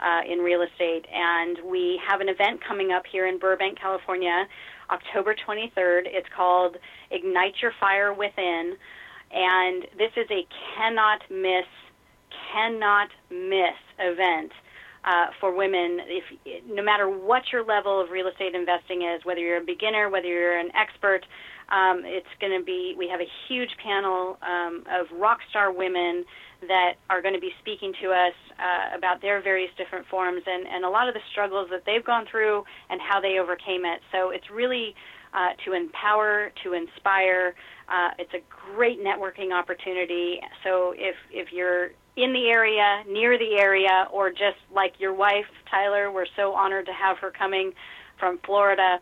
uh, 0.00 0.20
in 0.30 0.38
real 0.38 0.62
estate, 0.62 1.06
and 1.12 1.58
we 1.64 2.00
have 2.06 2.20
an 2.20 2.28
event 2.28 2.60
coming 2.66 2.92
up 2.92 3.04
here 3.10 3.26
in 3.26 3.38
Burbank, 3.38 3.78
California, 3.78 4.46
October 4.90 5.34
23rd. 5.34 6.02
It's 6.06 6.28
called 6.34 6.76
Ignite 7.10 7.54
Your 7.60 7.72
Fire 7.78 8.12
Within, 8.12 8.76
and 9.30 9.86
this 9.98 10.12
is 10.16 10.26
a 10.30 10.46
cannot 10.76 11.22
miss, 11.30 11.66
cannot 12.52 13.08
miss 13.30 13.76
event 13.98 14.52
uh, 15.04 15.26
for 15.40 15.54
women. 15.54 15.98
If 16.06 16.62
no 16.66 16.82
matter 16.82 17.08
what 17.08 17.52
your 17.52 17.64
level 17.64 18.00
of 18.00 18.10
real 18.10 18.28
estate 18.28 18.54
investing 18.54 19.02
is, 19.02 19.24
whether 19.24 19.40
you're 19.40 19.58
a 19.58 19.64
beginner, 19.64 20.08
whether 20.08 20.26
you're 20.26 20.58
an 20.58 20.70
expert, 20.74 21.24
um, 21.70 22.02
it's 22.04 22.26
going 22.40 22.58
to 22.58 22.64
be. 22.64 22.94
We 22.98 23.08
have 23.08 23.20
a 23.20 23.30
huge 23.48 23.70
panel 23.82 24.38
um, 24.42 24.84
of 24.90 25.06
rock 25.18 25.38
star 25.50 25.72
women 25.72 26.24
that 26.66 26.94
are 27.08 27.22
going 27.22 27.34
to 27.34 27.40
be 27.40 27.52
speaking 27.60 27.92
to 28.02 28.10
us 28.10 28.34
uh, 28.58 28.96
about 28.96 29.22
their 29.22 29.40
various 29.42 29.70
different 29.78 30.06
forms 30.08 30.42
and, 30.46 30.66
and 30.66 30.84
a 30.84 30.90
lot 30.90 31.08
of 31.08 31.14
the 31.14 31.20
struggles 31.32 31.68
that 31.70 31.82
they've 31.86 32.04
gone 32.04 32.26
through 32.30 32.64
and 32.90 33.00
how 33.00 33.20
they 33.20 33.38
overcame 33.38 33.84
it. 33.84 34.00
So 34.12 34.30
it's 34.30 34.50
really 34.50 34.94
uh, 35.32 35.50
to 35.64 35.72
empower, 35.72 36.52
to 36.64 36.74
inspire. 36.74 37.54
Uh, 37.88 38.10
it's 38.18 38.34
a 38.34 38.42
great 38.74 39.00
networking 39.00 39.52
opportunity. 39.52 40.40
So 40.64 40.92
if 40.96 41.14
if 41.30 41.52
you're 41.52 41.90
in 42.16 42.32
the 42.32 42.48
area, 42.50 43.02
near 43.08 43.38
the 43.38 43.58
area, 43.58 44.08
or 44.12 44.30
just 44.30 44.58
like 44.74 44.94
your 44.98 45.14
wife, 45.14 45.46
Tyler, 45.70 46.10
we're 46.10 46.26
so 46.36 46.52
honored 46.52 46.86
to 46.86 46.92
have 46.92 47.18
her 47.18 47.30
coming 47.30 47.72
from 48.18 48.38
Florida. 48.44 48.98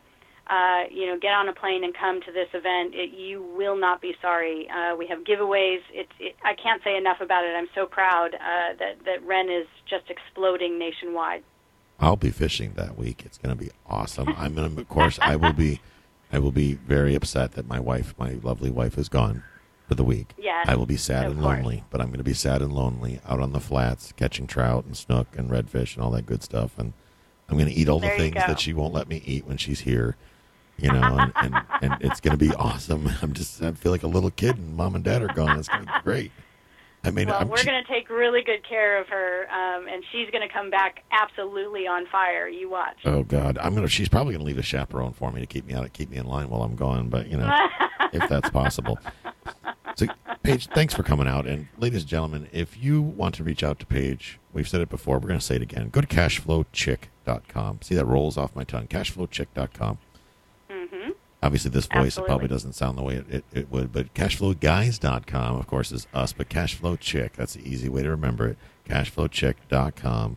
Uh, 0.49 0.85
you 0.91 1.07
know, 1.07 1.19
get 1.19 1.35
on 1.35 1.49
a 1.49 1.53
plane 1.53 1.85
and 1.85 1.95
come 1.95 2.23
to 2.23 2.33
this 2.33 2.49
event. 2.55 2.95
It, 2.95 3.11
you 3.11 3.43
will 3.55 3.77
not 3.77 4.01
be 4.01 4.15
sorry. 4.23 4.67
Uh, 4.71 4.97
we 4.97 5.07
have 5.07 5.19
giveaways. 5.21 5.81
It's, 5.93 6.13
it, 6.19 6.37
I 6.43 6.55
can't 6.55 6.83
say 6.83 6.97
enough 6.97 7.21
about 7.21 7.45
it. 7.45 7.55
I'm 7.55 7.69
so 7.75 7.85
proud 7.85 8.35
uh, 8.35 8.75
that 8.79 9.05
that 9.05 9.23
Ren 9.27 9.51
is 9.51 9.67
just 9.89 10.09
exploding 10.09 10.79
nationwide. 10.79 11.43
I'll 12.01 12.17
be 12.17 12.31
fishing 12.31 12.75
that 12.77 12.97
week. 12.97 13.23
It's 13.25 13.39
going 13.39 13.57
to 13.57 13.63
be 13.63 13.71
awesome. 13.87 14.29
I'm 14.37 14.55
going 14.55 14.75
to, 14.75 14.81
of 14.81 14.89
course, 14.89 15.19
I 15.21 15.37
will 15.37 15.53
be, 15.53 15.81
I 16.33 16.39
will 16.39 16.53
be 16.53 16.75
very 16.75 17.15
upset 17.15 17.53
that 17.53 17.67
my 17.67 17.81
wife, 17.81 18.15
my 18.19 18.39
lovely 18.43 18.71
wife, 18.71 18.97
is 18.97 19.09
gone 19.09 19.43
for 19.89 19.97
the 19.97 20.05
week. 20.05 20.35
Yes, 20.39 20.67
I 20.69 20.77
will 20.77 20.87
be 20.87 20.97
sad 20.97 21.27
and 21.27 21.41
course. 21.41 21.57
lonely, 21.57 21.85
but 21.91 22.01
I'm 22.01 22.09
going 22.09 22.19
to 22.19 22.25
be 22.25 22.35
sad 22.35 22.63
and 22.63 22.73
lonely 22.73 23.21
out 23.27 23.41
on 23.41 23.53
the 23.53 23.61
flats 23.61 24.13
catching 24.13 24.47
trout 24.47 24.85
and 24.85 24.97
snook 24.97 25.27
and 25.37 25.51
redfish 25.51 25.95
and 25.95 26.05
all 26.05 26.11
that 26.13 26.27
good 26.27 26.43
stuff. 26.43 26.79
And 26.79 26.93
I'm 27.49 27.57
going 27.57 27.69
to 27.69 27.75
eat 27.75 27.89
all 27.89 27.99
There 27.99 28.11
the 28.11 28.17
things 28.17 28.35
that 28.35 28.61
she 28.61 28.73
won't 28.73 28.95
let 28.95 29.09
me 29.09 29.23
eat 29.25 29.47
when 29.47 29.57
she's 29.57 29.81
here. 29.81 30.17
You 30.79 30.93
know, 30.93 31.19
and, 31.19 31.33
and, 31.37 31.55
and 31.83 31.97
it's 32.01 32.21
going 32.21 32.39
to 32.39 32.45
be 32.45 32.55
awesome. 32.55 33.11
I'm 33.23 33.33
just, 33.33 33.61
I 33.63 33.73
feel 33.73 33.91
like 33.93 34.05
a 34.05 34.09
little 34.09 34.31
kid 34.31 34.57
and 34.57 34.77
mom 34.77 34.95
and 34.95 35.03
dad 35.05 35.23
are 35.23 35.29
gone. 35.29 35.59
It's 35.59 35.69
going 35.69 35.87
to 35.87 35.93
be 35.93 35.99
great. 36.05 36.33
I 37.05 37.11
mean, 37.11 37.29
Well, 37.29 37.39
I'm, 37.41 37.49
we're 37.49 37.65
going 37.65 37.83
to 37.83 37.93
take 37.93 38.11
really 38.11 38.43
good 38.43 38.67
care 38.69 39.01
of 39.01 39.09
her, 39.09 39.47
um, 39.51 39.87
and 39.89 40.03
she's 40.11 40.29
going 40.31 40.47
to 40.47 40.53
come 40.53 40.69
back 40.71 41.05
absolutely 41.13 41.87
on 41.87 42.07
fire. 42.07 42.49
You 42.49 42.69
watch. 42.69 42.99
Oh 43.05 43.23
God, 43.23 43.57
I'm 43.59 43.75
gonna. 43.75 43.89
She's 43.89 44.09
probably 44.09 44.35
gonna 44.35 44.45
leave 44.45 44.59
a 44.59 44.63
chaperone 44.63 45.13
for 45.13 45.31
me 45.31 45.41
to 45.41 45.47
keep 45.47 45.65
me 45.67 45.75
out, 45.75 45.85
of, 45.85 45.93
keep 45.93 46.11
me 46.11 46.17
in 46.17 46.27
line 46.27 46.51
while 46.51 46.63
I'm 46.63 46.75
gone. 46.75 47.09
But 47.09 47.29
you 47.29 47.37
know, 47.37 47.49
if 48.13 48.29
that's 48.29 48.51
possible. 48.51 48.99
So, 49.95 50.07
Paige, 50.43 50.67
thanks 50.69 50.93
for 50.93 51.03
coming 51.05 51.29
out. 51.29 51.47
And 51.47 51.69
ladies 51.79 52.03
and 52.03 52.09
gentlemen, 52.11 52.49
if 52.53 52.77
you 52.77 53.01
want 53.01 53.35
to 53.37 53.45
reach 53.45 53.63
out 53.63 53.79
to 53.79 53.87
Paige, 53.87 54.41
we've 54.53 54.69
said 54.69 54.81
it 54.81 54.89
before. 54.89 55.19
We're 55.21 55.29
gonna 55.29 55.41
say 55.41 55.55
it 55.57 55.63
again. 55.63 55.91
Go 55.91 56.01
to 56.01 56.07
cashflowchick.com. 56.07 57.83
See 57.83 57.95
that 57.95 58.07
rolls 58.07 58.37
off 58.37 58.57
my 58.57 58.65
tongue. 58.65 58.89
Cashflowchick.com. 58.89 59.99
Obviously, 61.43 61.71
this 61.71 61.87
voice 61.87 62.19
it 62.19 62.27
probably 62.27 62.49
doesn't 62.49 62.73
sound 62.73 62.99
the 62.99 63.03
way 63.03 63.15
it, 63.15 63.27
it, 63.31 63.45
it 63.53 63.71
would, 63.71 63.93
but 63.93 64.13
cashflowguys.com, 64.15 65.57
of 65.57 65.67
course, 65.69 65.93
is 65.93 66.09
us, 66.13 66.33
but 66.33 66.49
Cashflow 66.49 66.99
Chick, 66.99 67.35
that's 67.35 67.55
the 67.55 67.69
easy 67.69 67.89
way 67.89 68.03
to 68.03 68.11
remember 68.11 68.49
it. 68.49 68.59
Cashflowchick.com. 68.89 70.37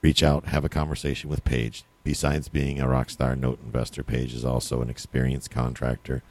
Reach 0.00 0.22
out, 0.22 0.46
have 0.46 0.64
a 0.64 0.68
conversation 0.68 1.28
with 1.28 1.44
Paige. 1.44 1.84
Besides 2.04 2.48
being 2.48 2.80
a 2.80 2.86
rockstar 2.86 3.36
note 3.38 3.58
investor, 3.64 4.02
Paige 4.04 4.32
is 4.32 4.44
also 4.44 4.80
an 4.80 4.88
experienced 4.88 5.50
contractor, 5.50 6.22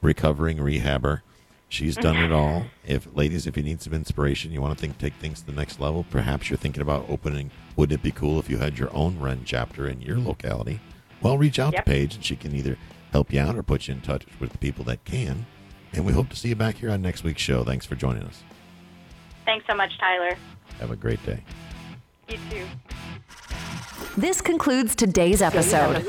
recovering 0.00 0.56
rehabber. 0.56 1.20
She's 1.68 1.96
done 1.96 2.16
it 2.16 2.32
all. 2.32 2.64
If 2.86 3.06
ladies, 3.14 3.46
if 3.46 3.56
you 3.56 3.62
need 3.62 3.80
some 3.80 3.92
inspiration, 3.94 4.50
you 4.50 4.60
want 4.60 4.76
to 4.76 4.80
think 4.80 4.98
take 4.98 5.14
things 5.14 5.40
to 5.40 5.46
the 5.46 5.52
next 5.52 5.78
level, 5.78 6.04
perhaps 6.10 6.50
you're 6.50 6.56
thinking 6.56 6.82
about 6.82 7.06
opening. 7.08 7.50
Wouldn't 7.76 8.00
it 8.00 8.02
be 8.02 8.10
cool 8.10 8.38
if 8.40 8.50
you 8.50 8.58
had 8.58 8.78
your 8.78 8.92
own 8.94 9.20
Ren 9.20 9.42
chapter 9.44 9.86
in 9.86 10.00
your 10.00 10.18
locality? 10.18 10.80
Well, 11.20 11.38
reach 11.38 11.58
out 11.60 11.74
Yep. 11.74 11.84
to 11.84 11.90
Paige, 11.90 12.14
and 12.16 12.24
she 12.24 12.34
can 12.34 12.56
either 12.56 12.76
help 13.12 13.32
you 13.32 13.40
out 13.40 13.56
or 13.56 13.62
put 13.62 13.88
you 13.88 13.94
in 13.94 14.00
touch 14.00 14.24
with 14.40 14.50
the 14.50 14.58
people 14.58 14.84
that 14.86 15.04
can. 15.04 15.46
And 15.92 16.04
we 16.04 16.12
hope 16.12 16.30
to 16.30 16.36
see 16.36 16.48
you 16.48 16.56
back 16.56 16.76
here 16.76 16.90
on 16.90 17.02
next 17.02 17.22
week's 17.22 17.42
show. 17.42 17.64
Thanks 17.64 17.86
for 17.86 17.94
joining 17.94 18.22
us. 18.22 18.42
Thanks 19.44 19.66
so 19.68 19.76
much, 19.76 19.96
Tyler. 19.98 20.36
Have 20.80 20.90
a 20.90 20.96
great 20.96 21.24
day. 21.26 21.42
You 22.28 22.38
too. 22.50 22.64
This 24.16 24.40
concludes 24.40 24.94
today's 24.94 25.42
episode. 25.42 26.04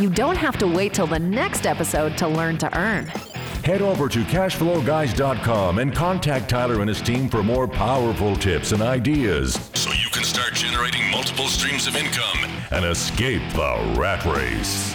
You 0.00 0.10
don't 0.10 0.36
have 0.36 0.56
to 0.58 0.66
wait 0.66 0.94
till 0.94 1.06
the 1.06 1.18
next 1.18 1.66
episode 1.66 2.16
to 2.18 2.28
learn 2.28 2.58
to 2.58 2.78
earn. 2.78 3.06
Head 3.64 3.80
over 3.80 4.08
to 4.08 4.22
cashflowguys.com 4.24 5.78
and 5.78 5.94
contact 5.94 6.50
Tyler 6.50 6.80
and 6.80 6.88
his 6.88 7.00
team 7.00 7.30
for 7.30 7.42
more 7.42 7.66
powerful 7.66 8.36
tips 8.36 8.72
and 8.72 8.82
ideas 8.82 9.54
so 9.74 9.90
you 9.92 10.10
can 10.10 10.22
start 10.22 10.52
generating 10.52 11.10
multiple 11.10 11.46
streams 11.46 11.86
of 11.86 11.96
income 11.96 12.38
and 12.72 12.84
escape 12.84 13.42
the 13.52 13.94
rat 13.96 14.24
race. 14.26 14.94